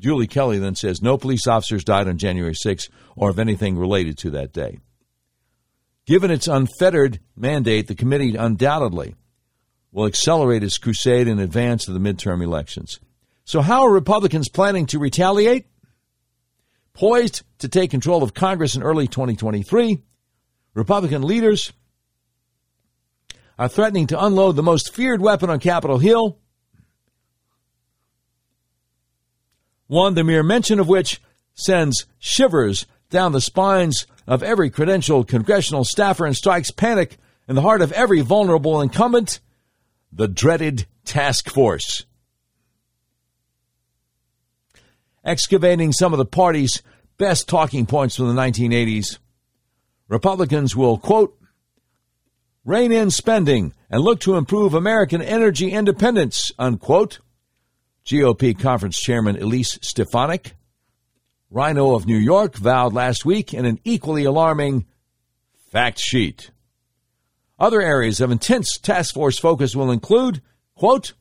Julie 0.00 0.26
Kelly 0.26 0.58
then 0.58 0.74
says 0.74 1.02
no 1.02 1.18
police 1.18 1.46
officers 1.46 1.84
died 1.84 2.08
on 2.08 2.16
January 2.16 2.54
6th 2.54 2.88
or 3.14 3.28
of 3.28 3.38
anything 3.38 3.76
related 3.76 4.16
to 4.18 4.30
that 4.30 4.54
day. 4.54 4.78
Given 6.06 6.30
its 6.30 6.48
unfettered 6.48 7.20
mandate, 7.36 7.88
the 7.88 7.94
committee 7.94 8.36
undoubtedly 8.36 9.16
will 9.92 10.06
accelerate 10.06 10.64
its 10.64 10.78
crusade 10.78 11.28
in 11.28 11.38
advance 11.38 11.88
of 11.88 11.94
the 11.94 12.00
midterm 12.00 12.42
elections. 12.42 13.00
So, 13.44 13.60
how 13.60 13.82
are 13.82 13.92
Republicans 13.92 14.48
planning 14.48 14.86
to 14.86 14.98
retaliate? 14.98 15.66
Poised 16.94 17.42
to 17.58 17.68
take 17.68 17.90
control 17.90 18.22
of 18.22 18.32
Congress 18.32 18.76
in 18.76 18.82
early 18.82 19.08
2023, 19.08 20.02
Republican 20.74 21.22
leaders 21.22 21.72
are 23.58 23.68
threatening 23.68 24.06
to 24.08 24.24
unload 24.24 24.56
the 24.56 24.62
most 24.62 24.92
feared 24.92 25.20
weapon 25.20 25.50
on 25.50 25.60
Capitol 25.60 25.98
Hill, 25.98 26.38
one 29.86 30.14
the 30.14 30.24
mere 30.24 30.42
mention 30.42 30.80
of 30.80 30.88
which 30.88 31.20
sends 31.54 32.06
shivers 32.18 32.86
down 33.10 33.32
the 33.32 33.40
spines 33.40 34.06
of 34.26 34.42
every 34.42 34.70
credentialed 34.70 35.28
congressional 35.28 35.84
staffer 35.84 36.26
and 36.26 36.36
strikes 36.36 36.70
panic 36.70 37.18
in 37.46 37.54
the 37.54 37.62
heart 37.62 37.82
of 37.82 37.92
every 37.92 38.20
vulnerable 38.20 38.80
incumbent 38.80 39.40
the 40.12 40.26
dreaded 40.26 40.86
task 41.04 41.50
force. 41.50 42.06
Excavating 45.24 45.92
some 45.92 46.12
of 46.12 46.18
the 46.18 46.24
party's 46.24 46.82
best 47.18 47.48
talking 47.48 47.86
points 47.86 48.16
from 48.16 48.34
the 48.34 48.40
1980s, 48.40 49.18
Republicans 50.08 50.76
will, 50.76 50.98
quote, 50.98 51.38
rein 52.64 52.92
in 52.92 53.10
spending 53.10 53.74
and 53.90 54.02
look 54.02 54.20
to 54.20 54.36
improve 54.36 54.74
American 54.74 55.22
energy 55.22 55.70
independence, 55.70 56.50
unquote. 56.58 57.20
GOP 58.06 58.58
conference 58.58 58.98
chairman 59.00 59.40
Elise 59.40 59.78
Stefanik, 59.80 60.54
RINO 61.50 61.94
of 61.94 62.06
New 62.06 62.18
York, 62.18 62.54
vowed 62.54 62.92
last 62.92 63.24
week 63.24 63.54
in 63.54 63.64
an 63.64 63.78
equally 63.84 64.24
alarming 64.24 64.84
fact 65.70 65.98
sheet. 65.98 66.50
Other 67.58 67.80
areas 67.80 68.20
of 68.20 68.30
intense 68.30 68.76
task 68.78 69.14
force 69.14 69.38
focus 69.38 69.74
will 69.74 69.90
include, 69.90 70.42
quote, 70.74 71.14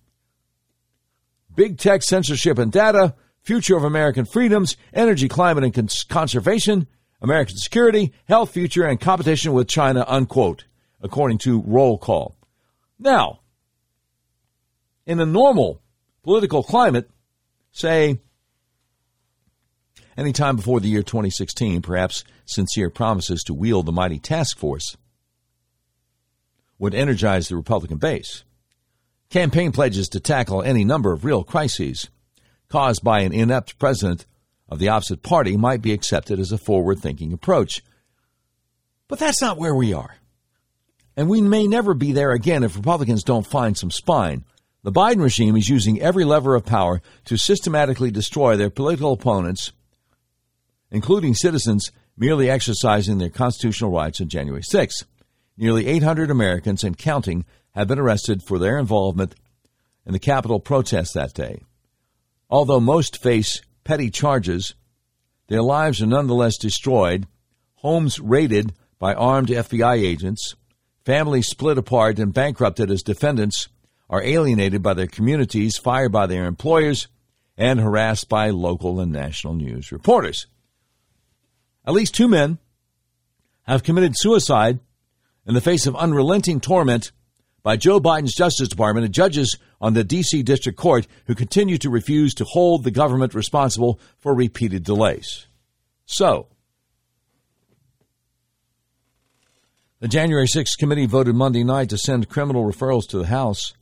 big 1.55 1.77
tech 1.77 2.03
censorship 2.03 2.57
and 2.57 2.71
data, 2.71 3.15
future 3.41 3.77
of 3.77 3.83
American 3.83 4.25
freedoms, 4.25 4.75
energy, 4.93 5.29
climate, 5.29 5.63
and 5.63 5.73
cons- 5.73 6.03
conservation, 6.03 6.87
American 7.21 7.55
security, 7.55 8.11
health, 8.27 8.51
future, 8.51 8.83
and 8.85 8.99
competition 8.99 9.53
with 9.53 9.67
China, 9.69 10.03
unquote, 10.07 10.65
according 11.03 11.37
to 11.39 11.61
roll 11.61 11.97
call. 11.97 12.35
Now, 12.97 13.41
in 15.05 15.19
a 15.19 15.25
normal 15.25 15.81
political 16.23 16.63
climate, 16.63 17.09
say 17.71 18.19
any 20.17 20.31
time 20.31 20.55
before 20.55 20.79
the 20.79 20.87
year 20.87 21.03
2016, 21.03 21.81
perhaps 21.81 22.23
sincere 22.45 22.89
promises 22.89 23.43
to 23.43 23.53
wield 23.53 23.85
the 23.85 23.91
mighty 23.91 24.19
task 24.19 24.57
force 24.57 24.95
would 26.79 26.95
energize 26.95 27.47
the 27.47 27.55
Republican 27.55 27.97
base. 27.97 28.43
Campaign 29.29 29.71
pledges 29.71 30.09
to 30.09 30.19
tackle 30.19 30.61
any 30.61 30.83
number 30.83 31.11
of 31.11 31.25
real 31.25 31.43
crises 31.43 32.09
caused 32.69 33.03
by 33.03 33.21
an 33.21 33.33
inept 33.33 33.77
president 33.77 34.25
of 34.69 34.79
the 34.79 34.89
opposite 34.89 35.21
party 35.21 35.57
might 35.57 35.81
be 35.81 35.91
accepted 35.91 36.39
as 36.39 36.51
a 36.51 36.57
forward 36.57 36.99
thinking 36.99 37.33
approach. 37.33 37.83
But 39.07 39.19
that's 39.19 39.41
not 39.41 39.57
where 39.57 39.75
we 39.75 39.93
are. 39.93 40.17
And 41.15 41.29
we 41.29 41.41
may 41.41 41.67
never 41.67 41.93
be 41.93 42.11
there 42.11 42.31
again 42.31 42.63
if 42.63 42.75
Republicans 42.75 43.23
don't 43.23 43.45
find 43.45 43.77
some 43.77 43.91
spine. 43.91 44.45
The 44.83 44.91
Biden 44.91 45.21
regime 45.21 45.55
is 45.55 45.69
using 45.69 46.01
every 46.01 46.25
lever 46.25 46.55
of 46.55 46.65
power 46.65 47.01
to 47.25 47.37
systematically 47.37 48.11
destroy 48.11 48.57
their 48.57 48.69
political 48.69 49.13
opponents, 49.13 49.71
including 50.91 51.35
citizens 51.35 51.91
merely 52.17 52.49
exercising 52.49 53.17
their 53.17 53.29
constitutional 53.29 53.91
rights 53.91 54.19
on 54.19 54.27
January 54.27 54.61
6th. 54.61 55.05
Nearly 55.57 55.87
800 55.87 56.29
Americans 56.31 56.83
and 56.83 56.97
counting 56.97 57.45
have 57.71 57.87
been 57.87 57.99
arrested 57.99 58.43
for 58.43 58.59
their 58.59 58.77
involvement 58.77 59.35
in 60.05 60.13
the 60.13 60.19
Capitol 60.19 60.59
protest 60.59 61.13
that 61.13 61.33
day. 61.33 61.61
Although 62.49 62.79
most 62.79 63.21
face 63.21 63.61
petty 63.83 64.09
charges, 64.09 64.75
their 65.47 65.61
lives 65.61 66.01
are 66.01 66.07
nonetheless 66.07 66.57
destroyed, 66.57 67.27
homes 67.75 68.19
raided 68.19 68.73
by 68.99 69.13
armed 69.13 69.49
FBI 69.49 69.95
agents, 69.95 70.55
families 71.05 71.47
split 71.47 71.77
apart 71.77 72.19
and 72.19 72.33
bankrupted 72.33 72.89
as 72.89 73.03
defendants 73.03 73.67
are 74.09 74.23
alienated 74.23 74.81
by 74.83 74.93
their 74.93 75.07
communities, 75.07 75.77
fired 75.77 76.11
by 76.11 76.27
their 76.27 76.45
employers, 76.45 77.07
and 77.57 77.79
harassed 77.79 78.29
by 78.29 78.49
local 78.49 78.99
and 78.99 79.11
national 79.11 79.53
news 79.53 79.91
reporters. 79.91 80.47
At 81.85 81.93
least 81.93 82.15
two 82.15 82.27
men 82.27 82.57
have 83.63 83.83
committed 83.83 84.13
suicide 84.15 84.79
in 85.45 85.53
the 85.53 85.61
face 85.61 85.85
of 85.85 85.95
unrelenting 85.95 86.59
torment 86.59 87.11
by 87.63 87.77
Joe 87.77 87.99
Biden's 87.99 88.35
Justice 88.35 88.67
Department, 88.67 89.05
and 89.05 89.13
judges 89.13 89.57
on 89.79 89.93
the 89.93 90.03
D.C. 90.03 90.43
District 90.43 90.77
Court 90.77 91.07
who 91.27 91.35
continue 91.35 91.77
to 91.77 91.89
refuse 91.89 92.33
to 92.35 92.43
hold 92.43 92.83
the 92.83 92.91
government 92.91 93.33
responsible 93.33 93.99
for 94.19 94.35
repeated 94.35 94.83
delays. 94.83 95.47
So, 96.05 96.47
the 100.03 100.09
January 100.09 100.47
6th 100.47 100.77
committee 100.77 101.05
voted 101.05 101.33
Monday 101.33 101.63
night 101.63 101.87
to 101.87 101.97
send 101.97 102.27
criminal 102.27 102.69
referrals 102.69 103.07
to 103.07 103.17
the 103.17 103.27
House 103.27 103.73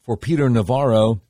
for 0.00 0.16
Peter 0.16 0.48
Navarro 0.48 1.20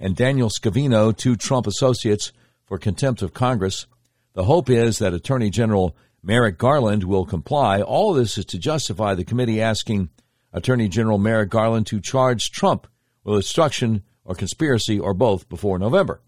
and 0.00 0.16
Daniel 0.16 0.48
Scavino, 0.48 1.14
two 1.14 1.36
Trump 1.36 1.66
associates, 1.66 2.32
for 2.64 2.78
contempt 2.78 3.20
of 3.20 3.34
Congress. 3.34 3.86
The 4.32 4.44
hope 4.44 4.70
is 4.70 4.98
that 5.00 5.12
Attorney 5.12 5.50
General 5.50 5.94
Merrick 6.22 6.56
Garland 6.56 7.04
will 7.04 7.26
comply. 7.26 7.82
All 7.82 8.14
this 8.14 8.38
is 8.38 8.46
to 8.46 8.58
justify 8.58 9.14
the 9.14 9.26
committee 9.26 9.60
asking 9.60 10.08
Attorney 10.54 10.88
General 10.88 11.18
Merrick 11.18 11.50
Garland 11.50 11.86
to 11.88 12.00
charge 12.00 12.52
Trump 12.52 12.86
with 13.22 13.36
obstruction 13.36 14.02
or 14.24 14.34
conspiracy 14.34 14.98
or 14.98 15.12
both 15.12 15.46
before 15.50 15.78
November. 15.78 16.22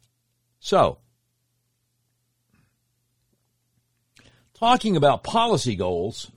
So, 0.58 0.98
talking 4.60 4.94
about 4.94 5.24
policy 5.24 5.74
goals, 5.74 6.30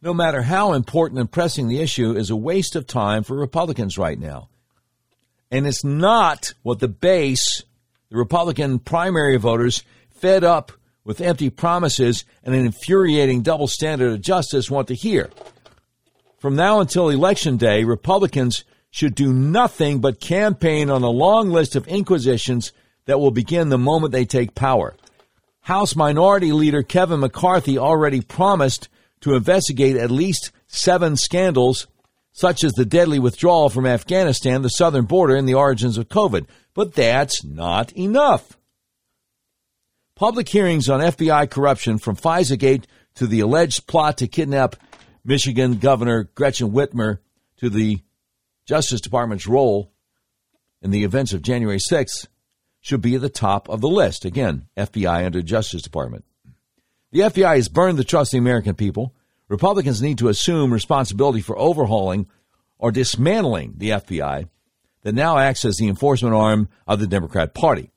no 0.00 0.14
matter 0.14 0.42
how 0.42 0.72
important 0.72 1.18
and 1.18 1.30
pressing 1.30 1.66
the 1.66 1.80
issue, 1.80 2.12
is 2.12 2.30
a 2.30 2.36
waste 2.36 2.76
of 2.76 2.86
time 2.86 3.24
for 3.24 3.36
Republicans 3.36 3.98
right 3.98 4.20
now. 4.20 4.48
And 5.50 5.66
it's 5.66 5.82
not 5.82 6.54
what 6.62 6.78
the 6.78 6.86
base, 6.86 7.64
the 8.08 8.16
Republican 8.16 8.78
primary 8.78 9.36
voters, 9.36 9.82
fed 10.10 10.44
up 10.44 10.70
with 11.04 11.20
empty 11.20 11.50
promises 11.50 12.24
and 12.44 12.54
an 12.54 12.64
infuriating 12.64 13.42
double 13.42 13.66
standard 13.66 14.12
of 14.12 14.20
justice 14.20 14.70
want 14.70 14.86
to 14.88 14.94
hear. 14.94 15.28
From 16.38 16.54
now 16.54 16.78
until 16.78 17.08
Election 17.08 17.56
Day, 17.56 17.82
Republicans 17.82 18.64
should 18.92 19.16
do 19.16 19.32
nothing 19.32 20.00
but 20.00 20.20
campaign 20.20 20.88
on 20.88 21.02
a 21.02 21.10
long 21.10 21.50
list 21.50 21.74
of 21.74 21.88
inquisitions 21.88 22.72
that 23.06 23.18
will 23.18 23.32
begin 23.32 23.70
the 23.70 23.78
moment 23.78 24.12
they 24.12 24.24
take 24.24 24.54
power. 24.54 24.94
House 25.62 25.94
Minority 25.94 26.52
Leader 26.52 26.82
Kevin 26.82 27.20
McCarthy 27.20 27.78
already 27.78 28.20
promised 28.20 28.88
to 29.20 29.34
investigate 29.34 29.96
at 29.96 30.10
least 30.10 30.50
seven 30.66 31.16
scandals, 31.16 31.86
such 32.32 32.64
as 32.64 32.72
the 32.72 32.84
deadly 32.84 33.20
withdrawal 33.20 33.68
from 33.68 33.86
Afghanistan, 33.86 34.62
the 34.62 34.68
southern 34.68 35.04
border, 35.04 35.36
and 35.36 35.48
the 35.48 35.54
origins 35.54 35.96
of 35.98 36.08
COVID. 36.08 36.46
But 36.74 36.94
that's 36.94 37.44
not 37.44 37.92
enough. 37.92 38.58
Public 40.16 40.48
hearings 40.48 40.88
on 40.88 41.00
FBI 41.00 41.48
corruption 41.48 41.98
from 41.98 42.16
FISAgate 42.16 42.84
to 43.14 43.28
the 43.28 43.40
alleged 43.40 43.86
plot 43.86 44.18
to 44.18 44.26
kidnap 44.26 44.74
Michigan 45.24 45.78
Governor 45.78 46.24
Gretchen 46.34 46.72
Whitmer 46.72 47.18
to 47.58 47.70
the 47.70 48.00
Justice 48.66 49.00
Department's 49.00 49.46
role 49.46 49.92
in 50.80 50.90
the 50.90 51.04
events 51.04 51.32
of 51.32 51.42
January 51.42 51.78
6th 51.78 52.26
should 52.82 53.00
be 53.00 53.14
at 53.14 53.22
the 53.22 53.30
top 53.30 53.68
of 53.70 53.80
the 53.80 53.88
list. 53.88 54.26
Again, 54.26 54.66
FBI 54.76 55.24
under 55.24 55.40
Justice 55.40 55.80
Department. 55.80 56.26
The 57.12 57.20
FBI 57.20 57.56
has 57.56 57.68
burned 57.68 57.96
the 57.96 58.04
trust 58.04 58.30
of 58.30 58.32
the 58.32 58.38
American 58.38 58.74
people. 58.74 59.14
Republicans 59.48 60.02
need 60.02 60.18
to 60.18 60.28
assume 60.28 60.72
responsibility 60.72 61.40
for 61.40 61.58
overhauling 61.58 62.26
or 62.78 62.90
dismantling 62.90 63.74
the 63.76 63.90
FBI 63.90 64.48
that 65.02 65.14
now 65.14 65.38
acts 65.38 65.64
as 65.64 65.76
the 65.76 65.88
enforcement 65.88 66.34
arm 66.34 66.68
of 66.86 66.98
the 66.98 67.06
Democrat 67.06 67.54
Party. 67.54 67.90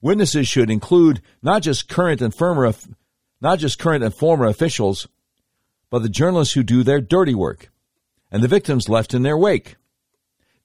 Witnesses 0.00 0.48
should 0.48 0.70
include 0.70 1.22
not 1.42 1.62
just 1.62 1.88
current 1.88 2.20
and 2.20 2.34
former, 2.34 2.72
not 3.40 3.58
just 3.58 3.78
current 3.78 4.02
and 4.02 4.14
former 4.14 4.46
officials, 4.46 5.06
but 5.90 6.02
the 6.02 6.08
journalists 6.08 6.54
who 6.54 6.62
do 6.62 6.82
their 6.82 7.00
dirty 7.00 7.34
work 7.34 7.70
and 8.30 8.42
the 8.42 8.48
victims 8.48 8.88
left 8.88 9.14
in 9.14 9.22
their 9.22 9.36
wake. 9.36 9.76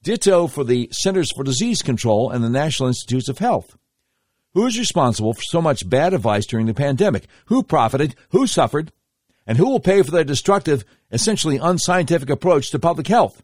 Ditto 0.02 0.46
for 0.46 0.64
the 0.64 0.88
Centers 0.92 1.32
for 1.32 1.44
Disease 1.44 1.82
Control 1.82 2.30
and 2.30 2.44
the 2.44 2.50
National 2.50 2.88
Institutes 2.88 3.28
of 3.28 3.38
Health. 3.38 3.76
Who 4.54 4.66
is 4.66 4.78
responsible 4.78 5.34
for 5.34 5.42
so 5.42 5.60
much 5.60 5.88
bad 5.88 6.14
advice 6.14 6.46
during 6.46 6.66
the 6.66 6.74
pandemic? 6.74 7.26
Who 7.46 7.62
profited? 7.62 8.14
Who 8.30 8.46
suffered? 8.46 8.92
And 9.46 9.58
who 9.58 9.68
will 9.68 9.80
pay 9.80 10.02
for 10.02 10.10
their 10.10 10.24
destructive, 10.24 10.84
essentially 11.12 11.58
unscientific 11.58 12.30
approach 12.30 12.70
to 12.70 12.78
public 12.78 13.06
health? 13.06 13.42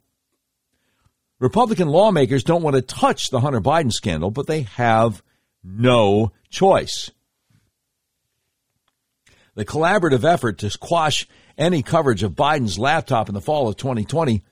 Republican 1.39 1.89
lawmakers 1.89 2.45
don't 2.45 2.63
want 2.63 2.77
to 2.77 2.83
touch 2.83 3.29
the 3.29 3.41
Hunter 3.41 3.61
Biden 3.61 3.93
scandal, 3.93 4.31
but 4.31 4.47
they 4.47 4.63
have 4.63 5.23
no 5.63 6.33
choice. 6.49 7.11
The 9.55 9.65
collaborative 9.65 10.25
effort 10.25 10.59
to 10.59 10.79
quash 10.79 11.27
any 11.59 11.83
coverage 11.83 12.23
of 12.23 12.33
Biden's 12.33 12.79
laptop 12.79 13.29
in 13.29 13.35
the 13.35 13.41
fall 13.41 13.69
of 13.69 13.77
2020 13.77 14.43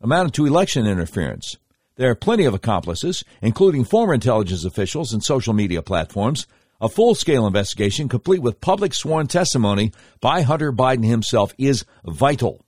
amounted 0.00 0.34
to 0.34 0.46
election 0.46 0.86
interference. 0.86 1.56
There 1.96 2.10
are 2.10 2.14
plenty 2.14 2.44
of 2.44 2.54
accomplices, 2.54 3.24
including 3.42 3.84
former 3.84 4.14
intelligence 4.14 4.64
officials 4.64 5.12
and 5.12 5.22
social 5.22 5.52
media 5.52 5.82
platforms. 5.82 6.46
A 6.80 6.88
full 6.88 7.16
scale 7.16 7.46
investigation, 7.46 8.08
complete 8.08 8.40
with 8.40 8.60
public 8.60 8.94
sworn 8.94 9.26
testimony 9.26 9.92
by 10.20 10.42
Hunter 10.42 10.72
Biden 10.72 11.04
himself, 11.04 11.52
is 11.58 11.84
vital. 12.04 12.64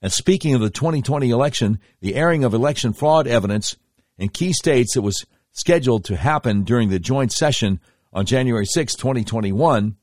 And 0.00 0.10
speaking 0.10 0.54
of 0.54 0.62
the 0.62 0.70
2020 0.70 1.28
election, 1.30 1.78
the 2.00 2.14
airing 2.14 2.42
of 2.42 2.54
election 2.54 2.94
fraud 2.94 3.26
evidence 3.26 3.76
in 4.16 4.30
key 4.30 4.54
states 4.54 4.94
that 4.94 5.02
was 5.02 5.26
scheduled 5.52 6.04
to 6.06 6.16
happen 6.16 6.64
during 6.64 6.88
the 6.88 6.98
joint 6.98 7.32
session 7.32 7.80
on 8.12 8.24
January 8.24 8.66
6, 8.66 8.94
2021, 8.94 9.96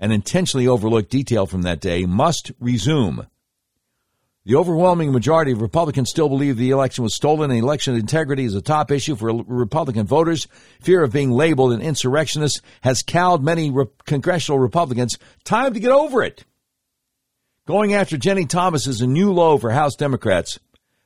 an 0.00 0.10
intentionally 0.12 0.68
overlooked 0.68 1.10
detail 1.10 1.46
from 1.46 1.62
that 1.62 1.80
day, 1.80 2.06
must 2.06 2.52
resume. 2.60 3.26
The 4.46 4.56
overwhelming 4.56 5.10
majority 5.10 5.52
of 5.52 5.62
Republicans 5.62 6.10
still 6.10 6.28
believe 6.28 6.58
the 6.58 6.68
election 6.68 7.02
was 7.02 7.14
stolen 7.14 7.50
and 7.50 7.58
election 7.58 7.94
integrity 7.94 8.44
is 8.44 8.54
a 8.54 8.60
top 8.60 8.90
issue 8.90 9.16
for 9.16 9.32
Republican 9.32 10.06
voters. 10.06 10.46
Fear 10.82 11.04
of 11.04 11.14
being 11.14 11.30
labeled 11.30 11.72
an 11.72 11.80
insurrectionist 11.80 12.60
has 12.82 13.02
cowed 13.02 13.42
many 13.42 13.70
re- 13.70 13.86
congressional 14.04 14.58
Republicans. 14.58 15.18
Time 15.44 15.72
to 15.72 15.80
get 15.80 15.90
over 15.90 16.22
it. 16.22 16.44
Going 17.66 17.94
after 17.94 18.18
Ginni 18.18 18.46
Thomas 18.46 18.86
is 18.86 19.00
a 19.00 19.06
new 19.06 19.32
low 19.32 19.56
for 19.56 19.70
House 19.70 19.96
Democrats. 19.96 20.60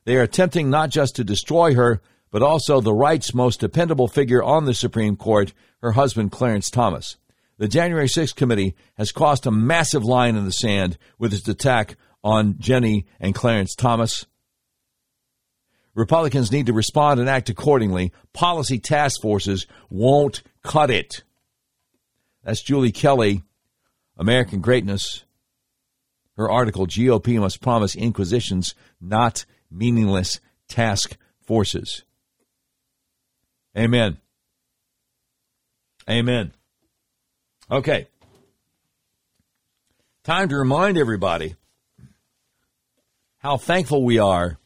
They 0.05 0.17
are 0.17 0.23
attempting 0.23 0.69
not 0.69 0.91
just 0.91 1.15
to 1.15 1.23
destroy 1.23 1.75
her, 1.75 2.03
but 2.33 2.43
also 2.43 2.81
the 2.81 2.93
right's 2.93 3.33
most 3.33 3.61
dependable 3.61 4.09
figure 4.09 4.43
on 4.43 4.65
the 4.65 4.75
Supreme 4.75 5.15
Court, 5.15 5.53
her 5.81 5.93
husband 5.93 6.33
Clarence 6.33 6.71
Thomas. 6.71 7.19
The 7.57 7.69
January 7.69 8.09
6th 8.09 8.35
committee 8.35 8.75
has 8.97 9.13
crossed 9.13 9.47
a 9.47 9.53
massive 9.53 10.05
line 10.05 10.35
in 10.35 10.45
the 10.45 10.51
sand 10.51 10.99
with 11.21 11.33
its 11.33 11.47
attack 11.47 11.95
on 12.29 12.53
Ginni 12.57 13.07
and 13.21 13.35
Clarence 13.35 13.75
Thomas. 13.75 14.27
Republicans 15.95 16.53
need 16.53 16.67
to 16.67 16.75
respond 16.75 17.19
and 17.21 17.29
act 17.29 17.49
accordingly. 17.49 18.13
Policy 18.35 18.79
task 18.79 19.23
forces 19.23 19.67
won't 19.89 20.43
cut 20.63 20.91
it. 20.91 21.25
That's 22.45 22.63
Julie 22.63 22.93
Kelly, 22.93 23.45
American 24.19 24.61
Greatness. 24.61 25.25
Her 26.37 26.51
article, 26.51 26.87
GOP 26.87 27.41
Must 27.41 27.63
Promise 27.63 27.95
Inquisitions, 27.97 28.75
Not 29.01 29.47
Meaningless 29.71 30.39
Task 30.69 31.17
Forces. 31.41 32.05
Amen. 33.77 34.19
Amen. 36.09 36.53
Okay. 37.71 38.07
Time 40.25 40.51
to 40.51 40.57
remind 40.57 40.99
everybody 40.99 41.57
how 43.49 43.57
thankful 43.57 44.05
we 44.05 44.19
are 44.19 44.59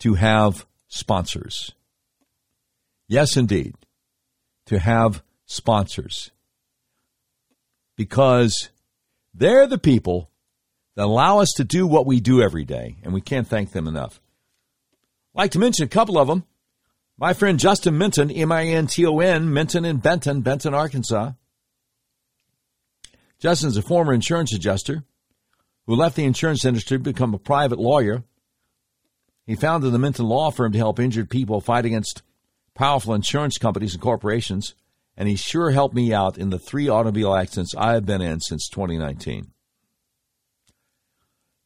to 0.00 0.14
have 0.14 0.66
sponsors. 0.88 1.70
Yes, 3.06 3.36
indeed, 3.36 3.76
to 4.66 4.80
have 4.80 5.22
sponsors. 5.46 6.32
Because 7.96 8.70
they're 9.32 9.68
the 9.68 9.78
people 9.78 10.28
that 10.96 11.04
allow 11.04 11.38
us 11.38 11.52
to 11.52 11.62
do 11.62 11.86
what 11.86 12.04
we 12.04 12.18
do 12.18 12.42
every 12.42 12.64
day, 12.64 12.96
and 13.04 13.14
we 13.14 13.20
can't 13.20 13.46
thank 13.46 13.70
them 13.70 13.86
enough. 13.86 14.20
I'd 15.32 15.42
like 15.42 15.50
to 15.52 15.60
mention 15.60 15.84
a 15.84 15.88
couple 15.88 16.18
of 16.18 16.26
them. 16.26 16.42
My 17.16 17.32
friend 17.32 17.60
Justin 17.60 17.96
Minton, 17.96 18.28
M 18.28 18.50
I 18.50 18.66
N 18.66 18.88
T 18.88 19.06
O 19.06 19.20
N, 19.20 19.52
Minton 19.52 19.84
in 19.84 19.98
Benton, 19.98 20.40
Benton, 20.40 20.74
Arkansas. 20.74 21.30
Justin's 23.38 23.76
a 23.76 23.82
former 23.82 24.12
insurance 24.12 24.52
adjuster 24.52 25.04
who 25.86 25.94
left 25.94 26.16
the 26.16 26.24
insurance 26.24 26.64
industry 26.64 26.98
to 26.98 27.02
become 27.04 27.34
a 27.34 27.38
private 27.38 27.78
lawyer. 27.78 28.24
He 29.46 29.54
founded 29.54 29.92
the 29.92 29.98
Minton 29.98 30.26
Law 30.26 30.50
Firm 30.50 30.72
to 30.72 30.78
help 30.78 30.98
injured 30.98 31.30
people 31.30 31.60
fight 31.60 31.84
against 31.84 32.22
powerful 32.74 33.14
insurance 33.14 33.58
companies 33.58 33.94
and 33.94 34.02
corporations, 34.02 34.74
and 35.16 35.28
he 35.28 35.36
sure 35.36 35.70
helped 35.70 35.94
me 35.94 36.12
out 36.12 36.38
in 36.38 36.50
the 36.50 36.58
three 36.58 36.88
automobile 36.88 37.34
accidents 37.34 37.74
I 37.76 37.92
have 37.92 38.06
been 38.06 38.22
in 38.22 38.40
since 38.40 38.68
2019. 38.68 39.50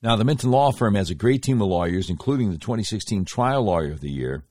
Now, 0.03 0.15
the 0.15 0.25
Minton 0.25 0.51
Law 0.51 0.71
Firm 0.71 0.95
has 0.95 1.11
a 1.11 1.15
great 1.15 1.43
team 1.43 1.61
of 1.61 1.69
lawyers, 1.69 2.11
including 2.11 2.51
the 2.51 2.59
2016 2.59 3.25
Trial 3.25 3.63
Lawyer 3.63 3.93
of 3.93 4.01
the 4.01 4.11
Year 4.11 4.45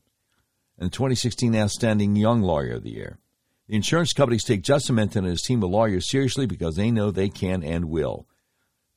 and 0.77 0.87
the 0.87 0.93
2016 0.93 1.55
Outstanding 1.55 2.15
Young 2.15 2.41
Lawyer 2.41 2.75
of 2.75 2.83
the 2.83 2.91
Year. 2.91 3.19
The 3.67 3.75
insurance 3.75 4.13
companies 4.13 4.43
take 4.43 4.61
Justin 4.61 4.95
Minton 4.95 5.25
and 5.25 5.31
his 5.31 5.41
team 5.41 5.63
of 5.63 5.69
lawyers 5.69 6.09
seriously 6.09 6.45
because 6.45 6.75
they 6.75 6.91
know 6.91 7.11
they 7.11 7.29
can 7.29 7.63
and 7.63 7.85
will. 7.85 8.27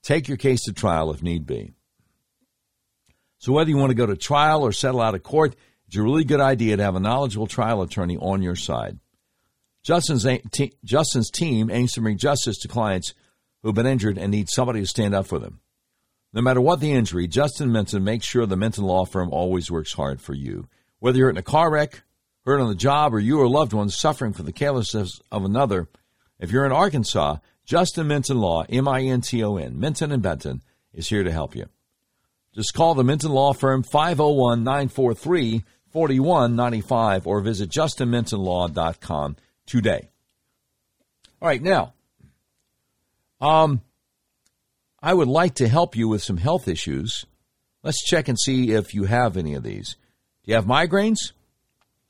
Take 0.03 0.29
your 0.29 0.37
case 0.37 0.63
to 0.65 0.73
trial 0.73 1.11
if 1.11 1.23
need 1.23 1.47
be. 1.47 1.73
So, 3.39 3.53
whether 3.53 3.71
you 3.71 3.77
want 3.77 3.91
to 3.91 3.95
go 3.95 4.07
to 4.07 4.17
trial 4.17 4.63
or 4.63 4.73
settle 4.73 5.01
out 5.01 5.15
of 5.15 5.23
court, 5.23 5.57
it's 5.87 5.97
a 5.97 6.03
really 6.03 6.25
good 6.25 6.41
idea 6.41 6.77
to 6.77 6.83
have 6.83 6.95
a 6.95 7.01
knowledgeable 7.01 7.47
trial 7.47 7.83
attorney 7.83 8.17
on 8.17 8.43
your 8.43 8.57
side. 8.57 8.99
Justin's, 9.83 10.27
Justin's 10.85 11.31
team 11.31 11.71
aims 11.71 11.93
to 11.93 12.03
bring 12.03 12.19
justice 12.19 12.59
to 12.59 12.69
clients 12.69 13.15
who 13.63 13.69
have 13.69 13.75
been 13.75 13.87
injured 13.87 14.19
and 14.19 14.31
need 14.31 14.49
somebody 14.49 14.81
to 14.81 14.87
stand 14.87 15.15
up 15.15 15.27
for 15.27 15.39
them. 15.39 15.61
No 16.33 16.43
matter 16.43 16.61
what 16.61 16.81
the 16.81 16.93
injury, 16.93 17.27
Justin 17.27 17.73
Minton 17.73 18.05
makes 18.05 18.27
sure 18.27 18.47
the 18.47 18.57
Minton 18.57 18.85
Law 18.85 19.05
Firm 19.05 19.31
always 19.33 19.71
works 19.71 19.95
hard 19.95 20.21
for 20.21 20.35
you. 20.35 20.69
Whether 21.01 21.19
you're 21.19 21.31
in 21.31 21.37
a 21.37 21.43
car 21.43 21.71
wreck, 21.73 22.03
hurt 22.45 22.61
on 22.61 22.69
the 22.69 22.75
job, 22.75 23.15
or 23.15 23.19
you 23.19 23.41
or 23.41 23.49
loved 23.49 23.73
ones 23.73 23.97
suffering 23.97 24.33
from 24.33 24.47
the 24.47 24.53
carelessness 24.53 25.21
of 25.33 25.45
another, 25.45 25.89
if 26.39 26.53
you're 26.53 26.67
in 26.67 26.73
Arkansas, 26.73 27.39
Justin 27.65 28.09
Minton 28.09 28.39
Law, 28.39 28.65
M 28.69 28.89
I 28.89 29.03
N 29.03 29.21
T 29.21 29.43
O 29.45 29.57
N, 29.57 29.79
Minton 29.79 30.13
and 30.13 30.23
Benton, 30.23 30.63
is 30.93 31.09
here 31.09 31.23
to 31.23 31.33
help 31.33 31.55
you. 31.55 31.67
Just 32.55 32.75
call 32.75 32.95
the 32.95 33.05
Minton 33.05 33.31
Law 33.31 33.53
Firm 33.53 33.83
501 33.83 34.65
943 34.65 35.65
4195 35.93 37.27
or 37.27 37.41
visit 37.41 37.71
justinmintonlaw.com 37.71 39.37
today. 39.67 40.11
All 41.41 41.49
right, 41.49 41.63
now, 41.63 41.95
um, 43.41 43.81
I 45.03 45.15
would 45.15 45.29
like 45.29 45.55
to 45.57 45.69
help 45.69 45.97
you 45.97 46.09
with 46.09 46.23
some 46.23 46.37
health 46.37 46.69
issues. 46.69 47.25
Let's 47.83 48.05
check 48.05 48.29
and 48.29 48.39
see 48.39 48.73
if 48.73 48.95
you 48.95 49.05
have 49.05 49.37
any 49.37 49.55
of 49.55 49.63
these. 49.63 49.97
Do 50.45 50.51
you 50.51 50.55
have 50.55 50.67
migraines? 50.67 51.33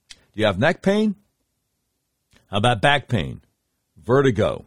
Do 0.09 0.41
you 0.41 0.47
have 0.47 0.59
neck 0.59 0.83
pain? 0.83 1.15
How 2.49 2.59
about 2.59 2.83
back 2.83 3.09
pain? 3.09 3.43
Vertigo? 3.97 4.65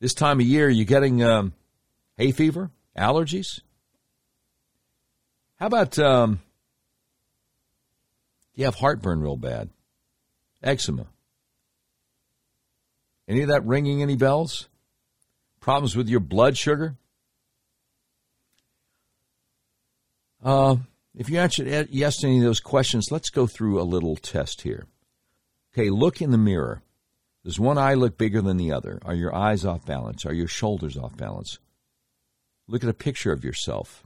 This 0.00 0.14
time 0.14 0.38
of 0.40 0.46
year, 0.46 0.68
you 0.68 0.84
getting 0.84 1.22
um, 1.22 1.52
hay 2.16 2.30
fever? 2.30 2.70
Allergies? 2.96 3.60
How 5.56 5.66
about 5.66 5.98
um, 5.98 6.40
you 8.54 8.64
have 8.64 8.76
heartburn 8.76 9.20
real 9.20 9.36
bad? 9.36 9.70
Eczema? 10.62 11.06
Any 13.28 13.42
of 13.42 13.48
that 13.48 13.64
ringing 13.64 14.02
any 14.02 14.16
bells? 14.16 14.68
Problems 15.60 15.96
with 15.96 16.08
your 16.08 16.20
blood 16.20 16.56
sugar? 16.56 16.96
Uh, 20.42 20.76
if 21.16 21.28
you 21.28 21.38
answered 21.38 21.88
yes 21.90 22.18
to 22.18 22.28
any 22.28 22.38
of 22.38 22.44
those 22.44 22.60
questions, 22.60 23.08
let's 23.10 23.30
go 23.30 23.48
through 23.48 23.80
a 23.80 23.82
little 23.82 24.14
test 24.14 24.62
here. 24.62 24.86
Okay, 25.74 25.90
look 25.90 26.22
in 26.22 26.30
the 26.30 26.38
mirror. 26.38 26.82
Does 27.44 27.58
one 27.58 27.78
eye 27.78 27.94
look 27.94 28.18
bigger 28.18 28.42
than 28.42 28.56
the 28.56 28.72
other? 28.72 28.98
Are 29.04 29.14
your 29.14 29.34
eyes 29.34 29.64
off 29.64 29.86
balance? 29.86 30.26
Are 30.26 30.32
your 30.32 30.48
shoulders 30.48 30.96
off 30.96 31.16
balance? 31.16 31.58
Look 32.66 32.82
at 32.82 32.90
a 32.90 32.94
picture 32.94 33.32
of 33.32 33.44
yourself. 33.44 34.04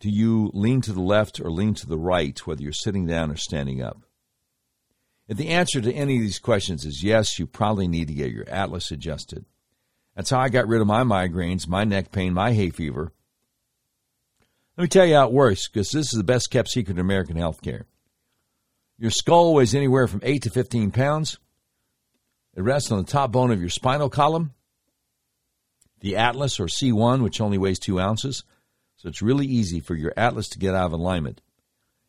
Do 0.00 0.10
you 0.10 0.50
lean 0.54 0.80
to 0.82 0.92
the 0.92 1.00
left 1.00 1.40
or 1.40 1.50
lean 1.50 1.74
to 1.74 1.86
the 1.86 1.98
right, 1.98 2.38
whether 2.46 2.62
you're 2.62 2.72
sitting 2.72 3.06
down 3.06 3.30
or 3.30 3.36
standing 3.36 3.82
up? 3.82 4.02
If 5.28 5.36
the 5.36 5.48
answer 5.48 5.80
to 5.80 5.92
any 5.92 6.16
of 6.16 6.22
these 6.22 6.38
questions 6.38 6.84
is 6.84 7.04
yes, 7.04 7.38
you 7.38 7.46
probably 7.46 7.86
need 7.86 8.08
to 8.08 8.14
get 8.14 8.32
your 8.32 8.48
atlas 8.48 8.90
adjusted. 8.90 9.44
That's 10.16 10.30
how 10.30 10.40
I 10.40 10.48
got 10.48 10.66
rid 10.66 10.80
of 10.80 10.86
my 10.86 11.02
migraines, 11.02 11.68
my 11.68 11.84
neck 11.84 12.10
pain, 12.10 12.32
my 12.32 12.52
hay 12.52 12.70
fever. 12.70 13.12
Let 14.76 14.82
me 14.82 14.88
tell 14.88 15.06
you 15.06 15.16
how 15.16 15.26
it 15.26 15.32
works, 15.32 15.68
because 15.68 15.90
this 15.90 16.12
is 16.12 16.16
the 16.16 16.24
best 16.24 16.50
kept 16.50 16.68
secret 16.68 16.94
in 16.94 17.00
American 17.00 17.36
healthcare. 17.36 17.82
Your 18.96 19.10
skull 19.10 19.54
weighs 19.54 19.74
anywhere 19.74 20.08
from 20.08 20.20
8 20.24 20.42
to 20.42 20.50
15 20.50 20.90
pounds. 20.92 21.38
It 22.58 22.64
rests 22.64 22.90
on 22.90 22.98
the 22.98 23.04
top 23.04 23.30
bone 23.30 23.52
of 23.52 23.60
your 23.60 23.70
spinal 23.70 24.10
column. 24.10 24.52
The 26.00 26.16
atlas, 26.16 26.58
or 26.58 26.66
C1, 26.66 27.22
which 27.22 27.40
only 27.40 27.56
weighs 27.56 27.78
2 27.78 28.00
ounces. 28.00 28.42
So 28.96 29.08
it's 29.08 29.22
really 29.22 29.46
easy 29.46 29.78
for 29.78 29.94
your 29.94 30.12
atlas 30.16 30.48
to 30.48 30.58
get 30.58 30.74
out 30.74 30.86
of 30.86 30.92
alignment. 30.92 31.40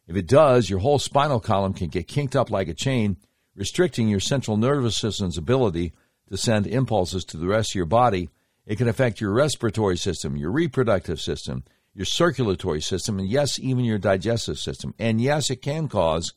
If 0.08 0.16
it 0.16 0.26
does, 0.26 0.68
your 0.68 0.80
whole 0.80 0.98
spinal 0.98 1.40
column 1.40 1.76
can 1.76 1.90
get 1.90 2.08
kinked 2.08 2.36
up 2.36 2.50
like 2.50 2.68
a 2.68 2.74
chain, 2.74 3.18
restricting 3.56 4.08
your 4.08 4.20
central 4.20 4.58
nervous 4.58 4.98
system's 4.98 5.38
ability 5.38 5.94
to 6.30 6.38
send 6.38 6.66
impulses 6.66 7.24
to 7.26 7.38
the 7.38 7.46
rest 7.46 7.74
of 7.74 7.76
your 7.76 7.86
body. 7.86 8.32
It 8.66 8.80
can 8.80 8.88
affect 8.88 9.22
your 9.22 9.32
respiratory 9.32 9.98
system, 9.98 10.36
your 10.36 10.50
reproductive 10.50 11.22
system, 11.22 11.64
your 11.94 12.08
circulatory 12.08 12.82
system, 12.82 13.20
and 13.20 13.30
yes, 13.30 13.60
even 13.60 13.86
your 13.86 14.00
digestive 14.00 14.58
system. 14.58 14.96
And 14.98 15.22
yes, 15.22 15.52
it 15.52 15.62
can 15.62 15.88
cause 15.88 16.34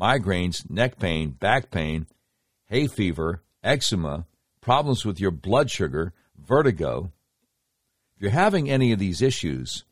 migraines, 0.00 0.70
neck 0.70 1.00
pain, 1.00 1.30
back 1.30 1.72
pain, 1.72 2.06
hay 2.70 2.86
fever, 2.86 3.42
eczema, 3.62 4.24
problems 4.62 5.04
with 5.04 5.20
your 5.20 5.30
blood 5.30 5.70
sugar, 5.70 6.14
vertigo. 6.38 7.12
If 8.16 8.22
you're 8.22 8.30
having 8.30 8.70
any 8.70 8.92
of 8.92 8.98
these 8.98 9.20
issues, 9.20 9.84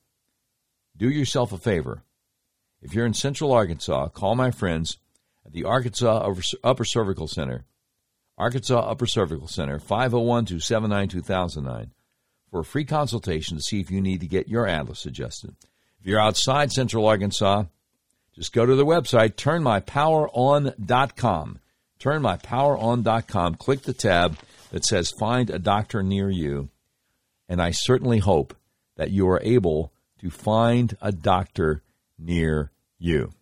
do 0.97 1.11
yourself 1.11 1.53
a 1.53 1.59
favor 1.59 2.05
if 2.81 2.95
you're 2.95 3.07
in 3.07 3.14
central 3.14 3.53
Arkansas, 3.53 4.09
call 4.09 4.35
my 4.37 4.53
friends 4.53 4.99
at 5.45 5.53
the 5.53 5.64
Arkansas 5.64 6.33
Upper 6.62 6.85
Cervical 6.85 7.26
Center, 7.26 7.64
Arkansas 8.37 8.79
Upper 8.79 9.07
Cervical 9.07 9.49
Center, 9.49 9.81
501 9.81 10.45
279 10.45 11.09
2009, 11.09 11.91
for 12.51 12.61
a 12.61 12.64
free 12.64 12.85
consultation 12.85 13.57
to 13.57 13.62
see 13.62 13.81
if 13.81 13.91
you 13.91 14.01
need 14.01 14.20
to 14.20 14.29
get 14.29 14.47
your 14.49 14.66
atlas 14.66 15.07
adjusted. 15.07 15.57
If 16.01 16.07
you're 16.07 16.20
outside 16.20 16.70
central 16.70 17.07
Arkansas, 17.07 17.64
just 18.33 18.53
go 18.53 18.64
to 18.64 18.76
the 18.76 18.87
website, 18.87 19.35
turnmypoweron.com. 19.35 21.59
Turnmypoweron.com. 22.01 23.55
Click 23.57 23.82
the 23.82 23.92
tab 23.92 24.38
that 24.70 24.84
says 24.84 25.11
Find 25.11 25.51
a 25.51 25.59
Doctor 25.59 26.03
Near 26.03 26.30
You. 26.30 26.68
And 27.49 27.62
I 27.62 27.70
certainly 27.70 28.18
hope 28.18 28.55
that 28.96 29.11
you 29.11 29.28
are 29.28 29.40
able 29.42 29.92
to 30.20 30.30
find 30.30 30.96
a 31.01 31.12
doctor 31.12 31.82
near 32.18 32.70
you. 32.99 33.32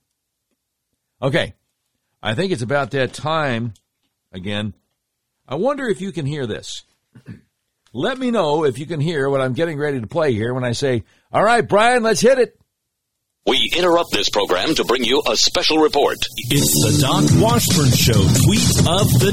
Okay, 1.20 1.54
I 2.22 2.34
think 2.34 2.52
it's 2.52 2.62
about 2.62 2.90
that 2.92 3.14
time 3.14 3.72
again. 4.32 4.74
I 5.48 5.56
wonder 5.56 5.88
if 5.88 6.00
you 6.00 6.12
can 6.12 6.26
hear 6.26 6.46
this. 6.46 6.84
Let 7.92 8.18
me 8.18 8.30
know 8.30 8.64
if 8.64 8.78
you 8.78 8.84
can 8.84 9.00
hear 9.00 9.30
what 9.30 9.40
I'm 9.40 9.54
getting 9.54 9.78
ready 9.78 10.00
to 10.00 10.06
play 10.06 10.34
here 10.34 10.52
when 10.52 10.64
I 10.64 10.72
say, 10.72 11.04
All 11.32 11.42
right, 11.42 11.66
Brian, 11.66 12.02
let's 12.02 12.20
hit 12.20 12.38
it. 12.38 12.60
We 13.46 13.70
interrupt 13.76 14.10
this 14.10 14.28
program 14.28 14.74
to 14.74 14.84
bring 14.84 15.04
you 15.04 15.22
a 15.30 15.36
special 15.36 15.78
report. 15.78 16.16
It's 16.36 16.72
the 16.82 16.98
Doc 17.00 17.24
Washburn 17.40 17.92
Show 17.92 18.14
tweet 18.42 18.58
of 18.88 19.08
the 19.22 19.30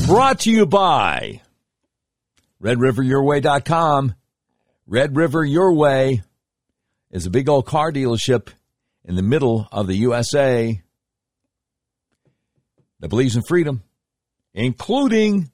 day. 0.00 0.06
Brought 0.06 0.40
to 0.40 0.50
you 0.50 0.64
by 0.64 1.42
RedRiverYourWay.com. 2.62 4.14
Red 4.86 5.14
River 5.14 5.44
Your 5.44 5.74
Way 5.74 6.22
is 7.10 7.26
a 7.26 7.30
big 7.30 7.50
old 7.50 7.66
car 7.66 7.92
dealership 7.92 8.48
in 9.04 9.14
the 9.14 9.22
middle 9.22 9.68
of 9.70 9.86
the 9.86 9.96
USA 9.96 10.82
that 13.00 13.08
believes 13.08 13.36
in 13.36 13.42
freedom, 13.46 13.82
including 14.54 15.50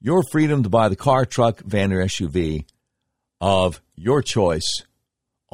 your 0.00 0.24
freedom 0.32 0.64
to 0.64 0.68
buy 0.68 0.88
the 0.88 0.96
car, 0.96 1.24
truck, 1.24 1.60
van, 1.60 1.92
or 1.92 2.04
SUV 2.04 2.64
of 3.40 3.80
your 3.94 4.20
choice 4.20 4.82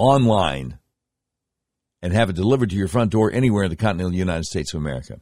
online 0.01 0.79
and 2.03 2.13
have 2.13 2.31
it 2.31 2.37
delivered 2.37 2.71
to 2.71 2.77
your 2.77 2.89
front 2.89 3.13
door 3.13 3.31
anywhere 3.31 3.65
in 3.65 3.71
the 3.71 3.77
continental 3.77 4.15
United 4.15 4.45
States 4.45 4.73
of 4.73 4.81
America. 4.81 5.21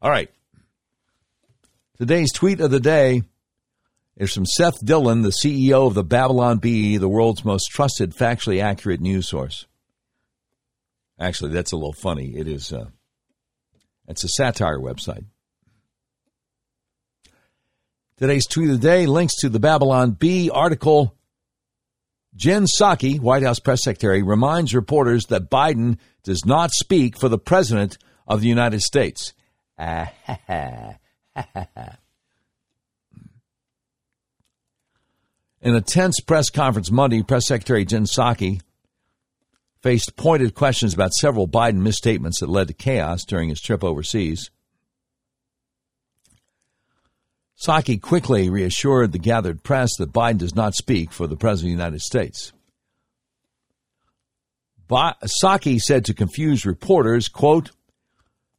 All 0.00 0.10
right. 0.10 0.30
Today's 1.98 2.32
tweet 2.32 2.60
of 2.60 2.70
the 2.70 2.80
day 2.80 3.22
is 4.16 4.32
from 4.32 4.46
Seth 4.46 4.84
Dillon, 4.84 5.22
the 5.22 5.34
CEO 5.44 5.86
of 5.86 5.94
the 5.94 6.04
Babylon 6.04 6.58
Bee, 6.58 6.96
the 6.96 7.08
world's 7.08 7.44
most 7.44 7.66
trusted, 7.70 8.14
factually 8.14 8.62
accurate 8.62 9.00
news 9.00 9.28
source. 9.28 9.66
Actually, 11.18 11.50
that's 11.50 11.72
a 11.72 11.76
little 11.76 11.92
funny. 11.92 12.36
It 12.36 12.46
is. 12.46 12.72
Uh, 12.72 12.86
it's 14.08 14.24
a 14.24 14.28
satire 14.28 14.78
website. 14.78 15.24
Today's 18.16 18.46
tweet 18.46 18.70
of 18.70 18.80
the 18.80 18.86
day 18.86 19.06
links 19.06 19.34
to 19.40 19.48
the 19.48 19.60
Babylon 19.60 20.12
Bee 20.12 20.50
article. 20.50 21.16
Jen 22.34 22.66
Psaki, 22.66 23.18
White 23.18 23.42
House 23.42 23.58
press 23.58 23.82
secretary, 23.82 24.22
reminds 24.22 24.74
reporters 24.74 25.26
that 25.26 25.50
Biden 25.50 25.98
does 26.22 26.44
not 26.44 26.70
speak 26.70 27.18
for 27.18 27.28
the 27.28 27.38
president 27.38 27.98
of 28.26 28.40
the 28.40 28.48
United 28.48 28.80
States. 28.80 29.32
In 35.62 35.74
a 35.74 35.80
tense 35.80 36.20
press 36.20 36.48
conference 36.48 36.90
Monday, 36.90 37.22
Press 37.22 37.46
Secretary 37.46 37.84
Jen 37.84 38.04
Psaki 38.04 38.62
faced 39.82 40.16
pointed 40.16 40.54
questions 40.54 40.94
about 40.94 41.12
several 41.12 41.48
Biden 41.48 41.82
misstatements 41.82 42.40
that 42.40 42.48
led 42.48 42.68
to 42.68 42.74
chaos 42.74 43.24
during 43.24 43.48
his 43.48 43.60
trip 43.60 43.82
overseas. 43.84 44.50
Psaki 47.60 48.00
quickly 48.00 48.48
reassured 48.48 49.12
the 49.12 49.18
gathered 49.18 49.62
press 49.62 49.96
that 49.98 50.12
Biden 50.12 50.38
does 50.38 50.54
not 50.54 50.74
speak 50.74 51.12
for 51.12 51.26
the 51.26 51.36
President 51.36 51.72
of 51.72 51.76
the 51.76 51.82
United 51.82 52.00
States. 52.00 52.52
Ba- 54.88 55.16
said 55.78 56.04
to 56.06 56.14
confused 56.14 56.64
reporters, 56.64 57.28
quote, 57.28 57.70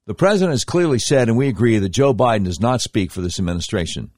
The 0.06 0.14
president 0.14 0.52
has 0.52 0.64
clearly 0.64 1.00
said, 1.00 1.28
and 1.28 1.38
we 1.38 1.48
agree, 1.48 1.78
that 1.80 1.90
Joe 1.90 2.14
Biden 2.14 2.46
does 2.46 2.62
not 2.62 2.80
speak 2.80 3.12
for 3.12 3.22
this 3.22 3.40
administration. 3.40 4.12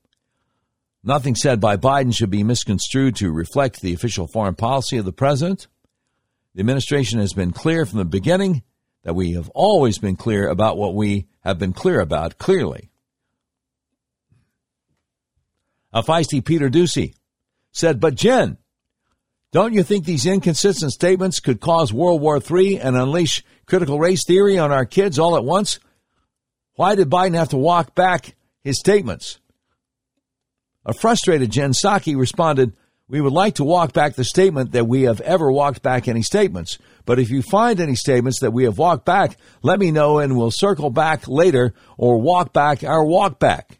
Nothing 1.03 1.36
said 1.36 1.59
by 1.59 1.75
Biden 1.75 2.13
should 2.13 2.29
be 2.29 2.43
misconstrued 2.43 3.15
to 3.15 3.31
reflect 3.31 3.81
the 3.81 3.93
official 3.93 4.27
foreign 4.27 4.55
policy 4.55 4.97
of 4.97 5.05
the 5.05 5.11
president. 5.11 5.67
The 6.53 6.59
administration 6.59 7.19
has 7.19 7.34
been 7.34 7.51
clear 7.51 7.86
from 7.86 7.97
the 7.97 8.05
beginning 8.05 8.63
that 9.03 9.15
we 9.15 9.31
have 9.31 9.49
always 9.49 9.97
been 9.97 10.15
clear 10.15 10.47
about 10.47 10.77
what 10.77 10.93
we 10.93 11.27
have 11.43 11.57
been 11.57 11.73
clear 11.73 11.99
about 11.99 12.38
clearly. 12.38 12.91
A 15.93 16.01
feisty 16.01 16.43
Peter 16.43 16.69
Doocy 16.69 17.13
said, 17.71 17.99
But 17.99 18.15
Jen, 18.15 18.57
don't 19.51 19.73
you 19.73 19.83
think 19.83 20.05
these 20.05 20.25
inconsistent 20.25 20.91
statements 20.91 21.39
could 21.39 21.61
cause 21.61 21.93
World 21.93 22.19
War 22.21 22.41
III 22.41 22.79
and 22.79 22.95
unleash 22.95 23.43
critical 23.67 23.99
race 23.99 24.25
theory 24.25 24.57
on 24.57 24.71
our 24.71 24.85
kids 24.85 25.19
all 25.19 25.37
at 25.37 25.45
once? 25.45 25.79
Why 26.75 26.95
did 26.95 27.11
Biden 27.11 27.35
have 27.35 27.49
to 27.49 27.57
walk 27.57 27.93
back 27.93 28.35
his 28.63 28.79
statements? 28.79 29.39
A 30.83 30.93
frustrated 30.93 31.51
Jen 31.51 31.73
Psaki 31.73 32.17
responded, 32.17 32.73
We 33.07 33.21
would 33.21 33.31
like 33.31 33.55
to 33.55 33.63
walk 33.63 33.93
back 33.93 34.15
the 34.15 34.23
statement 34.23 34.71
that 34.71 34.87
we 34.87 35.03
have 35.03 35.21
ever 35.21 35.51
walked 35.51 35.83
back 35.83 36.07
any 36.07 36.23
statements. 36.23 36.79
But 37.05 37.19
if 37.19 37.29
you 37.29 37.43
find 37.43 37.79
any 37.79 37.95
statements 37.95 38.39
that 38.39 38.51
we 38.51 38.63
have 38.63 38.79
walked 38.79 39.05
back, 39.05 39.37
let 39.61 39.79
me 39.79 39.91
know 39.91 40.17
and 40.17 40.35
we'll 40.35 40.49
circle 40.49 40.89
back 40.89 41.27
later 41.27 41.75
or 41.97 42.19
walk 42.19 42.51
back 42.51 42.83
our 42.83 43.03
walk 43.03 43.37
back. 43.39 43.77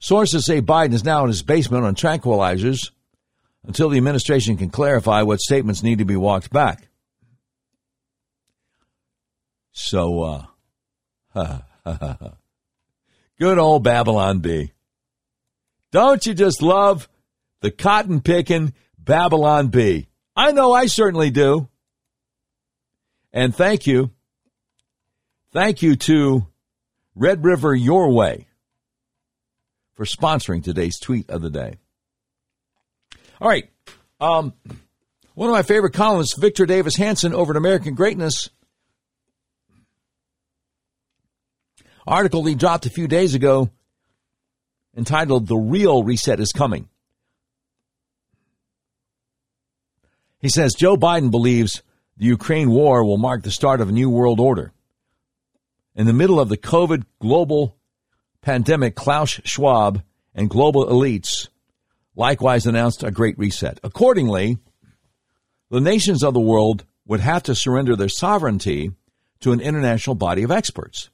Sources 0.00 0.46
say 0.46 0.62
Biden 0.62 0.94
is 0.94 1.04
now 1.04 1.22
in 1.22 1.28
his 1.28 1.42
basement 1.42 1.84
on 1.84 1.94
tranquilizers 1.94 2.90
until 3.64 3.90
the 3.90 3.98
administration 3.98 4.56
can 4.56 4.70
clarify 4.70 5.22
what 5.22 5.40
statements 5.40 5.82
need 5.82 5.98
to 5.98 6.06
be 6.06 6.16
walked 6.16 6.50
back. 6.50 6.88
So, 9.72 10.46
uh, 11.34 11.58
good 13.38 13.58
old 13.58 13.84
Babylon 13.84 14.40
Bee. 14.40 14.72
Don't 15.92 16.24
you 16.24 16.32
just 16.32 16.62
love 16.62 17.08
the 17.60 17.70
cotton 17.70 18.22
picking 18.22 18.72
Babylon 18.98 19.68
Bee? 19.68 20.08
I 20.34 20.52
know 20.52 20.72
I 20.72 20.86
certainly 20.86 21.30
do. 21.30 21.68
And 23.32 23.54
thank 23.54 23.86
you. 23.86 24.10
Thank 25.52 25.82
you 25.82 25.94
to 25.96 26.46
Red 27.14 27.44
River 27.44 27.74
Your 27.74 28.10
Way 28.10 28.46
for 30.00 30.06
sponsoring 30.06 30.64
today's 30.64 30.98
tweet 30.98 31.28
of 31.28 31.42
the 31.42 31.50
day. 31.50 31.76
All 33.38 33.46
right. 33.46 33.68
Um, 34.18 34.54
one 35.34 35.50
of 35.50 35.52
my 35.52 35.60
favorite 35.60 35.92
columnists, 35.92 36.38
Victor 36.38 36.64
Davis 36.64 36.96
Hanson, 36.96 37.34
over 37.34 37.52
at 37.52 37.58
American 37.58 37.94
Greatness, 37.94 38.48
article 42.06 42.42
he 42.46 42.54
dropped 42.54 42.86
a 42.86 42.90
few 42.90 43.08
days 43.08 43.34
ago 43.34 43.68
entitled 44.96 45.46
The 45.46 45.58
Real 45.58 46.02
Reset 46.02 46.40
is 46.40 46.50
Coming. 46.50 46.88
He 50.38 50.48
says 50.48 50.72
Joe 50.72 50.96
Biden 50.96 51.30
believes 51.30 51.82
the 52.16 52.24
Ukraine 52.24 52.70
war 52.70 53.04
will 53.04 53.18
mark 53.18 53.42
the 53.42 53.50
start 53.50 53.82
of 53.82 53.90
a 53.90 53.92
new 53.92 54.08
world 54.08 54.40
order. 54.40 54.72
In 55.94 56.06
the 56.06 56.14
middle 56.14 56.40
of 56.40 56.48
the 56.48 56.56
COVID 56.56 57.04
global 57.20 57.76
pandemic, 58.42 58.94
Klaus 58.94 59.40
Schwab 59.44 60.02
and 60.34 60.48
global 60.48 60.86
elites 60.86 61.48
likewise 62.16 62.66
announced 62.66 63.02
a 63.02 63.10
great 63.10 63.38
reset. 63.38 63.78
Accordingly, 63.82 64.58
the 65.70 65.80
nations 65.80 66.22
of 66.22 66.34
the 66.34 66.40
world 66.40 66.84
would 67.06 67.20
have 67.20 67.42
to 67.44 67.54
surrender 67.54 67.96
their 67.96 68.08
sovereignty 68.08 68.92
to 69.40 69.52
an 69.52 69.60
international 69.60 70.16
body 70.16 70.42
of 70.42 70.50
experts. 70.50 71.10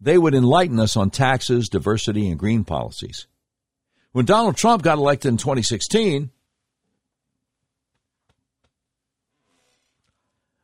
They 0.00 0.18
would 0.18 0.34
enlighten 0.34 0.78
us 0.78 0.96
on 0.96 1.10
taxes, 1.10 1.68
diversity, 1.68 2.28
and 2.28 2.38
green 2.38 2.64
policies. 2.64 3.26
When 4.12 4.26
Donald 4.26 4.56
Trump 4.56 4.82
got 4.82 4.98
elected 4.98 5.30
in 5.30 5.36
2016, 5.38 6.30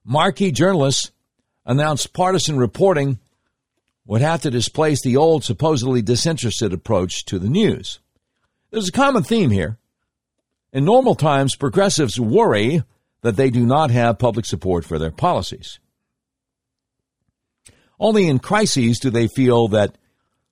marquee 0.04 0.52
journalists 0.52 1.10
announced 1.64 2.12
partisan 2.12 2.58
reporting 2.58 3.18
would 4.10 4.22
have 4.22 4.42
to 4.42 4.50
displace 4.50 5.00
the 5.02 5.16
old, 5.16 5.44
supposedly 5.44 6.02
disinterested 6.02 6.72
approach 6.72 7.24
to 7.24 7.38
the 7.38 7.48
news. 7.48 8.00
There's 8.72 8.88
a 8.88 8.92
common 8.92 9.22
theme 9.22 9.50
here. 9.50 9.78
In 10.72 10.84
normal 10.84 11.14
times, 11.14 11.54
progressives 11.54 12.18
worry 12.18 12.82
that 13.20 13.36
they 13.36 13.50
do 13.50 13.64
not 13.64 13.92
have 13.92 14.18
public 14.18 14.46
support 14.46 14.84
for 14.84 14.98
their 14.98 15.12
policies. 15.12 15.78
Only 18.00 18.26
in 18.26 18.40
crises 18.40 18.98
do 18.98 19.10
they 19.10 19.28
feel 19.28 19.68
that 19.68 19.94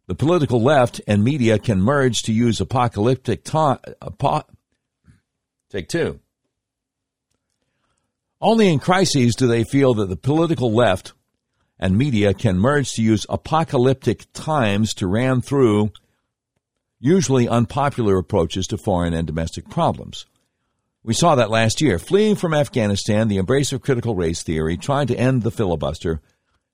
the 0.07 0.15
political 0.15 0.63
left 0.63 1.01
and 1.09 1.25
media 1.25 1.59
can 1.59 1.81
merge 1.81 2.23
to 2.23 2.33
use 2.33 2.61
apocalyptic 2.61 3.43
time. 3.43 3.79
Apo- 4.01 4.47
Take 5.69 5.89
two. 5.89 6.21
Only 8.41 8.69
in 8.69 8.79
crises 8.79 9.35
do 9.35 9.49
they 9.49 9.65
feel 9.65 9.95
that 9.95 10.09
the 10.09 10.17
political 10.17 10.73
left 10.73 11.13
and 11.79 11.97
media 11.97 12.35
can 12.35 12.59
merge 12.59 12.93
to 12.93 13.03
use 13.03 13.27
apocalyptic 13.29 14.27
times 14.33 14.93
to 14.95 15.07
ram 15.07 15.41
through 15.41 15.93
usually 17.01 17.49
unpopular 17.49 18.19
approaches 18.19 18.67
to 18.67 18.79
foreign 18.79 19.15
and 19.15 19.27
domestic 19.27 19.69
problems. 19.69 20.27
We 21.05 21.15
saw 21.15 21.37
that 21.37 21.51
last 21.51 21.81
year, 21.81 21.99
fleeing 21.99 22.35
from 22.35 22.53
Afghanistan, 22.53 23.29
the 23.29 23.37
embrace 23.37 23.73
of 23.73 23.83
critical 23.83 24.15
race 24.15 24.43
theory, 24.43 24.77
trying 24.77 25.07
to 25.07 25.17
end 25.17 25.43
the 25.43 25.51
filibuster, 25.51 26.21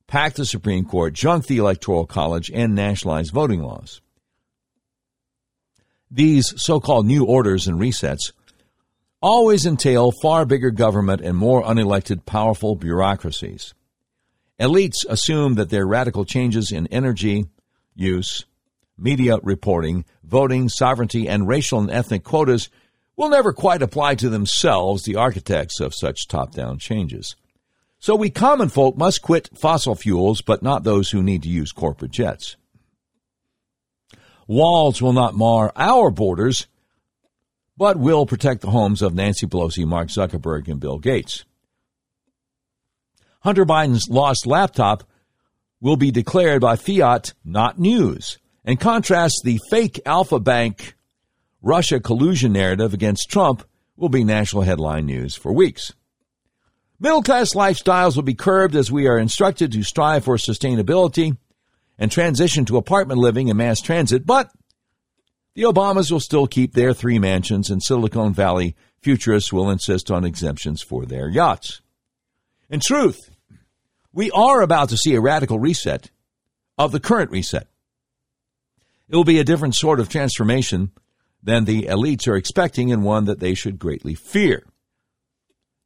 pack 0.06 0.34
the 0.34 0.46
Supreme 0.46 0.84
Court, 0.84 1.12
junk 1.12 1.46
the 1.46 1.58
Electoral 1.58 2.06
College, 2.06 2.50
and 2.52 2.74
nationalize 2.74 3.30
voting 3.30 3.62
laws. 3.62 4.00
These 6.10 6.54
so 6.56 6.80
called 6.80 7.06
new 7.06 7.24
orders 7.24 7.66
and 7.66 7.78
resets 7.78 8.32
always 9.20 9.66
entail 9.66 10.12
far 10.22 10.44
bigger 10.44 10.70
government 10.70 11.20
and 11.20 11.36
more 11.36 11.62
unelected, 11.62 12.24
powerful 12.24 12.76
bureaucracies. 12.76 13.74
Elites 14.60 15.04
assume 15.08 15.54
that 15.54 15.70
their 15.70 15.86
radical 15.86 16.24
changes 16.24 16.70
in 16.70 16.86
energy 16.88 17.46
use, 17.94 18.44
media 18.96 19.38
reporting, 19.42 20.04
voting, 20.22 20.68
sovereignty, 20.68 21.28
and 21.28 21.48
racial 21.48 21.80
and 21.80 21.90
ethnic 21.90 22.22
quotas 22.22 22.70
will 23.16 23.28
never 23.28 23.52
quite 23.52 23.82
apply 23.82 24.14
to 24.16 24.28
themselves, 24.28 25.04
the 25.04 25.16
architects 25.16 25.80
of 25.80 25.94
such 25.94 26.28
top 26.28 26.52
down 26.52 26.78
changes. 26.78 27.36
So 27.98 28.14
we 28.14 28.30
common 28.30 28.68
folk 28.68 28.96
must 28.96 29.22
quit 29.22 29.50
fossil 29.56 29.94
fuels, 29.94 30.40
but 30.40 30.62
not 30.62 30.84
those 30.84 31.10
who 31.10 31.22
need 31.22 31.42
to 31.44 31.48
use 31.48 31.72
corporate 31.72 32.10
jets. 32.10 32.56
Walls 34.46 35.00
will 35.00 35.14
not 35.14 35.34
mar 35.34 35.72
our 35.74 36.10
borders, 36.10 36.66
but 37.76 37.96
will 37.96 38.26
protect 38.26 38.60
the 38.60 38.70
homes 38.70 39.00
of 39.00 39.14
Nancy 39.14 39.46
Pelosi, 39.46 39.86
Mark 39.86 40.08
Zuckerberg, 40.08 40.68
and 40.68 40.78
Bill 40.78 40.98
Gates. 40.98 41.44
Hunter 43.44 43.66
Biden's 43.66 44.08
lost 44.08 44.46
laptop 44.46 45.04
will 45.78 45.96
be 45.96 46.10
declared 46.10 46.62
by 46.62 46.76
fiat 46.76 47.34
not 47.44 47.78
news 47.78 48.38
and 48.64 48.80
contrast 48.80 49.42
the 49.44 49.60
fake 49.68 50.00
Alfa 50.06 50.40
Bank 50.40 50.94
Russia 51.60 52.00
collusion 52.00 52.54
narrative 52.54 52.94
against 52.94 53.28
Trump 53.28 53.62
will 53.98 54.08
be 54.08 54.24
national 54.24 54.62
headline 54.62 55.04
news 55.04 55.34
for 55.34 55.52
weeks. 55.52 55.92
Middle 56.98 57.22
class 57.22 57.52
lifestyles 57.52 58.16
will 58.16 58.22
be 58.22 58.32
curbed 58.32 58.74
as 58.74 58.90
we 58.90 59.06
are 59.06 59.18
instructed 59.18 59.72
to 59.72 59.82
strive 59.82 60.24
for 60.24 60.36
sustainability 60.36 61.36
and 61.98 62.10
transition 62.10 62.64
to 62.64 62.78
apartment 62.78 63.20
living 63.20 63.50
and 63.50 63.58
mass 63.58 63.82
transit, 63.82 64.24
but 64.24 64.50
the 65.54 65.64
Obamas 65.64 66.10
will 66.10 66.18
still 66.18 66.46
keep 66.46 66.72
their 66.72 66.94
three 66.94 67.18
mansions 67.18 67.68
and 67.68 67.82
Silicon 67.82 68.32
Valley 68.32 68.74
futurists 69.02 69.52
will 69.52 69.68
insist 69.68 70.10
on 70.10 70.24
exemptions 70.24 70.80
for 70.80 71.04
their 71.04 71.28
yachts. 71.28 71.82
In 72.70 72.80
truth, 72.80 73.33
we 74.14 74.30
are 74.30 74.62
about 74.62 74.90
to 74.90 74.96
see 74.96 75.14
a 75.14 75.20
radical 75.20 75.58
reset 75.58 76.10
of 76.78 76.92
the 76.92 77.00
current 77.00 77.32
reset. 77.32 77.66
It 79.08 79.16
will 79.16 79.24
be 79.24 79.40
a 79.40 79.44
different 79.44 79.74
sort 79.74 80.00
of 80.00 80.08
transformation 80.08 80.92
than 81.42 81.64
the 81.64 81.82
elites 81.82 82.26
are 82.26 82.36
expecting 82.36 82.92
and 82.92 83.02
one 83.02 83.26
that 83.26 83.40
they 83.40 83.54
should 83.54 83.78
greatly 83.78 84.14
fear. 84.14 84.64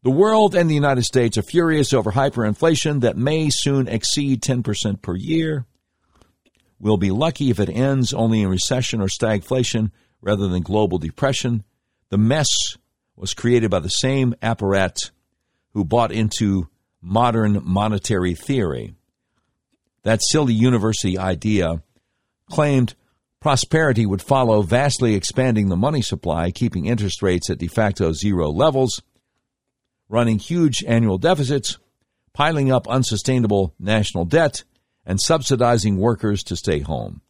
The 0.03 0.11
world 0.11 0.55
and 0.55 0.71
the 0.71 0.75
United 0.75 1.05
States 1.05 1.37
are 1.37 1.43
furious 1.43 1.93
over 1.93 2.13
hyperinflation 2.13 3.01
that 3.01 3.17
may 3.17 3.49
soon 3.51 3.89
exceed 3.89 4.43
10% 4.43 5.03
per 5.03 5.17
year. 5.17 5.67
We'll 6.79 6.99
be 6.99 7.11
lucky 7.11 7.51
if 7.51 7.59
it 7.59 7.71
ends 7.71 8.13
only 8.13 8.43
in 8.43 8.49
recession 8.49 9.01
or 9.01 9.09
stagflation 9.09 9.91
rather 10.21 10.47
than 10.47 10.63
global 10.63 10.99
depression. 10.99 11.65
The 12.11 12.19
mess 12.19 12.49
was 13.17 13.35
created 13.35 13.71
by 13.71 13.81
the 13.81 13.89
same 13.89 14.35
apparat 14.41 15.11
who 15.73 15.85
bought 15.85 16.13
into 16.13 16.69
modern 17.01 17.61
monetary 17.65 18.35
theory. 18.35 18.95
That 20.03 20.21
silly 20.23 20.55
university 20.55 21.19
idea 21.19 21.83
claimed 22.51 22.95
prosperity 23.41 24.07
would 24.07 24.23
follow 24.23 24.63
vastly 24.63 25.15
expanding 25.15 25.69
the 25.69 25.77
money 25.77 26.03
supply, 26.03 26.51
keeping 26.51 26.87
interest 26.87 27.23
rates 27.23 27.51
at 27.51 27.59
de 27.59 27.69
facto 27.69 28.13
zero 28.13 28.51
levels, 28.51 29.03
running 30.09 30.39
huge 30.39 30.85
annual 30.85 31.19
deficits, 31.19 31.79
piling 32.33 32.73
up 32.73 32.89
unsustainable 32.89 33.75
national 33.79 34.25
debt, 34.25 34.65
and 35.05 35.21
subsidizing 35.21 35.97
workers 35.97 36.43
to 36.45 36.57
stay 36.57 36.81
home. 36.81 37.21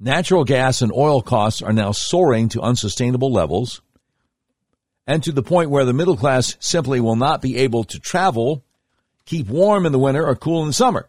Natural 0.00 0.44
gas 0.44 0.82
and 0.82 0.92
oil 0.92 1.22
costs 1.22 1.62
are 1.62 1.72
now 1.72 1.92
soaring 1.92 2.48
to 2.50 2.60
unsustainable 2.60 3.32
levels 3.32 3.80
and 5.06 5.22
to 5.22 5.32
the 5.32 5.42
point 5.42 5.70
where 5.70 5.84
the 5.84 5.92
middle 5.92 6.16
class 6.16 6.56
simply 6.60 7.00
will 7.00 7.16
not 7.16 7.42
be 7.42 7.56
able 7.58 7.84
to 7.84 7.98
travel, 7.98 8.64
keep 9.26 9.48
warm 9.48 9.86
in 9.86 9.92
the 9.92 9.98
winter, 9.98 10.26
or 10.26 10.34
cool 10.34 10.62
in 10.62 10.68
the 10.68 10.72
summer. 10.72 11.08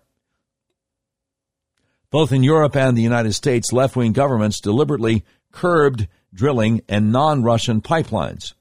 Both 2.11 2.31
in 2.31 2.43
Europe 2.43 2.75
and 2.75 2.97
the 2.97 3.01
United 3.01 3.33
States, 3.33 3.73
left 3.73 3.95
wing 3.95 4.13
governments 4.13 4.59
deliberately 4.59 5.25
curbed 5.51 6.07
drilling 6.33 6.81
and 6.87 7.11
non 7.11 7.43
Russian 7.43 7.81
pipelines. 7.81 8.53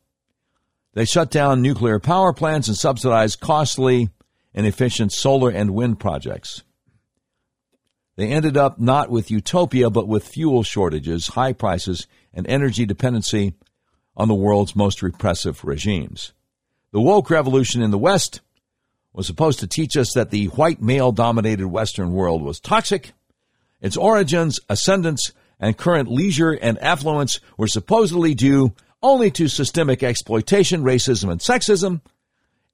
They 0.95 1.05
shut 1.05 1.31
down 1.31 1.61
nuclear 1.61 1.99
power 1.99 2.33
plants 2.33 2.69
and 2.69 2.77
subsidized 2.77 3.41
costly 3.41 4.11
and 4.55 4.67
efficient 4.67 5.13
solar 5.13 5.51
and 5.51 5.75
wind 5.75 5.99
projects. 5.99 6.63
They 8.17 8.29
ended 8.29 8.57
up 8.57 8.79
not 8.79 9.11
with 9.11 9.31
utopia, 9.31 9.91
but 9.91 10.07
with 10.07 10.27
fuel 10.27 10.63
shortages, 10.63 11.29
high 11.29 11.53
prices, 11.53 12.07
and 12.33 12.47
energy 12.47 12.87
dependency 12.87 13.55
on 14.17 14.29
the 14.29 14.35
world's 14.35 14.77
most 14.77 15.03
repressive 15.03 15.65
regimes. 15.65 16.33
The 16.93 17.01
woke 17.01 17.31
revolution 17.31 17.83
in 17.83 17.91
the 17.91 17.99
West 17.99 18.41
was 19.13 19.27
supposed 19.27 19.61
to 19.61 19.67
teach 19.67 19.97
us 19.97 20.13
that 20.15 20.31
the 20.31 20.47
white 20.47 20.81
male 20.81 21.13
dominated 21.13 21.67
Western 21.69 22.13
world 22.13 22.43
was 22.43 22.61
toxic. 22.61 23.13
Its 23.81 23.97
origins, 23.97 24.61
ascendance, 24.69 25.33
and 25.61 25.77
current 25.77 26.11
leisure 26.11 26.53
and 26.53 26.79
affluence 26.81 27.41
were 27.57 27.69
supposedly 27.69 28.35
due 28.35 28.75
only 29.03 29.31
to 29.31 29.49
systemic 29.49 30.03
exploitation, 30.03 30.83
racism, 30.83 31.31
and 31.31 31.41
sexism. 31.41 32.01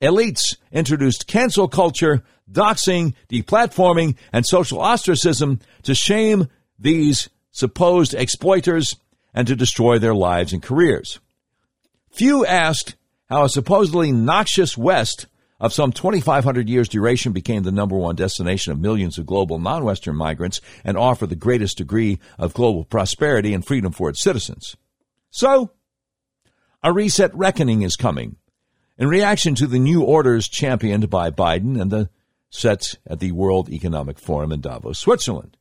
Elites 0.00 0.56
introduced 0.72 1.26
cancel 1.26 1.68
culture, 1.68 2.22
doxing, 2.50 3.14
deplatforming, 3.28 4.16
and 4.32 4.46
social 4.46 4.80
ostracism 4.80 5.60
to 5.82 5.94
shame 5.94 6.48
these 6.78 7.28
supposed 7.50 8.14
exploiters 8.14 8.96
and 9.34 9.46
to 9.46 9.56
destroy 9.56 9.98
their 9.98 10.14
lives 10.14 10.52
and 10.52 10.62
careers. 10.62 11.20
Few 12.10 12.44
asked 12.44 12.96
how 13.28 13.44
a 13.44 13.48
supposedly 13.48 14.12
noxious 14.12 14.76
West 14.76 15.26
of 15.60 15.72
some 15.72 15.92
2,500 15.92 16.68
years 16.68 16.88
duration 16.88 17.32
became 17.32 17.62
the 17.62 17.70
number 17.70 17.96
one 17.96 18.16
destination 18.16 18.72
of 18.72 18.80
millions 18.80 19.18
of 19.18 19.26
global 19.26 19.58
non-Western 19.58 20.16
migrants 20.16 20.60
and 20.84 20.96
offer 20.96 21.26
the 21.26 21.36
greatest 21.36 21.78
degree 21.78 22.18
of 22.38 22.54
global 22.54 22.84
prosperity 22.84 23.52
and 23.52 23.64
freedom 23.66 23.92
for 23.92 24.08
its 24.08 24.22
citizens. 24.22 24.76
So, 25.30 25.70
a 26.82 26.92
reset 26.92 27.34
reckoning 27.34 27.82
is 27.82 27.94
coming 27.94 28.36
in 28.98 29.08
reaction 29.08 29.54
to 29.56 29.66
the 29.66 29.78
new 29.78 30.02
orders 30.02 30.48
championed 30.48 31.08
by 31.10 31.30
Biden 31.30 31.80
and 31.80 31.90
the 31.90 32.08
sets 32.48 32.96
at 33.06 33.20
the 33.20 33.32
World 33.32 33.70
Economic 33.70 34.18
Forum 34.18 34.50
in 34.50 34.60
Davos, 34.60 34.98
Switzerland. 34.98 35.56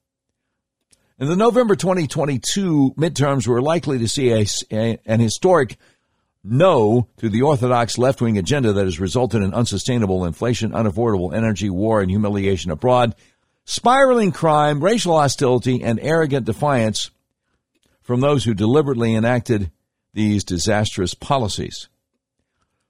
In 1.20 1.28
the 1.28 1.36
November 1.36 1.76
2022 1.76 2.94
midterms, 2.98 3.46
we're 3.46 3.62
likely 3.62 4.00
to 4.00 4.08
see 4.08 4.32
a, 4.32 4.46
a, 4.72 4.98
an 5.06 5.20
historic 5.20 5.78
no 6.44 7.08
to 7.18 7.30
the 7.30 7.42
orthodox 7.42 7.98
left 7.98 8.22
wing 8.22 8.38
agenda 8.38 8.74
that 8.74 8.86
has 8.86 9.00
resulted 9.00 9.42
in 9.42 9.54
unsustainable 9.54 10.26
inflation, 10.26 10.72
unaffordable 10.72 11.36
energy, 11.36 11.70
war, 11.70 12.02
and 12.02 12.10
humiliation 12.10 12.72
abroad, 12.72 13.16
spiraling 13.66 14.32
crime, 14.32 14.84
racial 14.84 15.18
hostility, 15.18 15.84
and 15.84 16.00
arrogant 16.02 16.46
defiance 16.46 17.12
from 18.02 18.22
those 18.22 18.44
who 18.44 18.54
deliberately 18.54 19.14
enacted 19.14 19.72
these 20.14 20.44
disastrous 20.44 21.14
policies. 21.14 21.88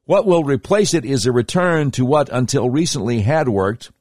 What 0.05 0.25
will 0.25 0.43
replace 0.43 0.93
it 0.93 1.05
is 1.05 1.25
a 1.25 1.31
return 1.31 1.91
to 1.91 2.05
what 2.05 2.29
until 2.29 2.69
recently 2.69 3.21
had 3.21 3.49
worked. 3.49 3.91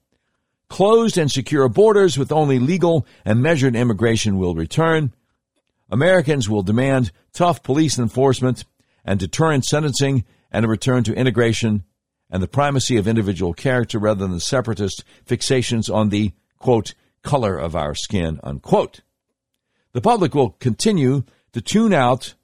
Closed 0.68 1.18
and 1.18 1.30
secure 1.30 1.68
borders 1.68 2.16
with 2.16 2.30
only 2.30 2.58
legal 2.58 3.06
and 3.24 3.42
measured 3.42 3.74
immigration 3.74 4.38
will 4.38 4.54
return. 4.54 5.12
Americans 5.90 6.48
will 6.48 6.62
demand 6.62 7.10
tough 7.32 7.62
police 7.62 7.98
enforcement 7.98 8.64
and 9.08 9.18
deterrent 9.18 9.64
sentencing 9.64 10.22
and 10.52 10.66
a 10.66 10.68
return 10.68 11.02
to 11.02 11.14
integration 11.14 11.82
and 12.30 12.42
the 12.42 12.46
primacy 12.46 12.98
of 12.98 13.08
individual 13.08 13.54
character 13.54 13.98
rather 13.98 14.20
than 14.20 14.32
the 14.32 14.40
separatist 14.40 15.02
fixations 15.26 15.92
on 15.92 16.10
the, 16.10 16.32
quote, 16.58 16.94
color 17.22 17.56
of 17.56 17.74
our 17.74 17.94
skin, 17.94 18.38
unquote. 18.42 19.00
The 19.94 20.02
public 20.02 20.34
will 20.34 20.50
continue 20.50 21.24
to 21.54 21.62
tune 21.62 21.94
out 21.94 22.34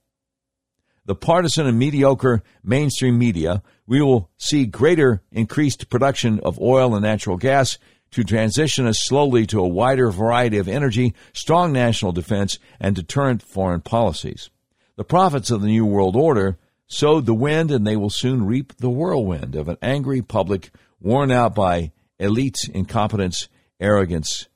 the 1.05 1.15
partisan 1.15 1.67
and 1.67 1.79
mediocre 1.79 2.43
mainstream 2.63 3.19
media. 3.19 3.63
We 3.87 4.01
will 4.01 4.31
see 4.39 4.65
greater 4.65 5.21
increased 5.31 5.91
production 5.91 6.41
of 6.41 6.59
oil 6.59 6.95
and 6.95 7.03
natural 7.03 7.37
gas 7.37 7.77
to 8.13 8.25
transition 8.25 8.87
us 8.87 9.05
slowly 9.05 9.45
to 9.49 9.61
a 9.61 9.69
wider 9.69 10.11
variety 10.11 10.57
of 10.57 10.67
energy, 10.67 11.13
strong 11.35 11.75
national 11.75 12.13
defense, 12.13 12.59
and 12.81 12.97
deterrent 12.97 13.43
foreign 13.43 13.83
policies. 13.83 14.49
The 14.97 15.05
prophets 15.05 15.51
of 15.51 15.61
the 15.61 15.69
New 15.69 15.87
World 15.87 16.17
Order 16.17 16.59
sowed 16.87 17.27
the 17.27 17.35
wind, 17.35 17.71
and 17.71 17.87
they 17.87 17.97
will 17.97 18.11
soon 18.11 18.47
reap 18.47 18.77
the 18.77 18.91
whirlwind 18.91 19.57
of 19.57 19.69
an 19.69 19.77
angry 19.83 20.23
public 20.23 20.71
worn 21.01 21.31
out 21.31 21.55
by 21.55 21.93
elite 22.19 22.69
incompetence, 22.73 23.49
arrogance, 23.81 24.49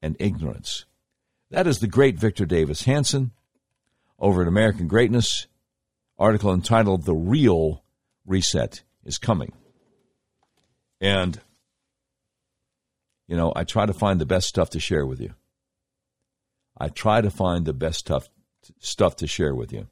and 0.00 0.16
ignorance. 0.20 0.84
That 1.50 1.66
is 1.66 1.80
the 1.80 1.86
great 1.86 2.18
Victor 2.18 2.46
Davis 2.46 2.82
Hanson 2.84 3.32
over 4.18 4.42
at 4.42 4.48
American 4.48 4.86
Greatness, 4.86 5.48
article 6.18 6.52
entitled 6.52 7.04
The 7.04 7.14
Real 7.14 7.82
Reset 8.24 8.82
is 9.04 9.18
Coming. 9.18 9.52
And, 11.00 11.40
you 13.26 13.36
know, 13.36 13.52
I 13.56 13.64
try 13.64 13.86
to 13.86 13.92
find 13.92 14.20
the 14.20 14.26
best 14.26 14.46
stuff 14.46 14.70
to 14.70 14.80
share 14.80 15.04
with 15.04 15.20
you. 15.20 15.34
I 16.78 16.88
try 16.88 17.20
to 17.20 17.30
find 17.30 17.66
the 17.66 17.72
best 17.72 17.98
stuff 17.98 18.28
stuff 18.78 19.16
to 19.16 19.26
share 19.26 19.54
with 19.54 19.72
you. 19.72 19.86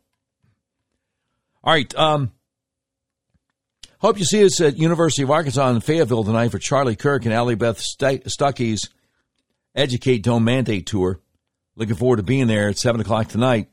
All 1.62 1.72
right. 1.72 1.94
Um, 1.94 2.32
hope 3.98 4.18
you 4.18 4.24
see 4.24 4.44
us 4.44 4.60
at 4.60 4.78
University 4.78 5.22
of 5.22 5.30
Arkansas 5.30 5.70
in 5.70 5.80
Fayetteville 5.80 6.24
tonight 6.24 6.50
for 6.50 6.58
Charlie 6.58 6.96
Kirk 6.96 7.24
and 7.24 7.34
Allie 7.34 7.54
Beth 7.54 7.80
Stuckey's 7.80 8.88
Educate 9.74 10.22
Don't 10.22 10.44
Mandate 10.44 10.86
tour. 10.86 11.20
Looking 11.76 11.96
forward 11.96 12.16
to 12.16 12.22
being 12.22 12.46
there 12.46 12.68
at 12.68 12.78
7 12.78 13.00
o'clock 13.00 13.28
tonight. 13.28 13.68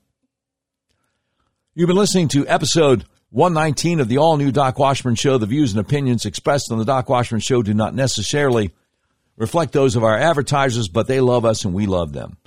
You've 1.73 1.87
been 1.87 1.95
listening 1.95 2.27
to 2.29 2.47
episode 2.47 3.05
119 3.29 3.99
of 3.99 4.07
the 4.07 4.17
all 4.17 4.37
new 4.37 4.51
Doc 4.51 4.79
Washburn 4.79 5.15
Show. 5.15 5.37
The 5.37 5.45
views 5.45 5.71
and 5.71 5.79
opinions 5.79 6.25
expressed 6.25 6.71
on 6.71 6.79
the 6.79 6.85
Doc 6.85 7.09
Washburn 7.09 7.39
Show 7.39 7.61
do 7.61 7.73
not 7.73 7.93
necessarily 7.93 8.71
reflect 9.35 9.73
those 9.73 9.95
of 9.95 10.03
our 10.03 10.17
advertisers, 10.17 10.87
but 10.87 11.07
they 11.07 11.19
love 11.19 11.45
us 11.45 11.65
and 11.65 11.73
we 11.73 11.85
love 11.85 12.13
them. 12.13 12.37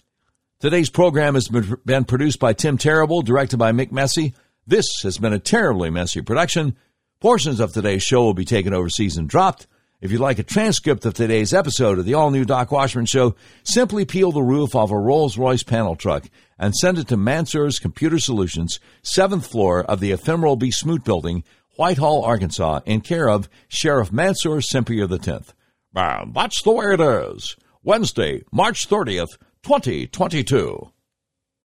Today's 0.60 0.90
program 0.90 1.36
has 1.36 1.48
been 1.48 2.04
produced 2.04 2.38
by 2.38 2.52
Tim 2.52 2.76
Terrible, 2.76 3.22
directed 3.22 3.56
by 3.56 3.72
Mick 3.72 3.90
Messy. 3.92 4.34
This 4.66 4.84
has 5.04 5.16
been 5.16 5.32
a 5.32 5.38
terribly 5.38 5.88
messy 5.88 6.20
production. 6.20 6.76
Portions 7.18 7.60
of 7.60 7.72
today's 7.72 8.02
show 8.02 8.22
will 8.24 8.34
be 8.34 8.44
taken 8.44 8.74
overseas 8.74 9.16
and 9.16 9.26
dropped. 9.26 9.66
If 10.02 10.12
you'd 10.12 10.20
like 10.20 10.38
a 10.38 10.42
transcript 10.42 11.06
of 11.06 11.14
today's 11.14 11.54
episode 11.54 11.98
of 11.98 12.04
the 12.04 12.12
all 12.12 12.30
new 12.30 12.44
Doc 12.44 12.70
Washburn 12.70 13.06
Show, 13.06 13.36
simply 13.62 14.04
peel 14.04 14.32
the 14.32 14.42
roof 14.42 14.74
off 14.74 14.90
a 14.90 14.98
Rolls 14.98 15.38
Royce 15.38 15.62
panel 15.62 15.96
truck 15.96 16.28
and 16.58 16.76
send 16.76 16.98
it 16.98 17.08
to 17.08 17.16
Mansur's 17.16 17.78
Computer 17.78 18.18
Solutions, 18.18 18.80
seventh 19.00 19.46
floor 19.46 19.82
of 19.84 20.00
the 20.00 20.12
ephemeral 20.12 20.56
B. 20.56 20.70
Smoot 20.70 21.04
Building, 21.04 21.42
Whitehall, 21.78 22.22
Arkansas, 22.22 22.80
in 22.84 23.00
care 23.00 23.30
of 23.30 23.48
Sheriff 23.68 24.12
Mansur 24.12 24.60
Sempier 24.60 25.10
X. 25.10 25.54
That's 25.94 26.62
the 26.62 26.70
way 26.70 26.92
it 26.92 27.00
is. 27.00 27.56
Wednesday, 27.82 28.42
March 28.52 28.86
30th, 28.86 29.38
2022. 29.62 30.92